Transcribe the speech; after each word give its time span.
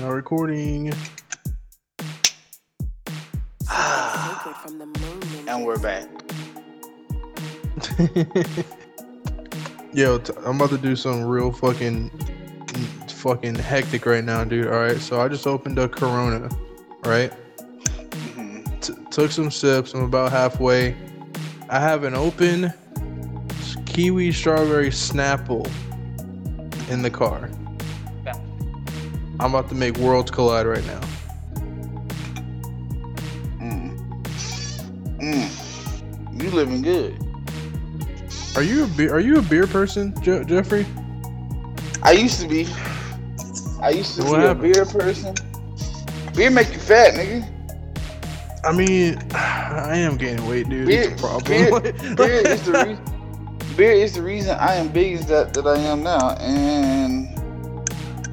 Now 0.00 0.12
recording. 0.12 0.88
and 5.46 5.66
we're 5.66 5.78
back. 5.78 6.08
Yo, 9.92 10.16
t- 10.16 10.32
I'm 10.46 10.56
about 10.56 10.70
to 10.70 10.78
do 10.78 10.96
some 10.96 11.24
real 11.24 11.52
fucking, 11.52 12.10
fucking 13.10 13.56
hectic 13.56 14.06
right 14.06 14.24
now, 14.24 14.42
dude. 14.42 14.68
All 14.68 14.78
right, 14.80 14.96
so 14.96 15.20
I 15.20 15.28
just 15.28 15.46
opened 15.46 15.78
a 15.78 15.86
Corona, 15.86 16.48
right? 17.04 17.30
Mhm. 17.58 18.80
T- 18.80 18.94
took 19.10 19.30
some 19.30 19.50
sips. 19.50 19.92
I'm 19.92 20.04
about 20.04 20.32
halfway. 20.32 20.96
I 21.68 21.78
have 21.78 22.04
an 22.04 22.14
open 22.14 22.72
kiwi 23.84 24.32
strawberry 24.32 24.88
Snapple 24.88 25.70
in 26.88 27.02
the 27.02 27.10
car. 27.10 27.49
I'm 29.40 29.54
about 29.54 29.68
to 29.70 29.74
make 29.74 29.96
worlds 29.96 30.30
collide 30.30 30.66
right 30.66 30.84
now. 30.86 31.00
Mm. 33.58 33.96
Mm. 35.18 36.42
You 36.42 36.50
living 36.50 36.82
good. 36.82 37.18
Are 38.54 38.62
you 38.62 38.84
a 38.84 38.86
beer? 38.88 39.14
Are 39.14 39.20
you 39.20 39.38
a 39.38 39.42
beer 39.42 39.66
person, 39.66 40.14
Je- 40.22 40.44
Jeffrey? 40.44 40.84
I 42.02 42.12
used 42.12 42.40
to 42.40 42.48
be. 42.48 42.66
I 43.80 43.90
used 43.90 44.16
to 44.16 44.24
What 44.24 44.36
be 44.40 44.42
happened? 44.42 44.60
a 44.60 44.72
beer 44.74 44.84
person. 44.84 45.34
Beer 46.34 46.50
make 46.50 46.70
you 46.72 46.78
fat, 46.78 47.14
nigga. 47.14 47.46
I 48.62 48.72
mean, 48.72 49.18
I 49.34 49.96
am 49.96 50.18
gaining 50.18 50.46
weight, 50.46 50.68
dude. 50.68 50.86
Beer, 50.86 51.10
it's 51.12 51.22
a 51.22 51.26
problem. 51.26 51.44
beer, 51.82 51.92
beer 52.16 52.46
is 52.46 52.62
the 52.64 52.72
reason. 52.72 53.04
Beer 53.76 53.92
is 53.92 54.12
the 54.14 54.22
reason 54.22 54.56
I 54.58 54.74
am 54.74 54.88
big 54.88 55.14
as 55.16 55.26
that 55.26 55.54
that 55.54 55.66
I 55.66 55.78
am 55.78 56.02
now, 56.02 56.32
and 56.32 57.26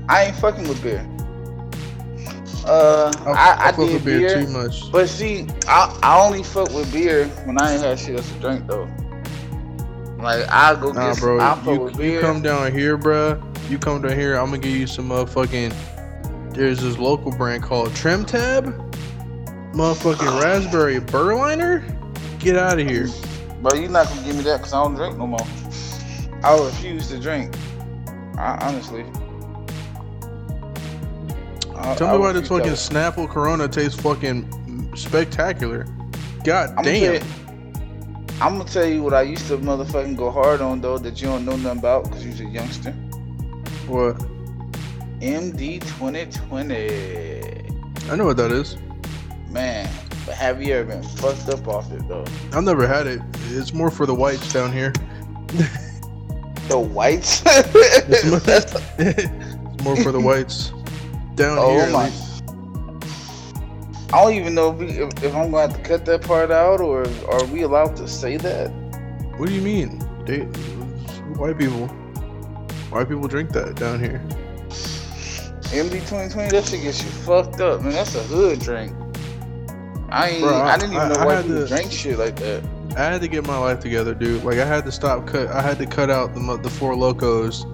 I 0.09 0.25
ain't 0.25 0.35
fucking 0.38 0.67
with 0.67 0.81
beer. 0.81 1.07
Uh, 2.66 3.13
I, 3.25 3.31
I, 3.31 3.67
I, 3.67 3.72
fuck 3.72 3.77
did 3.86 3.94
with 3.94 4.05
beer, 4.05 4.19
beer, 4.19 4.45
too 4.45 4.52
much. 4.52 4.91
but 4.91 5.08
see, 5.08 5.47
I, 5.67 5.97
I 6.03 6.19
only 6.22 6.44
fuck 6.44 6.69
with 6.73 6.91
beer 6.91 7.27
when 7.45 7.61
I 7.61 7.73
ain't 7.73 7.81
had 7.81 7.97
shit 7.97 8.17
else 8.17 8.30
to 8.31 8.39
drink 8.39 8.67
though. 8.67 8.89
Like 10.17 10.49
I 10.49 10.75
go 10.75 10.91
Nah, 10.91 11.14
get, 11.14 11.19
bro. 11.22 11.39
I 11.39 11.55
fuck 11.55 11.66
You, 11.66 11.89
you 11.89 11.95
beer. 11.95 12.22
come 12.22 12.41
down 12.41 12.72
here, 12.73 12.97
bruh. 12.97 13.41
You 13.69 13.77
come 13.77 14.02
down 14.02 14.17
here. 14.17 14.36
I'm 14.36 14.47
gonna 14.47 14.58
give 14.58 14.75
you 14.75 14.88
some 14.88 15.09
motherfucking. 15.09 15.73
There's 16.53 16.81
this 16.81 16.97
local 16.97 17.31
brand 17.31 17.64
called 17.64 17.95
Trim 17.95 18.25
Tab. 18.25 18.66
Motherfucking 19.73 20.42
raspberry 20.44 20.99
Berliner. 20.99 21.86
Get 22.39 22.58
out 22.58 22.80
of 22.80 22.88
here. 22.88 23.08
Bro, 23.61 23.75
You're 23.80 23.89
not 23.89 24.08
gonna 24.09 24.23
give 24.23 24.36
me 24.36 24.42
that 24.44 24.58
because 24.58 24.73
I 24.73 24.83
don't 24.83 24.95
drink 24.95 25.17
no 25.17 25.27
more. 25.27 25.47
I 26.44 26.58
refuse 26.58 27.08
to 27.09 27.19
drink. 27.19 27.55
I, 28.38 28.58
honestly. 28.61 29.05
Tell 31.95 32.09
I 32.09 32.13
me 32.13 32.17
why 32.19 32.31
this 32.33 32.47
fucking. 32.47 32.71
Snapple 32.73 33.30
Corona 33.30 33.67
tastes 33.67 33.99
fucking 34.02 34.91
spectacular. 34.95 35.85
God 36.43 36.73
I'm 36.77 36.83
damn. 36.83 37.13
Gonna 37.13 37.13
you, 37.13 37.21
I'm 38.41 38.57
gonna 38.57 38.69
tell 38.69 38.85
you 38.85 39.03
what 39.03 39.13
I 39.13 39.21
used 39.21 39.47
to 39.47 39.57
motherfucking 39.57 40.17
go 40.17 40.31
hard 40.31 40.61
on 40.61 40.81
though 40.81 40.97
that 40.97 41.21
you 41.21 41.27
don't 41.27 41.45
know 41.45 41.55
nothing 41.55 41.80
about 41.80 42.05
because 42.05 42.39
you're 42.39 42.47
a 42.47 42.52
youngster. 42.52 42.91
What? 43.88 44.17
MD 45.19 45.80
2020. 45.81 48.11
I 48.11 48.15
know 48.15 48.25
what 48.25 48.38
that 48.38 48.52
is. 48.52 48.77
Man, 49.49 49.89
but 50.25 50.35
have 50.35 50.61
you 50.61 50.73
ever 50.75 50.89
been 50.89 51.03
fucked 51.03 51.49
up 51.49 51.67
off 51.67 51.91
it 51.91 52.08
though? 52.08 52.25
I've 52.53 52.63
never 52.63 52.88
had 52.88 53.08
it. 53.08 53.21
It's 53.49 53.73
more 53.73 53.89
for 53.89 54.05
the 54.05 54.13
whites 54.15 54.52
down 54.53 54.71
here. 54.71 54.93
The 56.69 56.77
whites? 56.77 57.41
It's 58.09 58.25
more, 58.25 58.41
it's 58.99 59.83
more 59.83 59.95
for 59.97 60.11
the 60.11 60.19
whites 60.19 60.71
down 61.38 61.57
Oh 61.59 61.69
here. 61.71 61.89
my. 61.91 62.11
I 64.13 64.23
don't 64.23 64.33
even 64.33 64.55
know 64.55 64.71
if, 64.71 64.77
we, 64.77 64.85
if, 64.88 65.23
if 65.23 65.35
I'm 65.35 65.52
going 65.52 65.69
to 65.69 65.73
have 65.73 65.75
to 65.75 65.81
cut 65.83 66.05
that 66.05 66.21
part 66.21 66.49
out 66.49 66.80
or 66.81 67.05
are 67.30 67.45
we 67.45 67.64
allowed 67.64 67.95
to 67.98 68.08
say 68.08 68.37
that? 68.37 68.70
What 69.37 69.49
do 69.49 69.53
you 69.55 69.61
mean? 69.61 69.99
They, 70.26 70.39
white 71.36 71.58
people. 71.58 71.87
White 72.89 73.09
people 73.09 73.27
drink 73.27 73.52
that 73.52 73.76
down 73.76 73.99
here. 73.99 74.21
MD 75.70 75.92
2020, 75.92 76.49
that 76.52 76.65
shit 76.65 76.81
gets 76.83 77.03
you 77.03 77.09
fucked 77.09 77.59
up, 77.59 77.81
man. 77.81 77.92
That's 77.92 78.15
a 78.15 78.23
hood 78.23 78.59
drink. 78.61 78.93
I 80.09 80.30
ain't. 80.30 80.42
Bro, 80.42 80.53
I- 80.53 80.73
I, 80.73 80.77
didn't 80.77 80.93
even 80.93 81.03
I- 81.03 81.09
know 81.09 81.15
I 81.15 81.26
white 81.26 81.42
people 81.45 81.59
to- 81.59 81.67
drink 81.67 81.92
shit 81.92 82.17
like 82.17 82.37
that. 82.37 82.64
I 82.95 83.02
had 83.03 83.21
to 83.21 83.27
get 83.27 83.45
my 83.45 83.58
life 83.58 83.81
together, 83.81 84.15
dude. 84.15 84.43
Like 84.45 84.58
I 84.58 84.65
had 84.65 84.86
to 84.86 84.92
stop 84.92 85.27
cut. 85.27 85.49
I 85.49 85.61
had 85.61 85.77
to 85.80 85.86
cut 85.86 86.09
out 86.09 86.33
the 86.33 86.58
the 86.64 86.70
Four 86.70 86.93
Lokos 86.95 87.65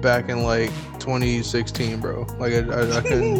back 0.00 0.30
in 0.30 0.42
like 0.42 0.72
2016, 1.02 2.00
bro. 2.00 2.26
Like 2.38 2.52
I, 2.52 2.58
I, 2.58 2.98
I 2.98 3.00
couldn't. 3.00 3.36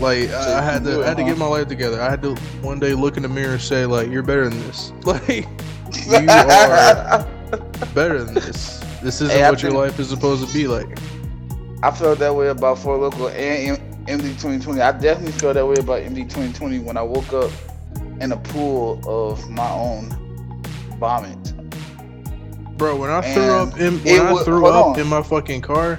Like 0.00 0.28
I, 0.30 0.58
I 0.58 0.62
had 0.62 0.84
to. 0.84 1.02
I 1.04 1.08
had 1.08 1.16
to 1.16 1.24
get 1.24 1.38
my 1.38 1.46
life 1.46 1.68
together. 1.68 2.02
I 2.02 2.10
had 2.10 2.20
to 2.22 2.34
one 2.60 2.78
day 2.78 2.92
look 2.94 3.16
in 3.16 3.22
the 3.22 3.28
mirror 3.28 3.52
and 3.52 3.62
say 3.62 3.86
like, 3.86 4.10
"You're 4.10 4.22
better 4.22 4.48
than 4.48 4.58
this. 4.66 4.92
Like 5.04 5.46
you 6.08 6.28
are 6.28 7.26
better 7.94 8.22
than 8.24 8.34
this. 8.34 8.80
This 9.02 9.20
isn't 9.20 9.30
Hey, 9.30 9.48
what 9.48 9.62
your 9.62 9.72
life 9.72 9.98
is 9.98 10.08
supposed 10.08 10.46
to 10.46 10.52
be 10.52 10.66
like." 10.66 10.98
I 11.82 11.90
felt 11.90 12.18
that 12.18 12.34
way 12.34 12.48
about 12.48 12.78
Four 12.78 12.98
Loko 12.98 13.30
and 13.32 13.78
MD 14.06 14.22
2020. 14.22 14.80
I 14.80 14.92
definitely 14.92 15.32
felt 15.32 15.54
that 15.54 15.66
way 15.66 15.76
about 15.78 16.02
MD 16.02 16.24
2020 16.24 16.80
when 16.80 16.96
I 16.96 17.02
woke 17.02 17.32
up 17.32 17.50
in 18.20 18.32
a 18.32 18.36
pool 18.36 19.00
of 19.06 19.48
my 19.48 19.70
own 19.70 20.10
vomit. 20.98 21.38
Bro, 22.76 22.96
when 22.96 23.10
I 23.10 23.22
threw 23.22 23.44
up 23.44 23.80
in 23.80 23.98
when 24.04 24.20
I 24.20 24.42
threw 24.42 24.66
up 24.66 24.86
on. 24.86 25.00
in 25.00 25.06
my 25.06 25.22
fucking 25.22 25.62
car, 25.62 25.98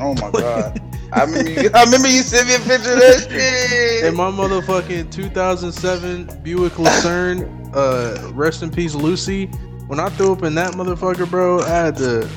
Oh 0.00 0.14
my 0.14 0.30
god. 0.40 0.80
I 1.12 1.24
remember 1.24 1.50
you. 1.50 1.70
I 1.74 1.84
remember 1.84 2.08
you 2.08 2.22
sent 2.22 2.48
me 2.48 2.54
a 2.54 2.58
picture 2.58 2.92
of 2.92 2.98
that 2.98 3.26
shit. 3.30 4.04
in 4.04 4.14
my 4.14 4.30
motherfucking 4.30 5.10
2007 5.10 6.42
Buick 6.42 6.78
Lucerne, 6.78 7.44
uh, 7.74 8.30
rest 8.34 8.62
in 8.62 8.70
peace, 8.70 8.94
Lucy. 8.94 9.46
When 9.86 9.98
I 9.98 10.10
threw 10.10 10.32
up 10.32 10.42
in 10.42 10.54
that 10.56 10.72
motherfucker, 10.74 11.28
bro, 11.30 11.60
I 11.60 11.68
had 11.68 11.96
to, 11.96 12.28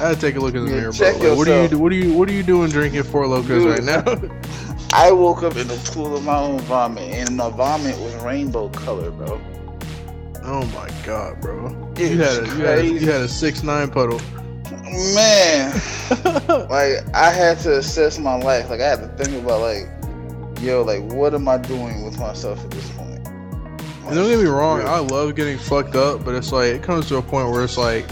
I 0.00 0.08
had 0.08 0.14
to 0.14 0.20
take 0.20 0.36
a 0.36 0.40
look 0.40 0.54
in 0.54 0.64
the 0.64 0.70
Yeah, 0.70 0.76
mirror, 0.90 0.92
bro. 0.92 1.10
Like, 1.28 1.36
what 1.38 1.48
are 1.48 1.68
you, 1.68 1.78
what 1.78 1.92
are 1.92 1.94
you, 1.94 2.14
what 2.14 2.28
are 2.30 2.32
you 2.32 2.42
doing 2.42 2.70
drinking 2.70 3.02
Four 3.02 3.24
Lokos 3.26 3.70
right 3.70 3.84
now? 3.84 4.02
I 4.94 5.12
woke 5.12 5.42
up 5.42 5.56
in 5.56 5.70
a 5.70 5.76
pool 5.76 6.16
of 6.16 6.24
my 6.24 6.38
own 6.38 6.60
vomit, 6.60 7.04
and 7.12 7.36
my 7.36 7.50
vomit 7.50 7.98
was 7.98 8.14
rainbow 8.16 8.70
color, 8.70 9.10
bro. 9.10 9.38
oh 10.44 10.64
my 10.74 10.88
god, 11.04 11.40
bro. 11.42 11.92
It 11.96 12.12
You 12.12 12.16
had, 12.18 12.42
a, 12.42 12.46
you 12.46 12.64
had, 12.64 12.78
a, 12.78 12.86
you 12.86 13.00
had 13.00 13.20
a 13.20 13.28
six 13.28 13.62
nine 13.62 13.90
puddle. 13.90 14.20
Man, 14.92 15.72
like 16.68 16.98
I 17.14 17.30
had 17.30 17.58
to 17.60 17.78
assess 17.78 18.18
my 18.18 18.36
life. 18.36 18.68
Like 18.68 18.80
I 18.80 18.88
had 18.88 19.00
to 19.00 19.24
think 19.24 19.42
about 19.42 19.62
like, 19.62 19.88
yo, 20.60 20.82
like 20.82 21.02
what 21.12 21.32
am 21.32 21.48
I 21.48 21.56
doing 21.56 22.04
with 22.04 22.18
myself 22.18 22.62
at 22.62 22.70
this 22.70 22.90
point? 22.90 23.26
And 23.26 24.14
don't 24.14 24.28
get 24.28 24.38
me 24.38 24.46
wrong, 24.46 24.82
I 24.82 24.98
love 24.98 25.34
getting 25.34 25.56
fucked 25.56 25.94
up, 25.94 26.24
but 26.24 26.34
it's 26.34 26.52
like 26.52 26.74
it 26.74 26.82
comes 26.82 27.08
to 27.08 27.16
a 27.16 27.22
point 27.22 27.50
where 27.50 27.64
it's 27.64 27.78
like, 27.78 28.06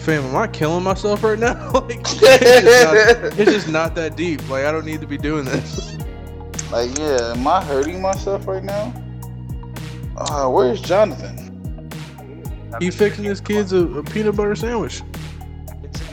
fam, 0.00 0.24
am 0.24 0.36
I 0.36 0.46
killing 0.46 0.82
myself 0.82 1.22
right 1.22 1.38
now? 1.38 1.70
like, 1.74 2.00
it's, 2.00 2.14
just 2.14 2.84
not, 2.84 3.38
it's 3.38 3.52
just 3.52 3.68
not 3.68 3.94
that 3.96 4.16
deep. 4.16 4.48
Like 4.48 4.64
I 4.64 4.72
don't 4.72 4.86
need 4.86 5.02
to 5.02 5.06
be 5.06 5.18
doing 5.18 5.44
this. 5.44 5.94
Like, 6.72 6.96
yeah, 6.98 7.32
am 7.32 7.46
I 7.46 7.62
hurting 7.62 8.00
myself 8.00 8.46
right 8.46 8.64
now? 8.64 8.94
Uh, 10.16 10.48
where's 10.48 10.80
Jonathan? 10.80 11.90
He 12.80 12.90
fixing 12.90 13.24
his 13.24 13.40
kids 13.40 13.72
a, 13.72 13.86
a 13.86 14.02
peanut 14.02 14.36
butter 14.36 14.56
sandwich. 14.56 15.02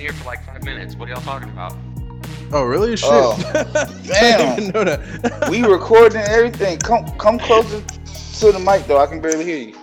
It's 0.04 0.10
in 0.10 0.16
here 0.16 0.24
for 0.24 0.26
like 0.26 0.44
five 0.46 0.64
minutes. 0.64 0.96
What 0.96 1.10
are 1.10 1.12
y'all 1.14 1.22
talking 1.22 1.50
about? 1.50 1.76
Oh 2.52 2.64
really? 2.64 2.94
Oh. 2.94 2.96
Shit. 2.96 3.10
Oh, 3.12 3.36
I 3.76 4.08
damn. 4.08 4.56
didn't 4.56 4.60
even 4.60 4.74
know 4.74 4.84
that. 4.84 5.48
We 5.52 5.64
recording 5.64 6.22
everything. 6.22 6.80
Come, 6.80 7.06
come 7.18 7.38
closer 7.40 7.82
to 7.82 8.52
the 8.52 8.60
mic 8.60 8.88
though. 8.88 8.98
I 8.98 9.06
can 9.08 9.22
barely 9.22 9.46
hear 9.46 9.58
you. 9.58 9.76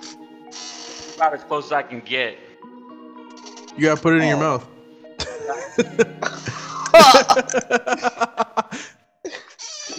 About 1.17 1.34
as 1.34 1.45
close 1.45 1.67
as 1.67 1.73
I 1.73 1.83
can 1.83 2.01
get. 2.01 2.37
you 3.77 3.83
gotta 3.83 4.01
put 4.01 4.15
it 4.15 4.23
in 4.23 4.29
your 4.29 4.37
Oh. 4.39 4.41
mouth. 4.41 4.67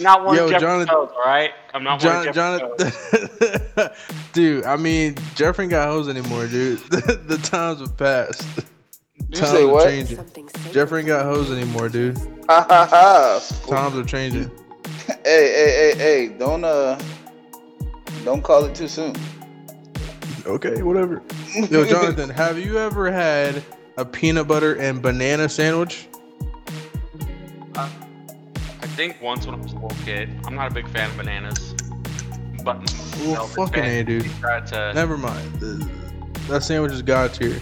Not 0.00 0.24
one 0.24 0.34
Yo, 0.36 0.48
Jeffrey 0.48 0.60
Jonathan- 0.60 0.94
Toes, 0.94 1.10
all 1.14 1.22
right? 1.26 1.50
I'm 1.74 1.84
not 1.84 2.00
John, 2.00 2.24
one 2.24 2.34
John, 2.34 2.60
Jeffrey 2.78 3.88
dude. 4.32 4.64
I 4.64 4.76
mean, 4.76 5.14
Jeffrey 5.34 5.66
got 5.66 5.88
hoes 5.88 6.08
anymore, 6.08 6.46
dude. 6.46 6.78
The, 6.90 7.20
the 7.26 7.36
times 7.38 7.80
have 7.80 7.96
passed. 7.98 8.46
You 9.28 9.36
Times 9.36 9.50
say 9.50 9.62
are 9.62 9.68
what? 9.68 9.84
changing. 9.88 10.24
Jeffrey 10.72 11.00
ain't 11.00 11.08
got 11.08 11.24
hoes 11.24 11.50
anymore, 11.50 11.88
dude. 11.88 12.18
Ha 12.48 12.66
ha 12.68 12.86
ha. 12.86 13.40
Times 13.68 13.96
are 13.96 14.04
changing. 14.04 14.50
Hey, 15.24 15.52
hey, 15.52 15.72
hey, 15.72 15.98
hey! 15.98 16.28
Don't 16.38 16.62
uh, 16.64 16.98
don't 18.24 18.42
call 18.42 18.64
it 18.64 18.74
too 18.76 18.86
soon. 18.86 19.14
Okay, 20.46 20.82
whatever. 20.82 21.20
Yo, 21.68 21.84
Jonathan, 21.88 22.30
have 22.30 22.58
you 22.58 22.78
ever 22.78 23.10
had 23.10 23.62
a 23.96 24.04
peanut 24.04 24.46
butter 24.46 24.74
and 24.76 25.02
banana 25.02 25.48
sandwich? 25.48 26.06
I 27.74 27.88
think 28.96 29.20
once 29.20 29.46
when 29.46 29.56
I 29.56 29.58
was 29.58 29.72
a 29.72 29.74
little 29.76 29.96
kid, 30.04 30.30
I'm 30.46 30.54
not 30.54 30.70
a 30.70 30.74
big 30.74 30.88
fan 30.90 31.10
of 31.10 31.16
bananas. 31.16 31.74
But 32.64 32.78
Well, 33.20 33.34
no, 33.34 33.46
fucking 33.46 33.84
A, 33.84 34.04
dude. 34.04 34.24
to 34.68 34.92
Never 34.94 35.16
mind. 35.18 35.60
That 36.48 36.62
sandwich 36.62 36.92
is 36.92 37.02
god 37.02 37.34
tier. 37.34 37.60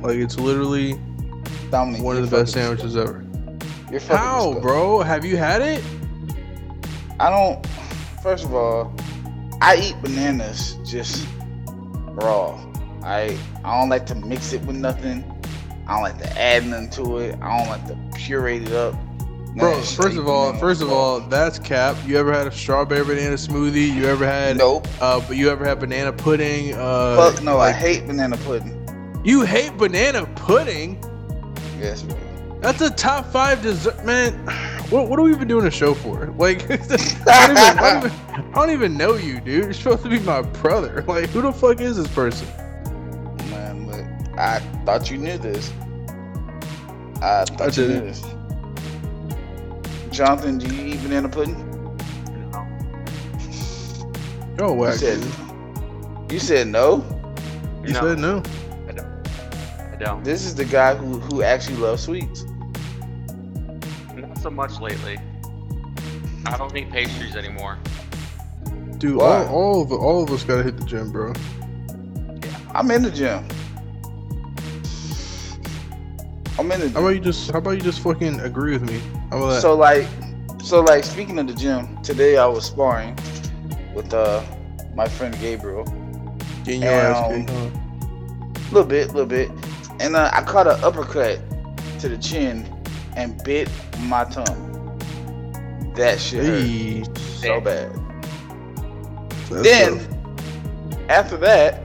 Like 0.00 0.16
it's 0.18 0.38
literally 0.38 0.98
Dominic, 1.70 2.02
one 2.02 2.16
of 2.16 2.28
the 2.30 2.36
best 2.36 2.52
sandwiches 2.52 2.96
ever. 2.96 3.24
You're 3.90 4.00
fucking 4.00 4.16
How, 4.16 4.36
disgusting. 4.54 4.62
bro? 4.62 5.00
Have 5.00 5.24
you 5.24 5.36
had 5.36 5.62
it? 5.62 5.82
I 7.20 7.30
don't. 7.30 7.66
First 8.22 8.44
of 8.44 8.54
all, 8.54 8.94
I 9.60 9.76
eat 9.76 9.96
bananas 10.02 10.76
just 10.84 11.26
raw. 12.12 12.58
I 13.02 13.36
I 13.64 13.78
don't 13.80 13.88
like 13.88 14.06
to 14.06 14.14
mix 14.14 14.52
it 14.52 14.62
with 14.62 14.76
nothing. 14.76 15.24
I 15.86 15.94
don't 15.94 16.02
like 16.02 16.18
to 16.18 16.38
add 16.40 16.66
nothing 16.66 16.90
to 16.90 17.18
it. 17.18 17.38
I 17.40 17.58
don't 17.58 17.68
like 17.68 17.86
to 17.88 17.96
puree 18.18 18.58
it 18.58 18.72
up. 18.72 18.94
Bro, 19.56 19.80
first 19.80 20.16
of 20.18 20.28
all, 20.28 20.52
first 20.58 20.82
of 20.82 20.92
all, 20.92 21.18
that's 21.20 21.58
cap. 21.58 21.96
You 22.06 22.16
ever 22.18 22.32
had 22.32 22.46
a 22.46 22.52
strawberry 22.52 23.04
banana 23.04 23.34
smoothie? 23.34 23.92
You 23.92 24.04
ever 24.04 24.24
had 24.26 24.58
nope. 24.58 24.86
uh 25.00 25.20
but 25.26 25.36
you 25.36 25.48
ever 25.50 25.64
had 25.64 25.80
banana 25.80 26.12
pudding? 26.12 26.74
Uh 26.74 27.16
Fuck 27.16 27.42
no. 27.42 27.56
like- 27.56 27.74
I 27.74 27.78
hate 27.78 28.06
banana 28.06 28.36
pudding. 28.36 28.74
You 29.28 29.42
hate 29.42 29.76
banana 29.76 30.24
pudding? 30.36 30.98
Yes, 31.78 32.02
bro. 32.02 32.16
That's 32.62 32.80
a 32.80 32.88
top 32.88 33.26
five 33.26 33.60
dessert, 33.60 34.02
man. 34.02 34.32
What, 34.88 35.10
what 35.10 35.18
are 35.18 35.22
we 35.22 35.32
even 35.32 35.46
doing 35.48 35.66
a 35.66 35.70
show 35.70 35.92
for? 35.92 36.28
Like, 36.38 36.62
I, 36.70 36.76
don't 36.78 36.80
even, 36.80 37.28
I, 37.28 38.00
don't 38.00 38.06
even, 38.06 38.12
I 38.32 38.54
don't 38.54 38.70
even 38.70 38.96
know 38.96 39.16
you, 39.16 39.38
dude. 39.38 39.64
You're 39.64 39.72
supposed 39.74 40.02
to 40.04 40.08
be 40.08 40.18
my 40.20 40.40
brother. 40.40 41.04
Like, 41.06 41.28
who 41.28 41.42
the 41.42 41.52
fuck 41.52 41.82
is 41.82 41.98
this 41.98 42.08
person? 42.08 42.48
Man, 43.50 43.86
look, 43.86 44.06
I 44.38 44.60
thought 44.86 45.10
you 45.10 45.18
knew 45.18 45.36
this. 45.36 45.70
I 47.20 47.44
thought 47.44 47.78
I 47.78 47.82
you 47.82 47.88
knew 47.88 48.00
this. 48.00 48.24
Jonathan, 50.10 50.56
do 50.56 50.74
you 50.74 50.94
eat 50.94 51.02
banana 51.02 51.28
pudding? 51.28 51.62
Oh, 54.58 54.86
You 54.86 54.92
said, 54.92 55.22
you 56.30 56.38
said 56.38 56.68
no. 56.68 57.04
You 57.84 57.92
No. 57.92 58.00
said 58.00 58.18
no. 58.18 58.42
I. 59.98 60.22
This 60.22 60.44
is 60.44 60.54
the 60.54 60.64
guy 60.64 60.94
who 60.94 61.18
who 61.20 61.42
actually 61.42 61.76
loves 61.76 62.04
sweets. 62.04 62.44
Not 64.14 64.38
so 64.38 64.50
much 64.50 64.80
lately. 64.80 65.18
I 66.46 66.56
don't 66.56 66.74
eat 66.76 66.90
pastries 66.90 67.36
anymore. 67.36 67.78
Dude, 68.98 69.16
Why? 69.16 69.46
all, 69.46 69.48
all 69.48 69.82
of 69.82 69.92
all 69.92 70.22
of 70.22 70.30
us 70.30 70.44
gotta 70.44 70.62
hit 70.62 70.76
the 70.76 70.84
gym, 70.84 71.12
bro. 71.12 71.32
I'm 72.74 72.90
in 72.90 73.02
the 73.02 73.10
gym. 73.10 73.46
I'm 76.58 76.72
in 76.72 76.80
the 76.80 76.90
How 76.90 77.00
about 77.00 77.10
you 77.10 77.20
just 77.20 77.50
how 77.50 77.58
about 77.58 77.72
you 77.72 77.80
just 77.80 78.00
fucking 78.00 78.40
agree 78.40 78.72
with 78.72 78.82
me? 78.88 79.00
How 79.30 79.38
about 79.38 79.50
that? 79.50 79.62
So 79.62 79.76
like, 79.76 80.06
so 80.62 80.80
like, 80.80 81.04
speaking 81.04 81.38
of 81.38 81.46
the 81.46 81.54
gym, 81.54 82.02
today 82.02 82.36
I 82.36 82.46
was 82.46 82.64
sparring 82.64 83.16
with 83.94 84.12
uh 84.12 84.42
my 84.94 85.08
friend 85.08 85.38
Gabriel. 85.40 85.84
Getting 86.64 86.82
your 86.82 86.92
ass 86.92 87.32
kicked, 87.32 87.50
huh? 87.50 87.70
little 88.72 88.88
bit, 88.88 89.08
a 89.08 89.12
little 89.12 89.26
bit, 89.26 89.50
and 90.00 90.16
uh, 90.16 90.30
I 90.32 90.42
caught 90.42 90.66
an 90.66 90.82
uppercut 90.84 91.40
to 92.00 92.08
the 92.08 92.18
chin 92.18 92.66
and 93.16 93.42
bit 93.44 93.68
my 94.02 94.24
tongue. 94.24 94.64
That 95.96 96.20
shit 96.20 96.44
hurt 96.44 96.62
Hey, 96.62 97.04
so 97.16 97.60
bad. 97.60 97.92
that's 99.50 99.62
then 99.62 99.94
rough. 99.98 101.10
after 101.10 101.36
that, 101.38 101.82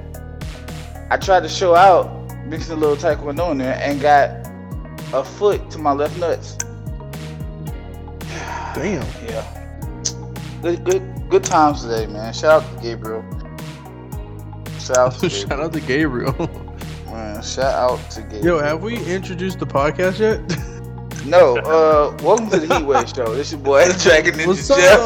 I 1.09 1.17
tried 1.17 1.41
to 1.43 1.49
show 1.49 1.75
out, 1.75 2.07
mixing 2.45 2.73
a 2.75 2.77
little 2.77 2.95
taekwondo 2.95 3.51
in 3.51 3.57
there, 3.57 3.79
and 3.81 3.99
got 3.99 4.29
a 5.13 5.23
foot 5.23 5.69
to 5.71 5.79
my 5.79 5.91
left 5.93 6.17
nuts. 6.19 6.55
damn. 8.75 9.05
Yeah. 9.27 9.59
Good, 10.61 10.83
good, 10.83 11.29
good 11.29 11.43
times 11.43 11.81
today, 11.81 12.05
man. 12.07 12.33
Shout 12.33 12.63
out 12.63 12.75
to 12.75 12.81
Gabriel. 12.81 13.23
Shout 14.79 14.97
out 14.97 15.13
to 15.19 15.29
Shout 15.31 15.59
out 15.59 15.73
to 15.73 15.81
Gabriel. 15.81 16.33
man. 17.13 17.41
Shout 17.41 17.73
out 17.73 18.11
to 18.11 18.21
Gabriel. 18.21 18.45
Yo, 18.57 18.59
have 18.59 18.81
we 18.81 18.97
introduced 19.05 19.59
the 19.59 19.65
podcast 19.65 20.19
yet? 20.19 20.41
No. 21.25 21.55
Uh, 21.55 22.17
welcome 22.21 22.49
to 22.49 22.59
the 22.59 22.75
Heat 22.75 22.85
Wave 22.85 23.07
Show. 23.07 23.33
This 23.33 23.47
is 23.47 23.53
your 23.53 23.61
boy 23.61 23.85
Dragon 23.99 24.33
Ninja 24.33 24.47
What's 24.47 24.67
Jeff 24.67 24.99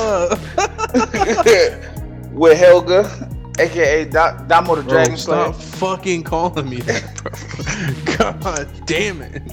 up? 1.54 2.33
with 2.33 2.57
Helga, 2.57 3.30
aka 3.59 4.04
Da- 4.06 4.36
Damo 4.48 4.77
the 4.77 4.81
Bro, 4.81 4.92
Dragon 4.94 5.15
Slayer, 5.15 5.54
stop 5.54 5.62
fucking 5.62 6.24
calling 6.24 6.68
me 6.68 6.77
that, 6.77 7.21
bro. 7.21 8.18
God 8.18 8.68
damn 8.88 9.21
it. 9.21 9.44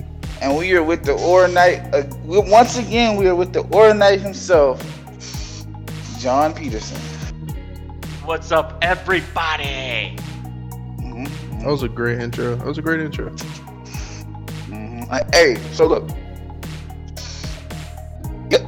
and 0.41 0.57
we 0.57 0.73
are 0.75 0.83
with 0.83 1.05
the 1.05 1.13
Aura 1.13 1.49
Knight. 1.49 1.83
Uh, 1.93 2.05
we, 2.25 2.39
once 2.39 2.79
again, 2.79 3.17
we 3.17 3.29
are 3.29 3.35
with 3.35 3.53
the 3.53 3.61
Aura 3.65 3.93
Knight 3.93 4.23
himself, 4.23 4.83
John 6.19 6.55
Peterson. 6.55 6.99
What's 8.25 8.53
up, 8.53 8.79
everybody? 8.81 10.17
That 11.65 11.71
was 11.71 11.83
a 11.83 11.89
great 11.89 12.19
intro. 12.19 12.57
That 12.57 12.67
was 12.67 12.77
a 12.77 12.83
great 12.83 13.01
intro. 13.01 13.31
mhm. 14.69 15.11
Uh, 15.11 15.21
Hey, 15.33 15.57
so 15.73 15.87
look. 15.87 16.07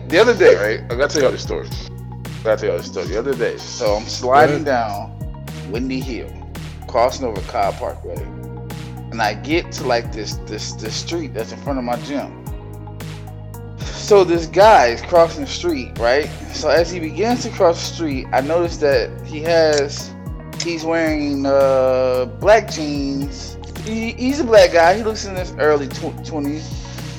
The 0.08 0.18
other 0.18 0.34
day, 0.34 0.54
right? 0.54 0.90
I 0.90 0.96
gotta 0.96 1.12
tell 1.12 1.22
y'all 1.24 1.32
the 1.32 1.38
story. 1.38 1.68
I 1.68 2.42
gotta 2.42 2.60
tell 2.60 2.68
y'all 2.70 2.78
the 2.78 2.84
story. 2.84 3.06
The 3.08 3.18
other 3.18 3.34
day, 3.34 3.58
so 3.58 3.96
I'm 3.96 4.06
sliding 4.06 4.64
down 4.64 5.12
Windy 5.70 6.00
Hill, 6.00 6.30
crossing 6.88 7.26
over 7.26 7.40
Cobb 7.42 7.74
Parkway, 7.74 8.22
and 9.10 9.20
I 9.20 9.34
get 9.34 9.70
to 9.72 9.84
like 9.84 10.10
this 10.12 10.36
this 10.46 10.72
this 10.72 10.94
street 10.94 11.34
that's 11.34 11.52
in 11.52 11.58
front 11.58 11.78
of 11.78 11.84
my 11.84 11.96
gym. 12.02 12.44
So 13.80 14.24
this 14.24 14.46
guy 14.46 14.86
is 14.86 15.02
crossing 15.02 15.42
the 15.44 15.50
street, 15.50 15.98
right? 15.98 16.30
So 16.54 16.70
as 16.70 16.90
he 16.90 16.98
begins 17.00 17.42
to 17.42 17.50
cross 17.50 17.76
the 17.88 17.94
street, 17.94 18.26
I 18.32 18.40
notice 18.40 18.78
that 18.78 19.10
he 19.26 19.42
has 19.42 20.12
he's 20.66 20.84
wearing 20.84 21.46
uh 21.46 22.26
black 22.40 22.70
jeans. 22.70 23.56
He, 23.84 24.12
he's 24.12 24.40
a 24.40 24.44
black 24.44 24.72
guy. 24.72 24.96
He 24.96 25.04
looks 25.04 25.24
in 25.24 25.36
his 25.36 25.52
early 25.58 25.86
twenties, 25.88 26.68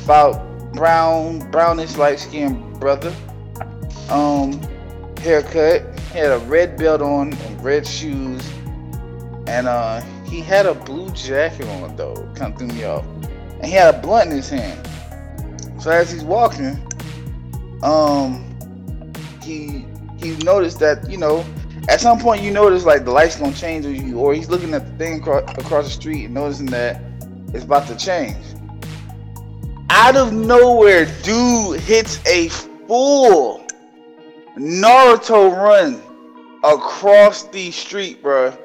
about 0.04 0.74
brown, 0.74 1.50
brownish, 1.50 1.96
light 1.96 2.20
skinned 2.20 2.80
brother. 2.80 3.14
Um, 4.10 4.62
haircut. 5.20 5.98
He 6.12 6.20
had 6.20 6.32
a 6.32 6.40
red 6.40 6.78
belt 6.78 7.02
on 7.02 7.34
and 7.34 7.64
red 7.64 7.88
shoes, 7.88 8.48
and 9.48 9.68
uh, 9.68 10.02
he 10.26 10.42
had 10.42 10.66
a 10.66 10.74
blue 10.74 11.10
jacket 11.12 11.68
on 11.68 11.96
though. 11.96 12.30
Kind 12.36 12.54
of 12.54 12.60
threw 12.60 12.68
me 12.68 12.84
off. 12.84 13.06
And 13.06 13.66
he 13.66 13.72
had 13.72 13.96
a 13.96 14.00
blunt 14.00 14.30
in 14.30 14.36
his 14.36 14.50
hand. 14.50 14.88
So 15.82 15.90
as 15.90 16.12
he's 16.12 16.24
walking, 16.24 16.78
um, 17.82 18.44
he 19.42 19.86
he 20.18 20.36
noticed 20.44 20.80
that 20.80 21.10
you 21.10 21.18
know 21.18 21.46
at 21.88 22.02
some 22.02 22.20
point 22.20 22.42
you 22.42 22.52
notice 22.52 22.86
like 22.86 23.06
the 23.06 23.12
light's 23.12 23.38
gonna 23.38 23.54
change 23.54 23.86
or 23.86 23.92
you 23.92 24.20
or 24.20 24.34
he's 24.34 24.50
looking 24.50 24.74
at 24.74 24.86
the 24.86 24.98
thing 24.98 25.20
across, 25.20 25.44
across 25.58 25.86
the 25.86 25.92
street 25.92 26.26
and 26.26 26.34
noticing 26.34 26.66
that 26.68 27.02
it's 27.54 27.64
about 27.64 27.88
to 27.88 27.96
change. 27.96 28.38
Out 29.90 30.18
of 30.18 30.34
nowhere, 30.34 31.06
dude 31.24 31.80
hits 31.80 32.20
a 32.28 32.50
full 32.50 33.66
Naruto 34.58 35.56
run 35.56 36.02
across 36.64 37.44
the 37.44 37.70
street, 37.72 38.24
bruh. 38.24 38.58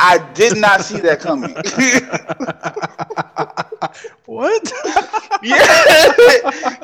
I 0.00 0.18
did 0.32 0.56
not 0.56 0.82
see 0.82 1.00
that 1.00 1.18
coming. 1.20 1.52
what? 4.26 4.72
yeah, 5.42 6.12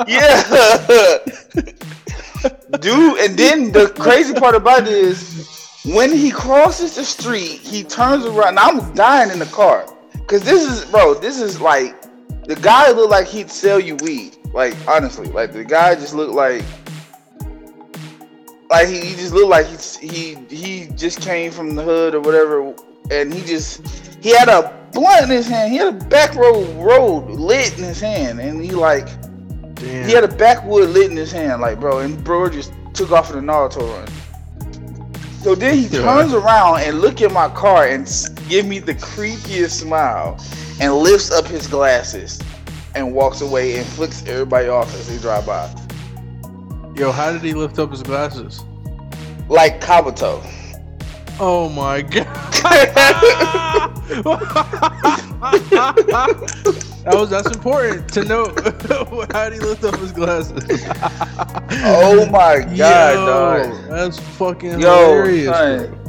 yeah, 0.08 1.18
dude. 2.80 3.18
And 3.20 3.38
then 3.38 3.72
the 3.72 3.92
crazy 3.98 4.34
part 4.34 4.54
about 4.54 4.82
it 4.82 4.88
is 4.88 5.48
when 5.84 6.12
he 6.12 6.30
crosses 6.30 6.96
the 6.96 7.04
street, 7.04 7.60
he 7.60 7.84
turns 7.84 8.24
around. 8.24 8.54
Now 8.56 8.68
I'm 8.68 8.94
dying 8.94 9.30
in 9.30 9.38
the 9.38 9.46
car 9.46 9.86
because 10.12 10.42
this 10.42 10.62
is, 10.62 10.84
bro. 10.90 11.14
This 11.14 11.40
is 11.40 11.60
like 11.60 11.94
the 12.44 12.56
guy 12.56 12.90
looked 12.90 13.10
like 13.10 13.26
he'd 13.26 13.50
sell 13.50 13.80
you 13.80 13.96
weed. 13.96 14.36
Like 14.52 14.74
honestly, 14.88 15.28
like 15.28 15.52
the 15.52 15.64
guy 15.64 15.94
just 15.94 16.14
looked 16.14 16.34
like. 16.34 16.64
Like 18.70 18.88
he, 18.88 19.00
he 19.00 19.14
just 19.14 19.34
looked 19.34 19.50
like 19.50 19.66
he 19.66 20.08
he 20.08 20.34
he 20.48 20.86
just 20.96 21.20
came 21.20 21.52
from 21.52 21.74
the 21.74 21.82
hood 21.82 22.14
or 22.14 22.20
whatever, 22.20 22.74
and 23.10 23.32
he 23.32 23.44
just 23.44 23.86
he 24.22 24.30
had 24.30 24.48
a 24.48 24.74
blunt 24.92 25.24
in 25.24 25.30
his 25.30 25.46
hand. 25.46 25.72
He 25.72 25.78
had 25.78 25.88
a 25.88 26.04
back 26.06 26.34
road 26.34 26.66
road 26.76 27.28
lit 27.28 27.76
in 27.78 27.84
his 27.84 28.00
hand, 28.00 28.40
and 28.40 28.62
he 28.62 28.70
like 28.70 29.06
Damn. 29.74 30.06
he 30.08 30.12
had 30.14 30.24
a 30.24 30.28
backwood 30.28 30.90
lit 30.90 31.10
in 31.10 31.16
his 31.16 31.32
hand, 31.32 31.60
like 31.60 31.78
bro, 31.80 31.98
and 32.00 32.22
bro 32.24 32.48
just 32.48 32.72
took 32.94 33.10
off 33.12 33.30
in 33.30 33.36
the 33.36 33.42
Naruto 33.52 33.82
run. 33.96 34.08
So 35.42 35.54
then 35.54 35.76
he 35.76 35.86
Yeah. 35.86 36.00
turns 36.02 36.32
around 36.32 36.80
and 36.80 37.00
look 37.00 37.20
at 37.20 37.30
my 37.32 37.48
car 37.48 37.86
and 37.86 38.06
give 38.48 38.66
me 38.66 38.78
the 38.78 38.94
creepiest 38.94 39.72
smile, 39.80 40.38
and 40.80 40.94
lifts 40.94 41.30
up 41.30 41.46
his 41.46 41.66
glasses, 41.66 42.40
and 42.94 43.12
walks 43.14 43.40
away 43.40 43.76
and 43.76 43.86
flicks 43.86 44.22
everybody 44.26 44.68
off 44.68 44.94
as 44.94 45.08
they 45.08 45.18
drive 45.18 45.44
by, 45.46 45.68
Yo, 46.96 47.10
how 47.10 47.32
did 47.32 47.42
he 47.42 47.52
lift 47.54 47.78
up 47.78 47.90
his 47.90 48.02
glasses? 48.02 48.62
like 49.48 49.80
Kabuto. 49.80 50.40
Oh 51.40 51.68
my 51.68 52.00
god. 52.14 52.24
that 57.04 57.14
was 57.14 57.30
that's 57.30 57.48
important 57.54 58.08
to 58.14 58.24
know. 58.24 58.46
how 59.32 59.48
did 59.48 59.54
he 59.54 59.66
lift 59.66 59.84
up 59.84 59.96
his 59.96 60.12
glasses? 60.12 60.64
Oh 61.84 62.26
my 62.30 62.60
god, 62.76 62.76
Yo, 62.76 63.26
dog. 63.26 63.88
That's 63.90 64.18
fucking 64.18 64.80
Yo, 64.80 65.12
hilarious. 65.12 65.54
son. 65.56 66.00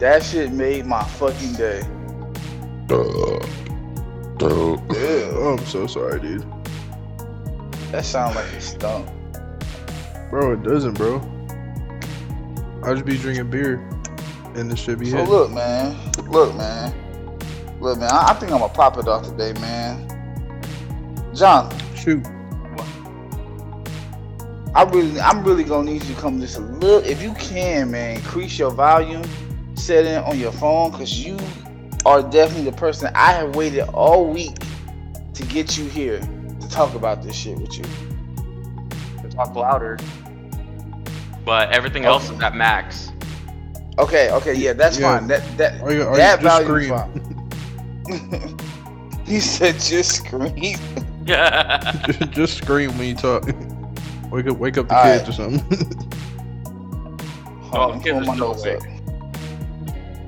That 0.00 0.22
shit 0.22 0.52
made 0.52 0.86
my 0.86 1.02
fucking 1.04 1.52
day. 1.54 1.82
bro. 2.86 3.40
Ew. 4.40 4.82
Oh, 4.90 5.56
I'm 5.58 5.64
so 5.66 5.86
sorry, 5.86 6.20
dude. 6.20 6.44
That 7.92 8.04
sounds 8.04 8.34
like 8.34 8.46
a 8.52 8.60
stump. 8.60 9.08
Bro, 10.30 10.52
it 10.54 10.62
doesn't, 10.64 10.94
bro. 10.94 11.20
I 12.82 12.92
just 12.92 13.06
be 13.06 13.16
drinking 13.16 13.48
beer, 13.50 13.74
and 14.56 14.70
this 14.70 14.78
should 14.80 14.98
be 14.98 15.10
So 15.10 15.18
it. 15.18 15.28
look, 15.28 15.50
man. 15.52 15.96
Look, 16.28 16.54
man. 16.56 16.92
Look, 17.84 17.98
man. 17.98 18.10
I, 18.10 18.28
I 18.30 18.32
think 18.32 18.50
I'm 18.50 18.60
gonna 18.60 18.72
pop 18.72 18.96
it 18.96 19.06
off 19.06 19.24
today, 19.28 19.52
man. 19.60 20.08
John, 21.34 21.70
Shoot. 21.94 22.26
I 24.74 24.84
really, 24.84 25.20
I'm 25.20 25.44
really 25.44 25.64
gonna 25.64 25.92
need 25.92 26.02
you 26.02 26.14
to 26.14 26.20
come 26.20 26.40
just 26.40 26.56
a 26.56 26.60
little, 26.60 27.04
if 27.06 27.22
you 27.22 27.34
can, 27.34 27.90
man. 27.90 28.16
Increase 28.16 28.58
your 28.58 28.70
volume 28.70 29.22
setting 29.74 30.16
on 30.16 30.38
your 30.38 30.50
phone, 30.50 30.92
cause 30.92 31.12
you 31.12 31.36
are 32.06 32.22
definitely 32.22 32.70
the 32.70 32.76
person 32.76 33.10
I 33.14 33.32
have 33.32 33.54
waited 33.54 33.82
all 33.90 34.32
week 34.32 34.56
to 35.34 35.42
get 35.44 35.76
you 35.76 35.84
here 35.84 36.20
to 36.20 36.68
talk 36.70 36.94
about 36.94 37.22
this 37.22 37.36
shit 37.36 37.58
with 37.58 37.76
you. 37.76 37.84
To 39.20 39.28
talk 39.28 39.54
louder. 39.54 39.98
But 41.44 41.70
everything 41.70 42.06
else 42.06 42.30
is 42.30 42.40
at 42.40 42.56
max. 42.56 43.12
Okay, 43.98 44.30
okay, 44.30 44.54
yeah, 44.54 44.72
that's 44.72 44.98
Yeah. 44.98 45.18
fine. 45.18 45.28
That 45.28 45.58
that 45.58 45.82
Are 45.82 45.92
you, 45.92 46.04
are 46.04 46.16
that 46.16 46.40
you 46.40 46.48
volume 46.48 46.68
scream? 46.68 46.88
fine. 46.88 47.33
he 49.26 49.40
said, 49.40 49.78
"Just 49.80 50.16
scream." 50.16 50.78
Yeah. 51.26 52.02
just, 52.06 52.30
just 52.32 52.56
scream 52.58 52.96
when 52.98 53.08
you 53.08 53.14
talk. 53.14 53.44
Wake 54.30 54.46
up, 54.46 54.58
wake 54.58 54.78
up 54.78 54.88
the 54.88 54.96
All 54.96 55.02
kids 55.04 55.22
right. 55.22 55.28
or 55.28 55.32
something. 55.32 56.10
Oh, 57.76 57.78
Hold 57.78 57.92
on, 57.96 58.02
kids 58.02 58.26
my 58.28 58.34
still 58.36 58.54
notes 58.54 58.66
up. 58.66 58.82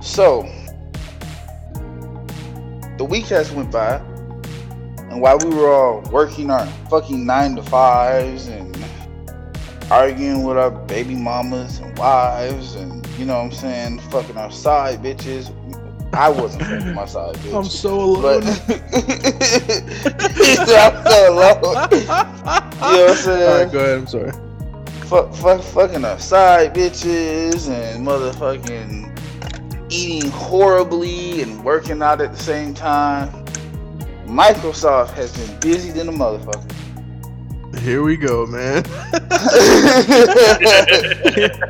So, 0.02 0.42
the 2.98 3.04
week 3.04 3.26
has 3.26 3.52
went 3.52 3.70
by, 3.70 3.98
and 5.10 5.20
while 5.20 5.38
we 5.38 5.54
were 5.54 5.72
all 5.72 6.00
working 6.10 6.50
our 6.50 6.66
fucking 6.90 7.24
nine 7.24 7.54
to 7.54 7.62
fives 7.62 8.48
and 8.48 8.76
arguing 9.92 10.42
with 10.42 10.58
our 10.58 10.72
baby 10.72 11.14
mamas 11.14 11.78
and 11.78 11.96
wives, 11.96 12.74
and 12.74 13.06
you 13.16 13.24
know 13.26 13.36
what 13.36 13.44
I'm 13.44 13.52
saying, 13.52 14.00
fucking 14.10 14.36
our 14.36 14.50
side 14.50 15.00
bitches. 15.00 15.52
I 16.16 16.28
wasn't 16.30 16.62
fucking 16.64 16.94
my 16.94 17.04
side 17.04 17.34
bitch. 17.36 17.56
I'm 17.56 17.64
so 17.66 18.00
alone. 18.00 18.40
but. 18.40 18.44
I'm 20.72 21.04
so 21.04 21.32
alone. 21.32 21.88
You 21.92 22.06
know 22.06 23.04
what 23.04 23.10
I'm 23.10 23.16
saying? 23.16 23.64
right, 23.64 23.72
go 23.72 23.78
ahead. 23.80 23.98
I'm 23.98 24.06
sorry. 24.06 24.32
fuck, 25.06 25.34
fuck, 25.34 25.60
fucking 25.62 26.04
our 26.06 26.18
side 26.18 26.74
bitches 26.74 27.68
and 27.68 28.06
motherfucking 28.06 29.12
eating 29.92 30.30
horribly 30.30 31.42
and 31.42 31.62
working 31.62 32.00
out 32.02 32.20
at 32.20 32.32
the 32.32 32.42
same 32.42 32.72
time. 32.72 33.30
Microsoft 34.26 35.10
has 35.10 35.36
been 35.36 35.60
busy 35.60 35.90
than 35.90 36.08
a 36.08 36.12
motherfucker. 36.12 36.72
Here 37.86 38.02
we 38.02 38.16
go, 38.16 38.46
man. 38.46 38.84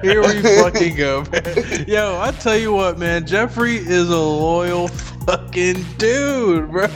Here 0.03 0.23
we 0.23 0.41
fucking 0.41 0.97
go, 0.97 1.23
man. 1.31 1.85
Yo, 1.87 2.19
I 2.19 2.31
tell 2.41 2.57
you 2.57 2.73
what, 2.73 2.99
man. 2.99 3.27
Jeffrey 3.27 3.77
is 3.77 4.09
a 4.09 4.19
loyal 4.19 4.89
fucking 4.89 5.85
dude, 5.99 6.71
bro. 6.71 6.87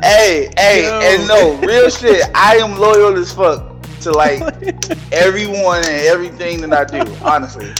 hey, 0.00 0.48
hey, 0.56 0.84
Yo. 0.84 1.00
and 1.02 1.28
no, 1.28 1.58
real 1.60 1.90
shit. 1.90 2.24
I 2.34 2.56
am 2.56 2.78
loyal 2.78 3.18
as 3.18 3.34
fuck 3.34 3.78
to 4.00 4.10
like 4.12 4.40
everyone 5.12 5.80
and 5.80 6.06
everything 6.06 6.62
that 6.62 6.72
I 6.72 6.84
do. 6.86 7.14
Honestly, 7.22 7.70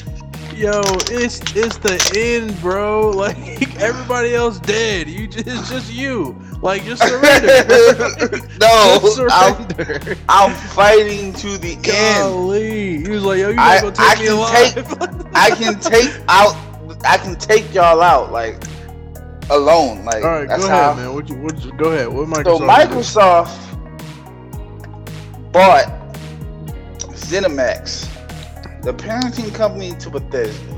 Yo, 0.55 0.83
it's 1.09 1.41
it's 1.57 1.79
the 1.79 1.97
end, 2.15 2.61
bro. 2.61 3.09
Like 3.09 3.75
everybody 3.81 4.35
else 4.35 4.59
dead. 4.59 5.09
You 5.09 5.27
just 5.27 5.47
it's 5.47 5.71
just 5.71 5.91
you. 5.91 6.37
Like 6.63 6.85
just 6.85 7.03
surrender. 7.03 7.49
no, 8.61 8.99
just 9.03 9.21
I'm. 9.31 10.17
I'm 10.29 10.55
fighting 10.69 11.33
to 11.35 11.59
the 11.59 11.73
end. 11.75 11.85
Golly. 11.85 12.99
He 13.03 13.09
was 13.09 13.25
like, 13.25 13.39
yo, 13.41 13.49
you 13.51 13.59
I- 13.59 13.81
gotta 13.81 13.91
go 13.91 14.05
I 14.05 14.15
take 14.15 14.21
me 14.21 14.27
can 14.29 14.37
alive. 14.37 15.31
I 15.35 15.51
can 15.51 15.81
take 15.81 16.11
out. 16.29 16.57
I 17.05 17.19
can 17.19 17.35
take 17.37 17.75
y'all 17.75 18.01
out 18.01 18.31
like 18.31 18.63
alone. 19.51 20.05
Like 20.05 20.23
All 20.23 20.31
right, 20.31 20.49
that's 20.49 20.63
go 20.63 20.69
how. 20.71 20.93
ahead, 20.93 21.05
man. 21.05 21.15
What 21.15 21.29
you, 21.29 21.37
what 21.37 21.65
you, 21.65 21.73
go 21.73 21.91
ahead. 21.91 22.09
What 22.09 22.29
Microsoft? 22.29 22.59
So? 22.59 22.69
Microsoft 22.69 23.59
bought 25.53 25.87
ZeniMax, 27.11 28.83
the 28.83 28.95
parenting 28.95 29.53
company 29.55 29.93
to 29.97 30.11
Bethesda. 30.11 30.73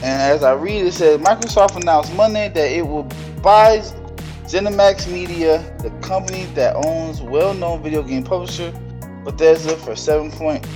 And 0.00 0.22
as 0.22 0.42
I 0.42 0.52
read, 0.54 0.86
it 0.86 0.92
says 0.92 1.20
Microsoft 1.20 1.76
announced 1.76 2.12
Monday 2.14 2.48
that 2.48 2.70
it 2.72 2.86
will 2.86 3.04
buy 3.42 3.80
ZeniMax 4.48 5.12
Media, 5.12 5.58
the 5.82 5.90
company 6.00 6.46
that 6.54 6.74
owns 6.74 7.20
well-known 7.20 7.82
video 7.82 8.02
game 8.02 8.24
publisher 8.24 8.72
Bethesda, 9.22 9.76
for 9.76 9.94
seven 9.94 10.30
point 10.30 10.66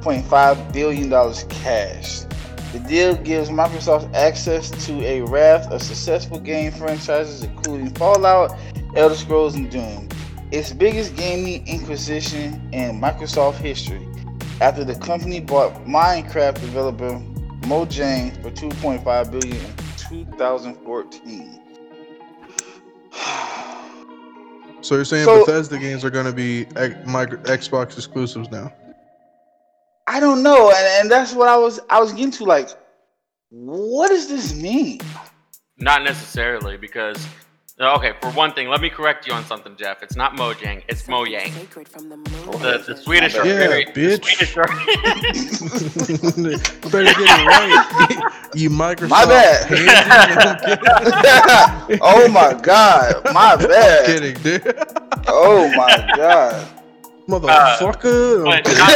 point 0.00 0.24
five 0.24 0.72
billion 0.72 1.10
dollars 1.10 1.44
cash. 1.50 2.20
The 2.72 2.78
deal 2.88 3.14
gives 3.16 3.50
Microsoft 3.50 4.14
access 4.14 4.70
to 4.86 5.04
a 5.04 5.20
raft 5.20 5.70
of 5.70 5.82
successful 5.82 6.40
game 6.40 6.72
franchises, 6.72 7.42
including 7.42 7.90
Fallout, 7.90 8.56
Elder 8.96 9.14
Scrolls, 9.14 9.54
and 9.54 9.70
Doom. 9.70 10.08
Its 10.50 10.72
biggest 10.72 11.14
gaming 11.14 11.68
acquisition 11.68 12.54
in 12.72 12.98
Microsoft 12.98 13.56
history, 13.56 14.08
after 14.62 14.82
the 14.82 14.94
company 14.94 15.40
bought 15.40 15.74
Minecraft 15.84 16.54
developer 16.54 17.20
Mojang 17.68 18.32
for 18.42 18.50
2.5 18.50 19.30
billion 19.30 19.56
in 19.56 19.74
2014. 20.24 21.59
So 24.82 24.94
you're 24.94 25.04
saying 25.04 25.24
So- 25.26 25.40
Bethesda 25.44 25.78
games 25.78 26.04
are 26.04 26.10
gonna 26.10 26.32
be 26.32 26.66
X- 26.76 26.94
micro, 27.06 27.38
Xbox 27.42 27.94
exclusives 27.94 28.50
now? 28.50 28.72
I 30.06 30.18
don't 30.20 30.42
know, 30.42 30.70
and, 30.70 30.86
and 31.02 31.10
that's 31.10 31.34
what 31.34 31.48
I 31.48 31.56
was 31.56 31.78
I 31.88 32.00
was 32.00 32.12
getting 32.12 32.32
to. 32.32 32.44
Like, 32.44 32.70
what 33.50 34.08
does 34.08 34.28
this 34.28 34.54
mean? 34.54 35.00
Not 35.78 36.02
necessarily, 36.02 36.76
because 36.76 37.24
okay, 37.80 38.12
for 38.20 38.30
one 38.32 38.52
thing, 38.52 38.68
let 38.68 38.80
me 38.82 38.90
correct 38.90 39.26
you 39.26 39.32
on 39.32 39.44
something, 39.44 39.74
Jeff. 39.76 40.02
It's 40.02 40.16
not 40.16 40.36
Mojang, 40.36 40.82
it's 40.88 41.04
Mojang. 41.04 41.50
The, 42.60 42.78
the 42.86 42.96
Swedish 42.96 43.34
are 43.36 43.46
Yeah, 43.46 43.68
very 43.68 43.84
the 43.86 43.92
bitch. 43.92 44.24
Swedish 44.24 44.56
are 44.56 44.66
Better 46.90 47.04
get 47.04 47.20
it 47.20 47.46
right. 47.46 47.84
you 48.54 48.68
Microsoft. 48.70 49.10
My 49.10 49.24
bad. 49.24 49.68
oh 52.02 52.28
my 52.28 52.52
god, 52.60 53.24
my 53.32 53.52
I'm 53.52 53.58
bad. 53.58 54.06
kidding, 54.06 54.34
dude. 54.42 54.74
Oh 55.26 55.68
my 55.74 56.12
god. 56.16 56.66
Motherfucker. 57.28 58.46
Uh, 58.46 58.50
I'm 58.50 58.62
but 58.64 58.76
not, 58.76 58.90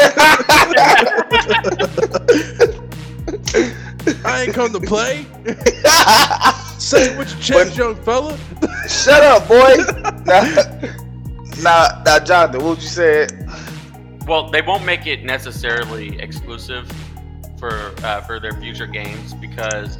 I 4.26 4.42
ain't 4.42 4.54
come 4.54 4.72
to 4.72 4.80
play. 4.80 5.24
Say 6.84 7.12
it 7.12 7.18
with 7.18 7.30
your 7.32 7.40
chest, 7.64 7.76
young 7.78 7.96
fella. 8.02 8.36
Shut 8.88 9.22
up, 9.22 9.48
boy. 9.48 9.74
now, 10.24 10.42
now, 11.62 12.02
now, 12.04 12.18
Jonathan, 12.18 12.60
what 12.62 12.70
would 12.76 12.82
you 12.82 12.88
said? 12.88 13.48
well, 14.26 14.50
they 14.50 14.62
won't 14.62 14.84
make 14.84 15.06
it 15.06 15.22
necessarily 15.24 16.18
exclusive 16.20 16.90
for 17.58 17.94
uh, 18.02 18.20
for 18.22 18.38
their 18.40 18.52
future 18.52 18.86
games 18.86 19.32
because 19.34 19.98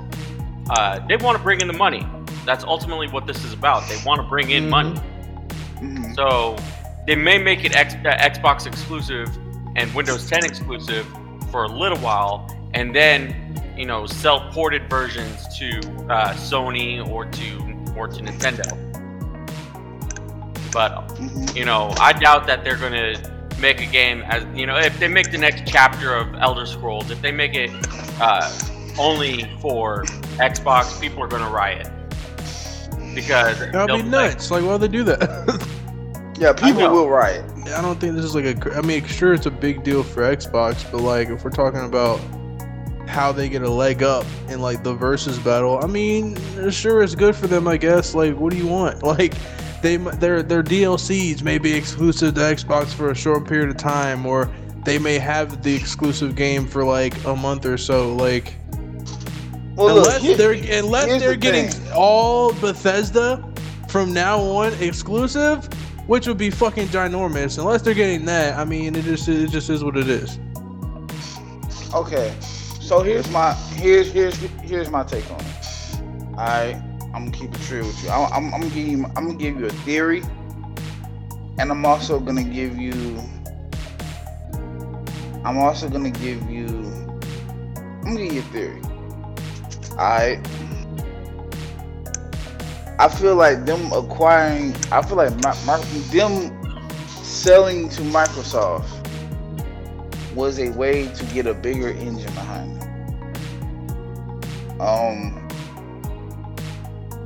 uh, 0.71 0.99
they 1.09 1.17
want 1.17 1.37
to 1.39 1.43
bring 1.43 1.61
in 1.61 1.69
the 1.69 1.73
money. 1.75 2.07
That's 2.45 2.65
ultimately 2.65 3.09
what 3.09 3.27
this 3.27 3.45
is 3.45 3.53
about. 3.55 3.89
They 3.89 3.97
want 4.05 4.21
to 4.21 4.27
bring 4.29 4.51
in 4.51 4.65
Mhm. 4.65 4.69
money. 4.71 5.01
Mhm. 5.81 6.15
So 6.15 6.57
they 7.07 7.15
may 7.17 7.39
make 7.39 7.65
it 7.65 7.75
X- 7.75 7.95
uh, 7.95 8.17
Xbox 8.19 8.67
exclusive 8.67 9.29
and 9.77 9.93
Windows 9.95 10.29
10 10.29 10.45
exclusive 10.45 11.07
for 11.51 11.65
a 11.65 11.69
little 11.69 11.99
while, 11.99 12.47
and 12.75 12.95
then 12.95 13.35
you 13.77 13.87
know 13.87 14.07
sell 14.07 14.49
ported 14.53 14.89
versions 14.89 15.47
to 15.59 15.79
uh, 16.11 16.33
Sony 16.35 17.07
or 17.09 17.27
to 17.27 17.93
or 17.97 18.09
to 18.09 18.23
Nintendo. 18.23 18.69
But 20.73 21.09
Mhm. 21.17 21.55
you 21.55 21.65
know, 21.65 21.93
I 22.01 22.13
doubt 22.13 22.47
that 22.47 22.65
they're 22.65 22.77
gonna 22.77 23.15
make 23.61 23.81
a 23.81 23.87
game 23.87 24.23
as 24.23 24.45
you 24.55 24.67
know 24.67 24.77
if 24.77 24.99
they 24.99 25.09
make 25.09 25.31
the 25.31 25.39
next 25.39 25.63
chapter 25.67 26.15
of 26.15 26.35
Elder 26.41 26.67
Scrolls, 26.67 27.11
if 27.11 27.21
they 27.23 27.31
make 27.33 27.55
it 27.55 27.71
uh, 28.21 28.51
only 28.99 29.49
for 29.61 30.05
Xbox, 30.39 31.01
people 31.01 31.23
are 31.23 31.29
gonna 31.29 31.51
riot 31.51 31.89
because 33.15 33.59
That'd 33.59 33.73
they'll 33.73 33.87
be 33.87 34.03
be 34.03 34.09
like, 34.09 34.33
nuts. 34.33 34.51
Like, 34.51 34.65
why'd 34.65 34.81
they 34.81 34.89
do 34.89 35.05
that? 35.05 35.69
Yeah, 36.37 36.53
people 36.53 36.91
will 36.91 37.09
riot. 37.09 37.45
I 37.77 37.81
don't 37.81 38.01
think 38.01 38.17
this 38.17 38.25
is 38.25 38.35
like 38.35 38.45
a. 38.45 38.75
I 38.77 38.81
mean, 38.81 39.05
sure, 39.07 39.35
it's 39.35 39.47
a 39.47 39.53
big 39.53 39.85
deal 39.85 40.03
for 40.03 40.23
Xbox, 40.23 40.85
but 40.91 41.01
like, 41.01 41.29
if 41.29 41.45
we're 41.45 41.51
talking 41.51 41.85
about 41.85 42.19
how 43.15 43.31
they 43.33 43.49
get 43.49 43.63
a 43.63 43.71
leg 43.71 44.03
up 44.03 44.27
in 44.49 44.61
like 44.61 44.83
the 44.83 44.93
versus 44.93 45.39
battle, 45.39 45.79
I 45.83 45.87
mean, 45.87 46.37
sure, 46.71 47.03
it's 47.03 47.15
good 47.15 47.35
for 47.37 47.47
them, 47.47 47.67
I 47.69 47.77
guess. 47.77 48.15
Like, 48.15 48.37
what 48.37 48.51
do 48.53 48.59
you 48.59 48.67
want? 48.67 49.03
Like, 49.15 49.35
they 49.83 49.97
their 49.99 50.43
their 50.43 50.63
DLCs 50.63 51.43
may 51.43 51.59
be 51.59 51.73
exclusive 51.75 52.35
to 52.35 52.41
Xbox 52.41 52.93
for 52.93 53.11
a 53.11 53.15
short 53.15 53.47
period 53.47 53.69
of 53.71 53.77
time, 53.77 54.27
or 54.27 54.51
they 54.85 54.99
may 54.99 55.19
have 55.19 55.63
the 55.63 55.75
exclusive 55.75 56.35
game 56.37 56.67
for 56.67 56.85
like 56.85 57.23
a 57.25 57.37
month 57.37 57.65
or 57.67 57.79
so. 57.79 58.15
Like, 58.15 58.55
Well, 59.77 59.95
look, 59.95 60.07
unless 60.07 60.23
here- 60.23 60.37
they're 60.37 60.79
unless 60.79 61.07
they're 61.21 61.31
the 61.31 61.37
getting 61.37 61.69
thing. 61.69 61.93
all 61.95 62.53
Bethesda 62.55 63.45
from 63.89 64.13
now 64.13 64.41
on 64.41 64.73
exclusive, 64.75 65.69
which 66.09 66.27
would 66.27 66.39
be 66.39 66.51
fucking 66.51 66.89
ginormous. 66.89 67.59
Unless 67.59 67.83
they're 67.83 67.95
getting 67.95 68.25
that, 68.25 68.59
I 68.59 68.65
mean, 68.65 68.97
it 68.97 69.05
just 69.05 69.29
it 69.29 69.51
just 69.51 69.71
is 69.71 69.85
what 69.85 69.97
it 69.97 70.09
is. 70.09 70.39
Okay, 71.95 72.35
so 72.85 73.01
here's 73.01 73.31
my 73.31 73.55
here's 73.55 74.13
here's 74.13 74.37
here's 74.61 74.91
my 74.91 75.03
take 75.03 75.29
on 75.31 75.41
it. 75.41 76.37
Right, 76.37 76.75
I'm 77.15 77.25
gonna 77.25 77.31
keep 77.31 77.55
it 77.55 77.61
true 77.63 77.87
with 77.87 78.05
you. 78.05 78.11
I'm, 78.11 78.31
I'm, 78.31 78.55
I'm 78.55 78.61
gonna 78.61 78.75
give 78.75 78.87
you 78.87 79.05
I'm 79.17 79.27
gonna 79.27 79.39
give 79.39 79.59
you 79.59 79.67
a 79.67 79.71
theory, 79.71 80.23
and 81.59 81.71
I'm 81.71 81.87
also 81.87 82.21
gonna 82.21 82.45
give 82.45 82.77
you 82.77 83.19
I'm 85.45 85.57
also 85.57 85.89
gonna 85.89 86.11
give 86.11 86.51
you 86.51 86.67
I'm 88.05 88.15
gonna 88.15 88.25
give 88.25 88.35
you 88.35 88.41
a 88.41 88.53
theory. 88.53 88.81
Right. 89.97 90.41
I 92.99 93.09
feel 93.09 93.35
like 93.35 93.65
them 93.65 93.93
acquiring. 93.93 94.77
I 94.93 95.01
feel 95.01 95.17
like 95.17 95.35
my, 95.43 95.57
my, 95.65 95.79
them 96.13 96.53
selling 97.07 97.89
to 97.91 98.03
Microsoft 98.03 98.94
was 100.35 100.59
a 100.59 100.71
way 100.71 101.09
to 101.09 101.25
get 101.27 101.47
a 101.47 101.55
bigger 101.55 101.89
engine 101.89 102.33
behind 102.35 102.81
them. 102.81 104.81
Um, 104.81 105.49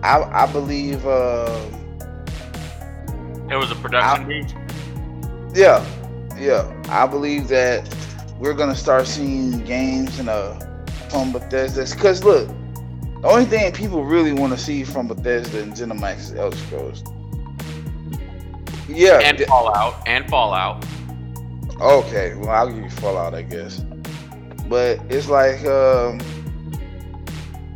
I 0.02 0.22
I 0.44 0.46
believe. 0.52 1.06
Uh, 1.06 1.64
It 3.50 3.56
was 3.56 3.70
a 3.70 3.74
production 3.76 4.28
beat. 4.28 4.54
yeah, 5.54 5.84
yeah. 6.38 6.70
I 6.90 7.06
believe 7.06 7.48
that 7.48 7.88
we're 8.38 8.54
gonna 8.54 8.76
start 8.76 9.06
seeing 9.06 9.64
games 9.64 10.18
in 10.20 10.28
a 10.28 10.58
from 11.10 11.32
Bethesda. 11.32 11.84
Because 11.94 12.22
look, 12.22 12.48
the 13.22 13.28
only 13.28 13.46
thing 13.46 13.72
people 13.72 14.04
really 14.04 14.32
want 14.32 14.52
to 14.52 14.58
see 14.58 14.84
from 14.84 15.08
Bethesda 15.08 15.62
and 15.62 15.72
ZeniMax 15.72 16.18
is 16.18 16.34
Elder 16.34 16.56
Scrolls. 16.56 17.02
Yeah. 18.88 19.20
and 19.20 19.38
Fallout 19.46 19.94
and 20.06 20.28
Fallout. 20.28 20.84
Okay. 21.80 22.34
Well, 22.34 22.50
I'll 22.50 22.68
give 22.68 22.82
you 22.82 22.90
Fallout, 22.90 23.34
I 23.34 23.42
guess. 23.42 23.84
But 24.68 25.00
it's 25.08 25.28
like 25.28 25.64
um, 25.64 26.20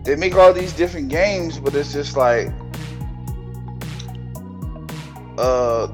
they 0.05 0.17
make 0.17 0.35
all 0.35 0.53
these 0.53 0.73
different 0.73 1.09
games, 1.09 1.59
but 1.59 1.75
it's 1.75 1.93
just 1.93 2.17
like 2.17 2.49
uh, 5.39 5.87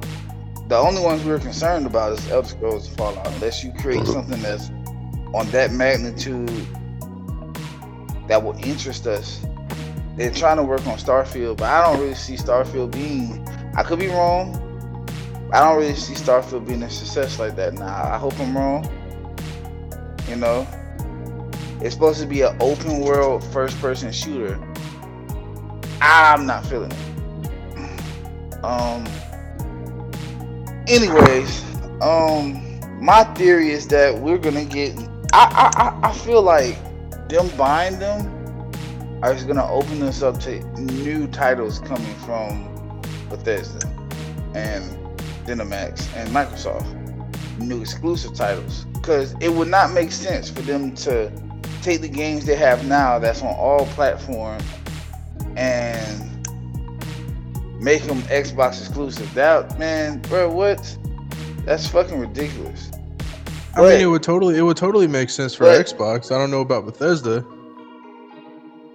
the 0.68 0.76
only 0.76 1.02
ones 1.02 1.24
we're 1.24 1.38
concerned 1.38 1.86
about 1.86 2.12
is 2.12 2.30
Elder 2.30 2.48
Scrolls 2.48 2.88
and 2.88 2.96
Fallout. 2.96 3.26
Unless 3.26 3.62
you 3.62 3.72
create 3.74 4.06
something 4.06 4.40
that's 4.42 4.70
on 5.34 5.46
that 5.50 5.72
magnitude 5.72 6.48
that 8.28 8.42
will 8.42 8.56
interest 8.64 9.06
us. 9.06 9.40
They're 10.16 10.30
trying 10.30 10.56
to 10.56 10.62
work 10.62 10.86
on 10.86 10.98
Starfield, 10.98 11.58
but 11.58 11.70
I 11.70 11.86
don't 11.86 12.00
really 12.00 12.14
see 12.14 12.34
Starfield 12.34 12.90
being. 12.90 13.46
I 13.76 13.82
could 13.82 13.98
be 13.98 14.08
wrong. 14.08 14.64
I 15.52 15.60
don't 15.60 15.78
really 15.78 15.94
see 15.94 16.14
Starfield 16.14 16.66
being 16.66 16.82
a 16.82 16.90
success 16.90 17.38
like 17.38 17.56
that. 17.56 17.74
Nah, 17.74 18.14
I 18.14 18.18
hope 18.18 18.38
I'm 18.40 18.56
wrong. 18.56 18.88
You 20.28 20.36
know, 20.36 20.66
it's 21.80 21.94
supposed 21.94 22.20
to 22.20 22.26
be 22.26 22.42
an 22.42 22.56
open 22.60 23.00
world 23.00 23.42
first 23.44 23.80
person 23.80 24.12
shooter. 24.12 24.58
I'm 26.00 26.46
not 26.46 26.66
feeling 26.66 26.92
it. 26.92 28.64
Um. 28.64 29.06
Anyways, 30.86 31.62
um, 32.00 32.80
my 33.00 33.24
theory 33.34 33.70
is 33.70 33.86
that 33.88 34.18
we're 34.18 34.38
gonna 34.38 34.64
get. 34.64 34.96
I 35.32 35.70
I 36.02 36.08
I- 36.08 36.12
feel 36.12 36.42
like 36.42 36.76
them 37.28 37.48
buying 37.56 37.98
them 37.98 38.38
just 39.22 39.46
gonna 39.46 39.70
open 39.70 40.02
us 40.02 40.20
up 40.20 40.40
to 40.40 40.58
new 40.80 41.28
titles 41.28 41.78
coming 41.78 42.14
from 42.16 43.00
Bethesda 43.28 43.86
and 44.54 44.97
ZeniMax 45.48 46.14
and 46.14 46.28
Microsoft. 46.30 46.94
New 47.58 47.80
exclusive 47.80 48.34
titles. 48.34 48.84
Because 48.94 49.34
it 49.40 49.48
would 49.48 49.68
not 49.68 49.92
make 49.92 50.12
sense 50.12 50.50
for 50.50 50.60
them 50.62 50.94
to 50.96 51.32
take 51.82 52.00
the 52.02 52.08
games 52.08 52.44
they 52.44 52.56
have 52.56 52.86
now 52.86 53.18
that's 53.18 53.40
on 53.42 53.54
all 53.54 53.86
platforms 53.86 54.62
and 55.56 56.20
make 57.80 58.02
them 58.02 58.20
Xbox 58.22 58.80
exclusive. 58.80 59.32
That 59.34 59.78
man, 59.78 60.18
bro, 60.22 60.50
what? 60.50 60.96
That's 61.64 61.86
fucking 61.88 62.18
ridiculous. 62.18 62.90
I 63.74 63.82
mean, 63.82 64.00
it 64.00 64.06
would 64.06 64.22
totally 64.22 64.56
it 64.58 64.62
would 64.62 64.76
totally 64.76 65.06
make 65.06 65.30
sense 65.30 65.54
for 65.54 65.64
But- 65.64 65.86
Xbox. 65.86 66.30
I 66.34 66.38
don't 66.38 66.50
know 66.50 66.60
about 66.60 66.84
Bethesda. 66.84 67.44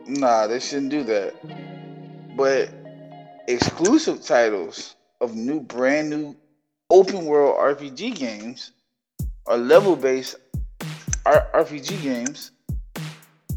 Nah, 0.08 0.48
they 0.48 0.60
shouldn't 0.60 0.90
do 0.90 1.04
that. 1.06 1.34
But 2.36 2.70
exclusive 3.48 4.22
titles 4.24 4.96
of 5.22 5.36
new, 5.36 5.62
brand 5.62 6.10
new 6.10 6.36
open 6.94 7.26
world 7.26 7.58
RPG 7.58 8.16
games 8.16 8.72
or 9.46 9.58
level 9.58 9.96
based 9.96 10.36
RPG 11.26 12.02
games, 12.02 12.52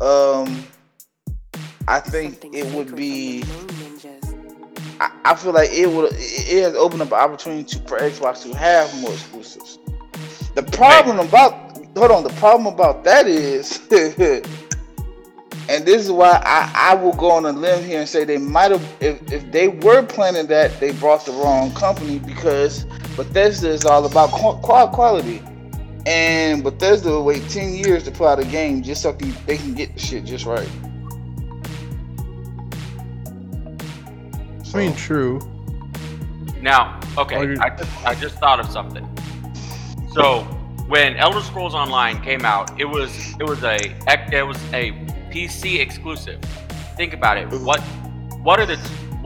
um, 0.00 0.64
I 1.86 2.00
think 2.00 2.44
it 2.52 2.66
would 2.74 2.96
be. 2.96 3.44
I, 4.98 5.10
I 5.26 5.34
feel 5.34 5.52
like 5.52 5.70
it 5.70 5.88
would. 5.88 6.12
It 6.14 6.52
it 6.52 6.62
has 6.62 6.74
opened 6.74 7.02
up 7.02 7.08
an 7.08 7.14
opportunity 7.14 7.64
to, 7.64 7.78
for 7.86 7.98
Xbox 7.98 8.42
to 8.42 8.56
have 8.56 8.92
more 9.00 9.12
exclusives. 9.12 9.78
The 10.54 10.62
problem 10.62 11.18
about 11.20 11.66
hold 11.96 12.10
on, 12.10 12.24
the 12.24 12.30
problem 12.30 12.72
about 12.72 13.04
that 13.04 13.26
is, 13.26 13.78
and 15.68 15.86
this 15.86 16.04
is 16.04 16.12
why 16.12 16.40
I, 16.44 16.92
I 16.92 16.94
will 16.94 17.14
go 17.14 17.30
on 17.30 17.46
a 17.46 17.52
limb 17.52 17.84
here 17.84 18.00
and 18.00 18.08
say 18.08 18.24
they 18.24 18.38
might 18.38 18.70
have, 18.70 18.84
if, 19.00 19.32
if 19.32 19.50
they 19.50 19.68
were 19.68 20.02
planning 20.02 20.46
that, 20.48 20.78
they 20.78 20.92
brought 20.92 21.24
the 21.24 21.32
wrong 21.32 21.72
company 21.72 22.18
because 22.18 22.84
Bethesda 23.16 23.68
is 23.70 23.84
all 23.84 24.04
about 24.04 24.30
qual- 24.30 24.58
quality, 24.88 25.42
and 26.06 26.62
Bethesda 26.62 27.10
will 27.10 27.24
wait 27.24 27.48
ten 27.48 27.74
years 27.74 28.04
to 28.04 28.10
put 28.10 28.26
out 28.26 28.38
a 28.38 28.44
game 28.44 28.82
just 28.82 29.02
so 29.02 29.12
can, 29.12 29.34
they 29.46 29.56
can 29.56 29.74
get 29.74 29.94
the 29.94 30.00
shit 30.00 30.24
just 30.24 30.44
right. 30.46 30.68
I 34.74 34.78
mean, 34.78 34.94
true. 34.94 35.40
Now, 36.60 37.00
okay, 37.16 37.42
you- 37.42 37.58
I 37.60 37.70
I 38.04 38.14
just 38.14 38.36
thought 38.36 38.60
of 38.60 38.70
something. 38.70 39.06
So 40.12 40.42
when 40.88 41.16
Elder 41.16 41.40
Scrolls 41.40 41.74
Online 41.74 42.20
came 42.22 42.44
out, 42.44 42.78
it 42.78 42.84
was 42.84 43.10
it 43.40 43.44
was 43.44 43.62
a 43.64 43.76
it 44.32 44.46
was 44.46 44.58
a 44.74 44.92
PC 45.30 45.80
exclusive. 45.80 46.40
Think 46.96 47.14
about 47.14 47.38
it. 47.38 47.48
What 47.48 47.80
what 48.42 48.60
are 48.60 48.66
the 48.66 48.76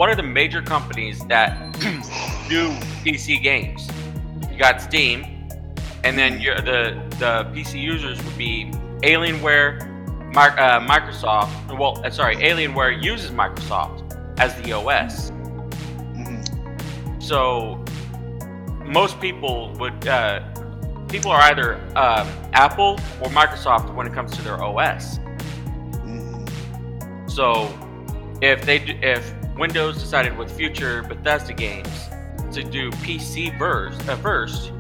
what 0.01 0.09
are 0.09 0.15
the 0.15 0.23
major 0.23 0.63
companies 0.63 1.21
that 1.27 1.73
do 2.49 2.71
PC 3.05 3.43
games? 3.43 3.87
You 4.51 4.57
got 4.57 4.81
Steam, 4.81 5.27
and 6.05 6.17
then 6.17 6.41
your 6.41 6.55
the 6.63 6.99
the 7.19 7.45
PC 7.53 7.83
users 7.83 8.17
would 8.25 8.39
be 8.39 8.71
Alienware, 9.03 9.87
Mi- 10.29 10.57
uh, 10.57 10.81
Microsoft. 10.81 11.79
Well, 11.79 12.03
uh, 12.03 12.09
sorry, 12.09 12.37
Alienware 12.37 13.03
uses 13.03 13.31
Microsoft 13.31 14.17
as 14.41 14.55
the 14.63 14.73
OS. 14.73 15.33
Mhm. 16.17 17.23
So 17.23 17.85
most 18.87 19.21
people 19.21 19.75
would 19.81 20.09
uh, 20.09 20.41
people 21.09 21.31
are 21.31 21.43
either 21.43 21.75
um, 21.95 22.27
Apple 22.55 22.99
or 23.21 23.29
Microsoft 23.29 23.95
when 23.95 24.07
it 24.07 24.15
comes 24.15 24.35
to 24.35 24.41
their 24.41 24.65
OS. 24.65 25.19
Mhm. 26.07 27.31
So 27.31 27.69
if 28.41 28.65
they 28.65 28.79
do, 28.79 28.99
if 29.03 29.35
Windows 29.61 30.01
decided 30.01 30.37
with 30.39 30.51
future 30.51 31.03
Bethesda 31.03 31.53
games 31.53 32.09
to 32.51 32.65
do 32.65 32.91
PC 32.93 33.57
first, 33.59 34.09
uh, 34.09 34.17
first, 34.17 34.73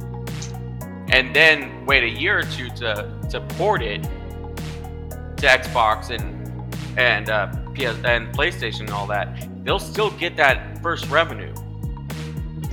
and 1.10 1.36
then 1.36 1.84
wait 1.84 2.02
a 2.02 2.08
year 2.08 2.38
or 2.38 2.42
two 2.44 2.70
to 2.70 3.06
to 3.28 3.42
port 3.58 3.82
it 3.82 4.02
to 4.02 5.46
Xbox 5.46 6.08
and 6.08 6.34
and 6.98 7.28
uh, 7.28 7.48
PS 7.74 8.02
and 8.04 8.34
PlayStation 8.34 8.80
and 8.80 8.90
all 8.90 9.06
that, 9.06 9.28
they'll 9.64 9.78
still 9.78 10.10
get 10.12 10.34
that 10.38 10.82
first 10.82 11.06
revenue 11.10 11.54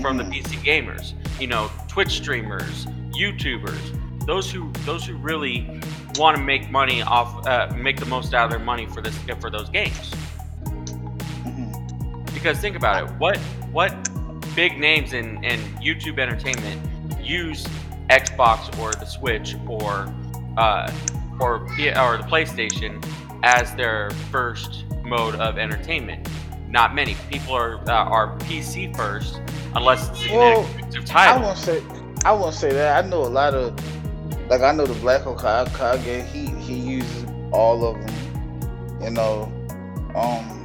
from 0.02 0.16
the 0.16 0.24
Mhm. 0.24 0.32
PC 0.32 0.56
gamers. 0.64 1.14
You 1.42 1.48
know, 1.48 1.70
Twitch 1.90 2.12
streamers, 2.12 2.88
YouTubers, 3.12 4.26
those 4.26 4.50
who 4.50 4.72
those 4.86 5.06
who 5.06 5.16
really 5.18 5.82
want 6.16 6.38
to 6.38 6.42
make 6.42 6.72
money 6.72 7.02
off, 7.02 7.46
uh, 7.46 7.68
make 7.76 7.98
the 8.00 8.06
most 8.06 8.34
out 8.34 8.46
of 8.46 8.50
their 8.52 8.60
money 8.60 8.86
for 8.86 9.02
this 9.02 9.18
for 9.42 9.50
those 9.50 9.70
games. 9.70 10.14
Because 12.38 12.60
think 12.60 12.76
about 12.76 13.04
it, 13.04 13.10
what 13.16 13.36
what 13.72 13.92
big 14.56 14.78
names 14.78 15.14
in, 15.14 15.44
in 15.44 15.60
YouTube 15.82 16.20
entertainment 16.20 16.80
use 17.20 17.66
Xbox 18.12 18.78
or 18.80 18.92
the 18.94 19.06
Switch 19.06 19.56
or 19.68 20.14
uh, 20.56 20.92
or 21.40 21.64
or 21.64 22.18
the 22.18 22.28
PlayStation 22.30 23.04
as 23.42 23.74
their 23.74 24.12
first 24.30 24.86
mode 25.04 25.34
of 25.36 25.58
entertainment? 25.58 26.30
Not 26.70 26.94
many 26.94 27.16
people 27.32 27.54
are 27.54 27.80
uh, 27.90 27.92
are 27.92 28.38
PC 28.42 28.96
first, 28.96 29.42
unless 29.76 30.08
it's 30.10 30.28
an 30.28 30.36
Well, 30.38 30.62
exclusive 30.78 31.16
I 31.16 31.42
won't 31.42 31.58
say 31.58 31.82
I 32.24 32.32
won't 32.34 32.54
say 32.54 32.72
that. 32.72 33.04
I 33.04 33.08
know 33.08 33.24
a 33.24 33.34
lot 33.42 33.56
of 33.56 33.74
like 34.48 34.62
I 34.62 34.72
know 34.74 34.86
the 34.86 34.94
Black 35.02 35.24
Okage. 35.24 36.24
He 36.28 36.46
he 36.62 36.76
uses 36.76 37.26
all 37.52 37.84
of 37.84 37.96
them. 38.00 39.02
You 39.02 39.10
know, 39.10 39.52
um, 40.14 40.57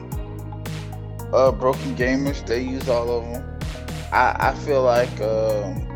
uh, 1.32 1.52
Broken 1.52 1.96
Gamers 1.96 2.46
they 2.46 2.62
use 2.62 2.88
all 2.88 3.10
of 3.10 3.24
them. 3.24 3.58
I, 4.12 4.36
I 4.50 4.54
feel 4.54 4.82
like 4.82 5.20
um, 5.20 5.88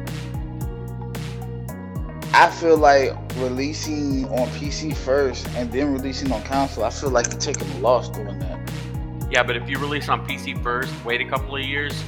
I 2.33 2.51
feel 2.51 2.77
like 2.77 3.13
releasing 3.37 4.27
on 4.27 4.49
PC 4.49 4.97
first 4.97 5.47
and 5.57 5.71
then 5.71 5.93
releasing 5.93 6.33
on 6.33 6.43
console. 6.45 6.85
I 6.85 6.91
feel 6.91 7.11
like 7.11 7.31
you're 7.31 7.41
taking 7.41 7.71
a 7.73 7.79
loss 7.79 8.09
doing 8.09 8.39
that. 8.39 8.57
Yeah, 9.31 9.43
but 9.43 9.57
if 9.57 9.69
you 9.69 9.79
release 9.79 10.09
on 10.09 10.27
PC 10.27 10.63
first, 10.63 10.93
wait 11.05 11.21
a 11.21 11.25
couple 11.25 11.57
of 11.57 11.63
years, 11.63 12.03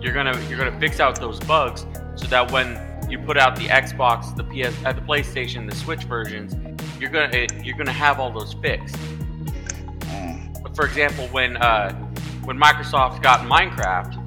you're 0.00 0.14
gonna 0.14 0.38
you're 0.48 0.58
gonna 0.58 0.78
fix 0.80 1.00
out 1.00 1.20
those 1.20 1.38
bugs 1.40 1.86
so 2.14 2.26
that 2.26 2.50
when 2.50 2.78
you 3.10 3.18
put 3.18 3.36
out 3.36 3.56
the 3.56 3.66
Xbox, 3.66 4.34
the 4.36 4.44
PS, 4.44 4.74
uh, 4.84 4.92
the 4.92 5.00
PlayStation, 5.02 5.68
the 5.68 5.76
Switch 5.76 6.04
versions, 6.04 6.54
you're 7.00 7.10
gonna 7.10 7.46
you're 7.62 7.76
gonna 7.76 7.92
have 7.92 8.18
all 8.20 8.32
those 8.32 8.54
fixed. 8.54 8.94
Mm. 8.94 10.62
But 10.62 10.74
for 10.74 10.86
example, 10.86 11.26
when 11.28 11.56
uh, 11.58 12.01
when 12.44 12.58
Microsoft 12.58 13.22
got 13.22 13.40
Minecraft, 13.40 14.18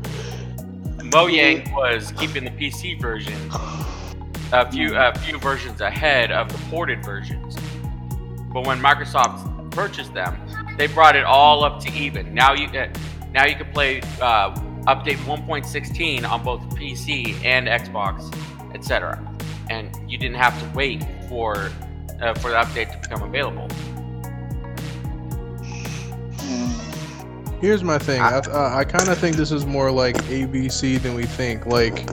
Mojang 1.12 1.72
was 1.74 2.12
keeping 2.14 2.44
the 2.44 2.52
PC 2.52 3.00
version 3.00 3.38
a 4.52 4.70
few 4.72 4.96
a 4.96 5.14
few 5.20 5.38
versions 5.40 5.82
ahead 5.82 6.32
of 6.32 6.52
the 6.52 6.58
ported 6.70 7.04
versions. 7.04 7.56
But 8.54 8.66
when 8.66 8.80
Microsoft 8.80 9.72
purchased 9.72 10.14
them, 10.14 10.40
they 10.78 10.88
brought 10.88 11.16
it 11.16 11.26
all 11.26 11.64
up 11.64 11.82
to 11.82 11.92
even. 11.94 12.34
Now 12.34 12.54
you 12.54 12.68
uh, 12.68 12.88
now 13.32 13.46
you 13.46 13.56
can 13.56 13.72
play 13.74 14.02
uh, 14.22 14.56
update 14.86 15.18
1.16 15.26 16.30
on 16.30 16.44
both 16.44 16.62
PC 16.76 17.44
and 17.44 17.68
Xbox, 17.68 18.34
etc. 18.74 19.20
And 19.70 19.90
you 20.10 20.18
didn't 20.18 20.38
have 20.38 20.58
to 20.62 20.78
wait 20.78 21.06
for 21.28 21.72
uh, 22.22 22.34
for 22.36 22.52
the 22.52 22.58
update 22.58 22.92
to 22.92 22.98
become 22.98 23.24
available. 23.24 23.68
Here's 27.62 27.84
my 27.84 27.98
thing. 27.98 28.22
I, 28.22 28.38
I, 28.38 28.38
uh, 28.40 28.78
I 28.78 28.84
kind 28.84 29.10
of 29.10 29.18
think 29.18 29.38
this 29.38 29.52
is 29.52 29.66
more 29.66 29.92
like 29.92 30.16
ABC 30.26 31.02
than 31.02 31.16
we 31.16 31.26
think. 31.26 31.66
Like, 31.66 32.06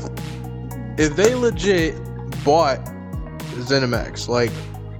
if 0.98 1.16
they 1.16 1.34
legit 1.34 1.96
bought 2.44 2.78
ZeniMax, 3.56 4.28
like 4.28 4.52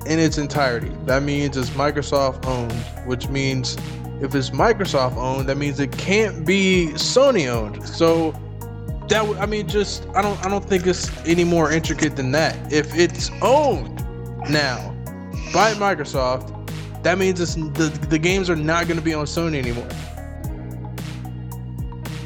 in 0.07 0.18
its 0.18 0.38
entirety, 0.38 0.90
that 1.05 1.22
means 1.22 1.57
it's 1.57 1.70
Microsoft 1.70 2.44
owned. 2.46 2.72
Which 3.07 3.28
means 3.28 3.76
if 4.20 4.35
it's 4.35 4.50
Microsoft 4.50 5.16
owned, 5.16 5.48
that 5.48 5.57
means 5.57 5.78
it 5.78 5.92
can't 5.92 6.44
be 6.44 6.90
Sony 6.94 7.48
owned. 7.48 7.87
So 7.88 8.33
that 9.09 9.20
w- 9.20 9.38
I 9.38 9.46
mean, 9.46 9.68
just 9.68 10.07
I 10.14 10.22
don't 10.22 10.44
I 10.44 10.48
don't 10.48 10.64
think 10.64 10.87
it's 10.87 11.11
any 11.26 11.44
more 11.44 11.70
intricate 11.70 12.16
than 12.16 12.33
that. 12.33 12.72
If 12.72 12.94
it's 12.96 13.31
owned 13.42 13.96
now 14.50 14.90
by 15.55 15.74
Microsoft, 15.74 16.48
that 17.05 17.18
means 17.18 17.40
it's 17.40 17.55
the 17.55 17.96
the 18.09 18.18
games 18.18 18.50
are 18.50 18.57
not 18.57 18.87
going 18.87 18.98
to 18.98 19.05
be 19.05 19.14
on 19.14 19.26
Sony 19.26 19.57
anymore 19.59 19.88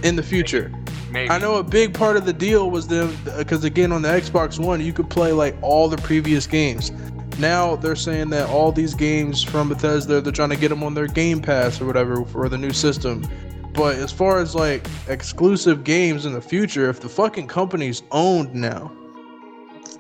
in 0.03 0.17
the 0.17 0.23
future. 0.23 0.73
Maybe. 1.11 1.31
I 1.31 1.39
know 1.39 1.57
a 1.57 1.63
big 1.63 1.95
part 1.95 2.17
of 2.17 2.27
the 2.27 2.33
deal 2.33 2.71
was 2.71 2.89
them 2.89 3.17
uh, 3.31 3.39
because 3.39 3.65
again 3.65 3.93
on 3.93 4.03
the 4.03 4.09
Xbox 4.09 4.59
One 4.59 4.81
you 4.81 4.93
could 4.93 5.09
play 5.09 5.33
like 5.33 5.57
all 5.63 5.89
the 5.89 5.97
previous 5.99 6.47
games. 6.47 6.91
Now 7.39 7.77
they're 7.77 7.97
saying 7.97 8.31
that 8.31 8.49
all 8.49 8.73
these 8.73 8.95
games 8.95 9.43
from 9.43 9.69
Bethesda 9.69 10.21
they're 10.21 10.33
trying 10.33 10.51
to 10.51 10.57
get 10.57 10.69
them 10.69 10.83
on 10.83 10.95
their 10.95 11.07
Game 11.07 11.41
Pass 11.41 11.81
or 11.81 11.87
whatever 11.87 12.25
for 12.25 12.49
the 12.49 12.59
new 12.59 12.73
system. 12.73 13.27
But 13.73 13.97
as 13.97 14.11
far 14.11 14.39
as 14.39 14.55
like 14.55 14.87
exclusive 15.09 15.85
games 15.85 16.27
in 16.27 16.33
the 16.33 16.41
future, 16.41 16.89
if 16.89 17.01
the 17.01 17.09
fucking 17.09 17.47
company's 17.47 18.03
owned 18.11 18.55
now 18.55 18.91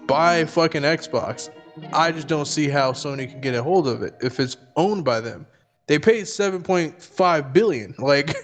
by 0.06 0.44
fucking 0.44 0.82
Xbox, 0.82 1.50
I 1.92 2.10
just 2.10 2.26
don't 2.26 2.46
see 2.46 2.68
how 2.68 2.92
Sony 2.92 3.30
can 3.30 3.40
get 3.40 3.54
a 3.54 3.62
hold 3.62 3.86
of 3.86 4.02
it 4.02 4.14
if 4.20 4.40
it's 4.40 4.56
owned 4.76 5.04
by 5.04 5.20
them. 5.20 5.46
They 5.86 5.98
paid 5.98 6.24
7.5 6.24 7.52
billion. 7.52 7.94
Like 7.98 8.34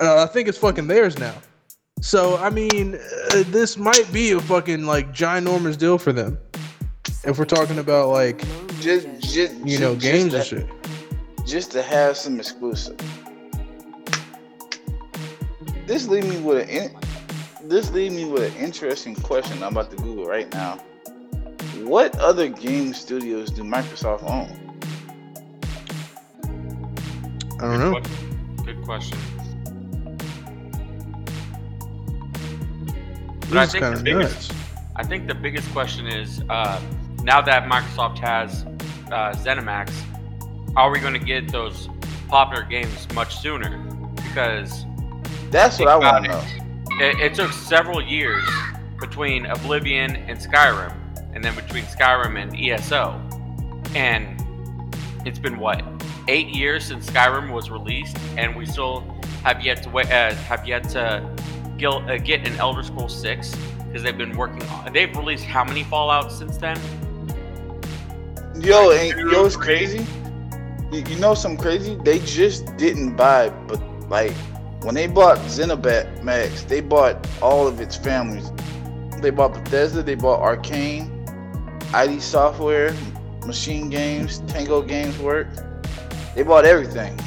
uh, 0.00 0.22
I 0.22 0.26
think 0.26 0.48
it's 0.48 0.58
fucking 0.58 0.86
theirs 0.86 1.18
now. 1.18 1.34
So 2.00 2.36
I 2.38 2.50
mean, 2.50 2.94
uh, 2.94 3.42
this 3.48 3.76
might 3.76 4.10
be 4.12 4.32
a 4.32 4.40
fucking 4.40 4.84
like 4.86 5.12
ginormous 5.12 5.76
deal 5.78 5.98
for 5.98 6.12
them. 6.12 6.38
If 7.24 7.38
we're 7.38 7.44
talking 7.44 7.78
about 7.78 8.10
like 8.10 8.40
Just, 8.80 9.08
just 9.20 9.54
you 9.64 9.78
know 9.78 9.94
just, 9.94 10.02
games 10.04 10.22
and 10.22 10.44
just 10.44 10.50
shit. 10.50 10.68
to, 10.68 11.44
just 11.44 11.72
to 11.72 11.82
have 11.82 12.16
some 12.16 12.38
exclusive. 12.38 12.96
This 15.86 16.08
leave 16.08 16.28
me 16.28 16.38
with 16.40 16.62
an 16.64 16.68
in, 16.68 16.96
this 17.68 17.90
leave 17.90 18.12
me 18.12 18.24
with 18.24 18.54
an 18.54 18.62
interesting 18.62 19.14
question. 19.14 19.62
I'm 19.62 19.72
about 19.76 19.90
to 19.90 19.96
Google 19.96 20.26
right 20.26 20.52
now. 20.52 20.78
What 21.82 22.16
other 22.18 22.48
game 22.48 22.92
studios 22.94 23.50
do 23.50 23.62
Microsoft 23.62 24.22
own? 24.24 24.50
I 27.60 27.62
don't 27.62 27.78
know. 27.78 28.64
Good 28.64 28.82
question. 28.82 29.18
This 29.38 29.45
But 33.48 33.58
I 33.58 33.66
think 33.66 33.96
the 33.96 34.02
biggest. 34.02 34.52
I 34.96 35.04
think 35.04 35.26
the 35.26 35.34
biggest 35.34 35.70
question 35.72 36.06
is 36.06 36.42
uh, 36.48 36.80
now 37.22 37.40
that 37.42 37.68
Microsoft 37.68 38.18
has 38.18 38.64
uh, 39.12 39.34
ZeniMax, 39.36 39.92
are 40.74 40.90
we 40.90 41.00
going 41.00 41.12
to 41.12 41.18
get 41.18 41.52
those 41.52 41.88
popular 42.28 42.64
games 42.64 43.06
much 43.14 43.36
sooner? 43.36 43.78
Because 44.14 44.86
That's 45.50 45.78
what 45.78 45.88
I 45.88 45.96
want 45.96 46.24
to 46.24 46.30
know. 46.30 46.44
it, 47.04 47.20
it 47.20 47.34
took 47.34 47.52
several 47.52 48.02
years 48.02 48.48
between 48.98 49.46
Oblivion 49.46 50.16
and 50.16 50.38
Skyrim, 50.38 50.94
and 51.34 51.44
then 51.44 51.54
between 51.54 51.84
Skyrim 51.84 52.40
and 52.40 52.58
ESO, 52.58 53.20
and 53.94 54.42
it's 55.26 55.38
been 55.38 55.58
what 55.58 55.84
eight 56.28 56.48
years 56.48 56.84
since 56.84 57.08
Skyrim 57.08 57.52
was 57.52 57.70
released, 57.70 58.16
and 58.36 58.56
we 58.56 58.66
still 58.66 59.00
have 59.44 59.62
yet 59.64 59.82
to 59.82 59.90
wait, 59.90 60.10
uh, 60.10 60.34
have 60.34 60.66
yet 60.66 60.88
to 60.90 61.35
get, 61.78 61.88
uh, 61.88 62.18
get 62.18 62.46
an 62.46 62.56
Elder 62.56 62.82
Scrolls 62.82 63.18
Six 63.18 63.54
because 63.86 64.02
they've 64.02 64.16
been 64.16 64.36
working 64.36 64.62
on. 64.64 64.92
They've 64.92 65.14
released 65.16 65.44
how 65.44 65.64
many 65.64 65.84
Fallout 65.84 66.32
since 66.32 66.56
then? 66.56 66.78
Yo, 68.58 68.92
ain't, 68.92 69.16
yo, 69.16 69.44
it's 69.44 69.56
crazy. 69.56 70.06
You, 70.90 71.02
you 71.08 71.16
know 71.16 71.34
some 71.34 71.56
crazy? 71.56 71.96
They 71.96 72.20
just 72.20 72.76
didn't 72.76 73.16
buy, 73.16 73.50
but 73.50 73.80
like 74.08 74.32
when 74.82 74.94
they 74.94 75.06
bought 75.06 75.38
Xenobat 75.38 76.22
Max, 76.22 76.62
they 76.62 76.80
bought 76.80 77.26
all 77.42 77.66
of 77.66 77.80
its 77.80 77.96
families. 77.96 78.50
They 79.20 79.30
bought 79.30 79.54
Bethesda, 79.54 80.02
they 80.02 80.14
bought 80.14 80.40
Arcane, 80.40 81.26
ID 81.92 82.20
Software, 82.20 82.92
MachineGames, 83.40 84.46
Tango 84.48 84.82
Gameworks. 84.82 85.64
They 86.34 86.42
bought 86.42 86.64
everything. 86.64 87.18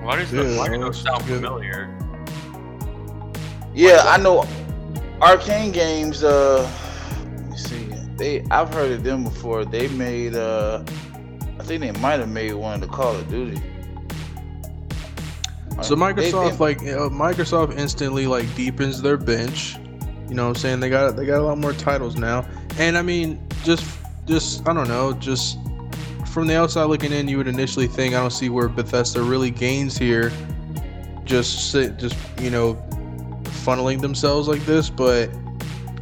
Why 0.00 0.16
does 0.16 0.30
the 0.30 0.44
Yeah, 0.44 0.58
why 0.58 0.68
do 0.68 0.78
those 0.78 1.00
sound 1.00 1.24
familiar? 1.24 1.91
Yeah, 3.74 4.02
I 4.06 4.18
know. 4.18 4.46
Arcane 5.20 5.72
Games. 5.72 6.22
Uh, 6.24 6.68
let 7.36 7.50
me 7.50 7.56
see. 7.56 7.88
They 8.16 8.42
I've 8.50 8.72
heard 8.72 8.92
of 8.92 9.04
them 9.04 9.24
before. 9.24 9.64
They 9.64 9.88
made. 9.88 10.34
Uh, 10.34 10.82
I 11.58 11.64
think 11.64 11.80
they 11.80 11.92
might 12.00 12.18
have 12.20 12.28
made 12.28 12.52
one 12.54 12.74
of 12.74 12.80
the 12.80 12.86
Call 12.94 13.14
of 13.14 13.28
Duty. 13.28 13.60
So 15.82 15.94
They- 15.94 16.12
they- 16.12 16.32
Microsoft 16.32 16.60
like 16.60 16.78
uh, 16.80 17.08
Microsoft 17.08 17.78
instantly 17.78 18.26
like 18.26 18.52
deepens 18.54 19.00
their 19.00 19.16
bench. 19.16 19.76
You 20.28 20.34
know 20.34 20.44
what 20.48 20.56
I'm 20.56 20.60
saying? 20.60 20.80
They 20.80 20.90
got 20.90 21.16
they 21.16 21.24
got 21.26 21.40
a 21.40 21.44
lot 21.44 21.58
more 21.58 21.72
titles 21.72 22.16
now. 22.16 22.44
And 22.78 22.96
I 22.98 23.02
mean, 23.02 23.40
just 23.64 23.84
just 24.26 24.66
I 24.68 24.72
don't 24.72 24.88
know, 24.88 25.12
just 25.14 25.58
from 26.26 26.46
the 26.46 26.56
outside 26.56 26.84
looking 26.84 27.12
in, 27.12 27.28
you 27.28 27.36
would 27.38 27.48
initially 27.48 27.86
think 27.86 28.14
I 28.14 28.20
don't 28.20 28.30
see 28.30 28.48
where 28.48 28.68
Bethesda 28.68 29.22
really 29.22 29.50
gains 29.50 29.96
here. 29.98 30.32
Just 31.24 31.70
sit, 31.70 31.98
just 31.98 32.16
you 32.40 32.50
know, 32.50 32.74
funneling 33.64 34.00
themselves 34.00 34.48
like 34.48 34.64
this, 34.64 34.90
but 34.90 35.30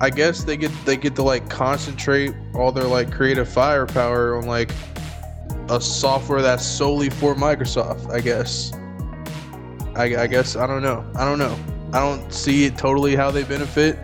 I 0.01 0.11
guess 0.11 0.45
they 0.45 0.57
get 0.57 0.73
they 0.85 0.97
get 0.97 1.15
to 1.17 1.23
like 1.23 1.49
concentrate 1.51 2.35
all 2.55 2.73
their 2.73 2.85
like 2.85 3.13
creative 3.13 3.49
firepower 3.49 4.37
on 4.37 4.47
like 4.47 4.73
a 5.69 5.81
software 5.81 6.43
that's 6.43 6.65
solely 6.65 7.11
for 7.11 7.35
Microsoft. 7.35 8.11
I 8.11 8.21
guess. 8.21 8.73
I, 9.95 10.23
I 10.23 10.27
guess 10.27 10.57
I 10.57 10.67
don't 10.67 10.83
know. 10.83 11.05
I 11.17 11.25
don't 11.25 11.39
know. 11.39 11.59
I 11.93 11.99
don't 11.99 12.33
see 12.33 12.65
it 12.65 12.79
totally 12.79 13.17
how 13.17 13.31
they 13.31 13.43
benefit, 13.43 13.99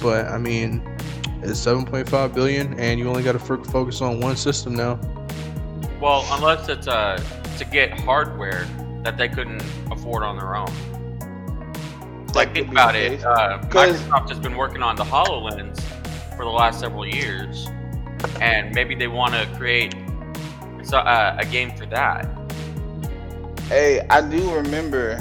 but 0.00 0.26
I 0.26 0.38
mean, 0.38 0.80
it's 1.42 1.64
7.5 1.64 2.34
billion, 2.34 2.78
and 2.78 2.98
you 2.98 3.08
only 3.08 3.24
got 3.24 3.32
to 3.32 3.38
focus 3.38 4.00
on 4.00 4.20
one 4.20 4.36
system 4.36 4.74
now. 4.74 4.98
Well, 6.00 6.24
unless 6.30 6.68
it's 6.68 6.86
uh, 6.86 7.20
to 7.58 7.64
get 7.64 7.98
hardware 8.00 8.66
that 9.02 9.16
they 9.18 9.28
couldn't 9.28 9.62
afford 9.90 10.22
on 10.22 10.36
their 10.36 10.54
own. 10.54 10.72
Like, 12.38 12.54
think 12.54 12.70
about 12.70 12.94
it. 12.94 13.24
Uh, 13.24 13.58
Microsoft 13.62 14.28
has 14.28 14.38
been 14.38 14.56
working 14.56 14.80
on 14.80 14.94
the 14.94 15.02
HoloLens 15.02 15.80
for 16.36 16.44
the 16.44 16.50
last 16.50 16.78
several 16.78 17.04
years, 17.04 17.66
and 18.40 18.72
maybe 18.72 18.94
they 18.94 19.08
want 19.08 19.34
to 19.34 19.44
create 19.56 19.92
so, 20.84 20.98
uh, 20.98 21.36
a 21.36 21.44
game 21.44 21.72
for 21.76 21.84
that. 21.86 22.28
Hey, 23.62 24.06
I 24.08 24.20
do 24.20 24.54
remember, 24.54 25.20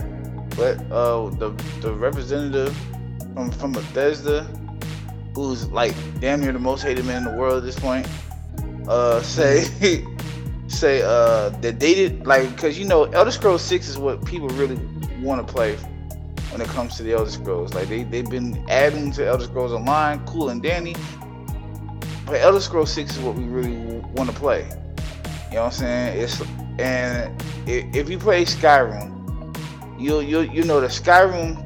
but 0.56 0.78
uh, 0.92 1.32
the 1.32 1.50
the 1.82 1.92
representative 1.92 2.78
from 3.34 3.50
from 3.50 3.72
Bethesda, 3.72 4.44
who's 5.34 5.68
like 5.72 5.96
damn 6.20 6.40
near 6.42 6.54
the 6.54 6.60
most 6.60 6.84
hated 6.84 7.06
man 7.06 7.26
in 7.26 7.32
the 7.34 7.36
world 7.36 7.58
at 7.58 7.64
this 7.64 7.80
point, 7.80 8.08
uh, 8.88 9.22
say 9.24 10.06
say 10.68 11.02
uh 11.02 11.50
that 11.62 11.80
they 11.80 11.96
did 11.96 12.28
like 12.28 12.48
because 12.52 12.78
you 12.78 12.86
know 12.86 13.06
Elder 13.06 13.32
Scrolls 13.32 13.64
Six 13.64 13.90
is 13.90 13.98
what 13.98 14.24
people 14.24 14.50
really 14.50 14.76
want 15.20 15.46
to 15.46 15.52
play 15.52 15.80
when 16.52 16.62
it 16.62 16.68
comes 16.70 16.96
to 16.98 17.04
the 17.04 17.14
Elder 17.14 17.30
Scrolls. 17.30 17.74
Like 17.74 17.90
they 17.90 18.04
they've 18.04 18.30
been 18.30 18.64
adding 18.70 19.12
to 19.14 19.26
Elder 19.26 19.46
Scrolls 19.46 19.72
Online, 19.72 20.26
cool 20.26 20.50
and 20.50 20.62
dandy. 20.62 20.96
But 22.26 22.42
Elder 22.42 22.60
Scrolls 22.60 22.92
Six 22.92 23.16
is 23.16 23.24
what 23.24 23.36
we 23.36 23.44
really 23.46 24.00
want 24.16 24.30
to 24.30 24.36
play. 24.36 24.64
You 25.50 25.56
know 25.56 25.64
what 25.64 25.66
I'm 25.66 25.72
saying? 25.72 26.22
It's 26.22 26.42
and 26.80 27.42
if 27.66 28.10
you 28.10 28.18
play 28.18 28.46
Skyrim, 28.46 29.14
you 30.00 30.20
you 30.20 30.42
you 30.42 30.64
know 30.64 30.82
the 30.82 30.88
Skyrim 30.88 31.64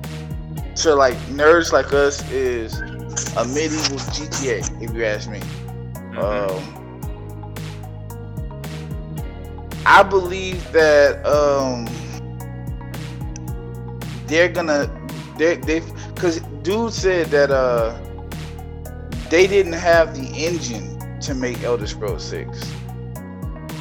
to 0.83 0.95
like 0.95 1.15
nerds 1.29 1.71
like 1.71 1.93
us 1.93 2.29
is 2.31 2.79
a 3.37 3.45
medieval 3.45 3.97
GTA. 3.97 4.81
If 4.81 4.93
you 4.93 5.05
ask 5.05 5.29
me. 5.29 5.41
Um, 6.17 6.77
I 9.85 10.03
believe 10.03 10.71
that 10.73 11.25
um, 11.25 11.87
they're 14.31 14.49
gonna 14.49 14.89
they 15.37 15.55
they 15.55 15.81
because 16.15 16.39
dude 16.63 16.93
said 16.93 17.27
that 17.27 17.51
uh 17.51 17.97
they 19.29 19.45
didn't 19.45 19.73
have 19.73 20.15
the 20.15 20.27
engine 20.35 21.19
to 21.21 21.33
make 21.35 21.61
Elder 21.63 21.87
Scrolls 21.87 22.23
Six. 22.23 22.73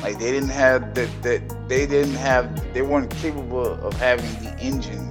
Like 0.03 0.19
they 0.19 0.31
didn't 0.33 0.51
have 0.51 0.95
that 0.95 1.11
that 1.23 1.69
they 1.69 1.87
didn't 1.87 2.15
have 2.15 2.73
they 2.75 2.83
weren't 2.83 3.11
capable 3.11 3.75
of 3.75 3.95
having 3.95 4.31
the 4.45 4.57
engine 4.59 5.07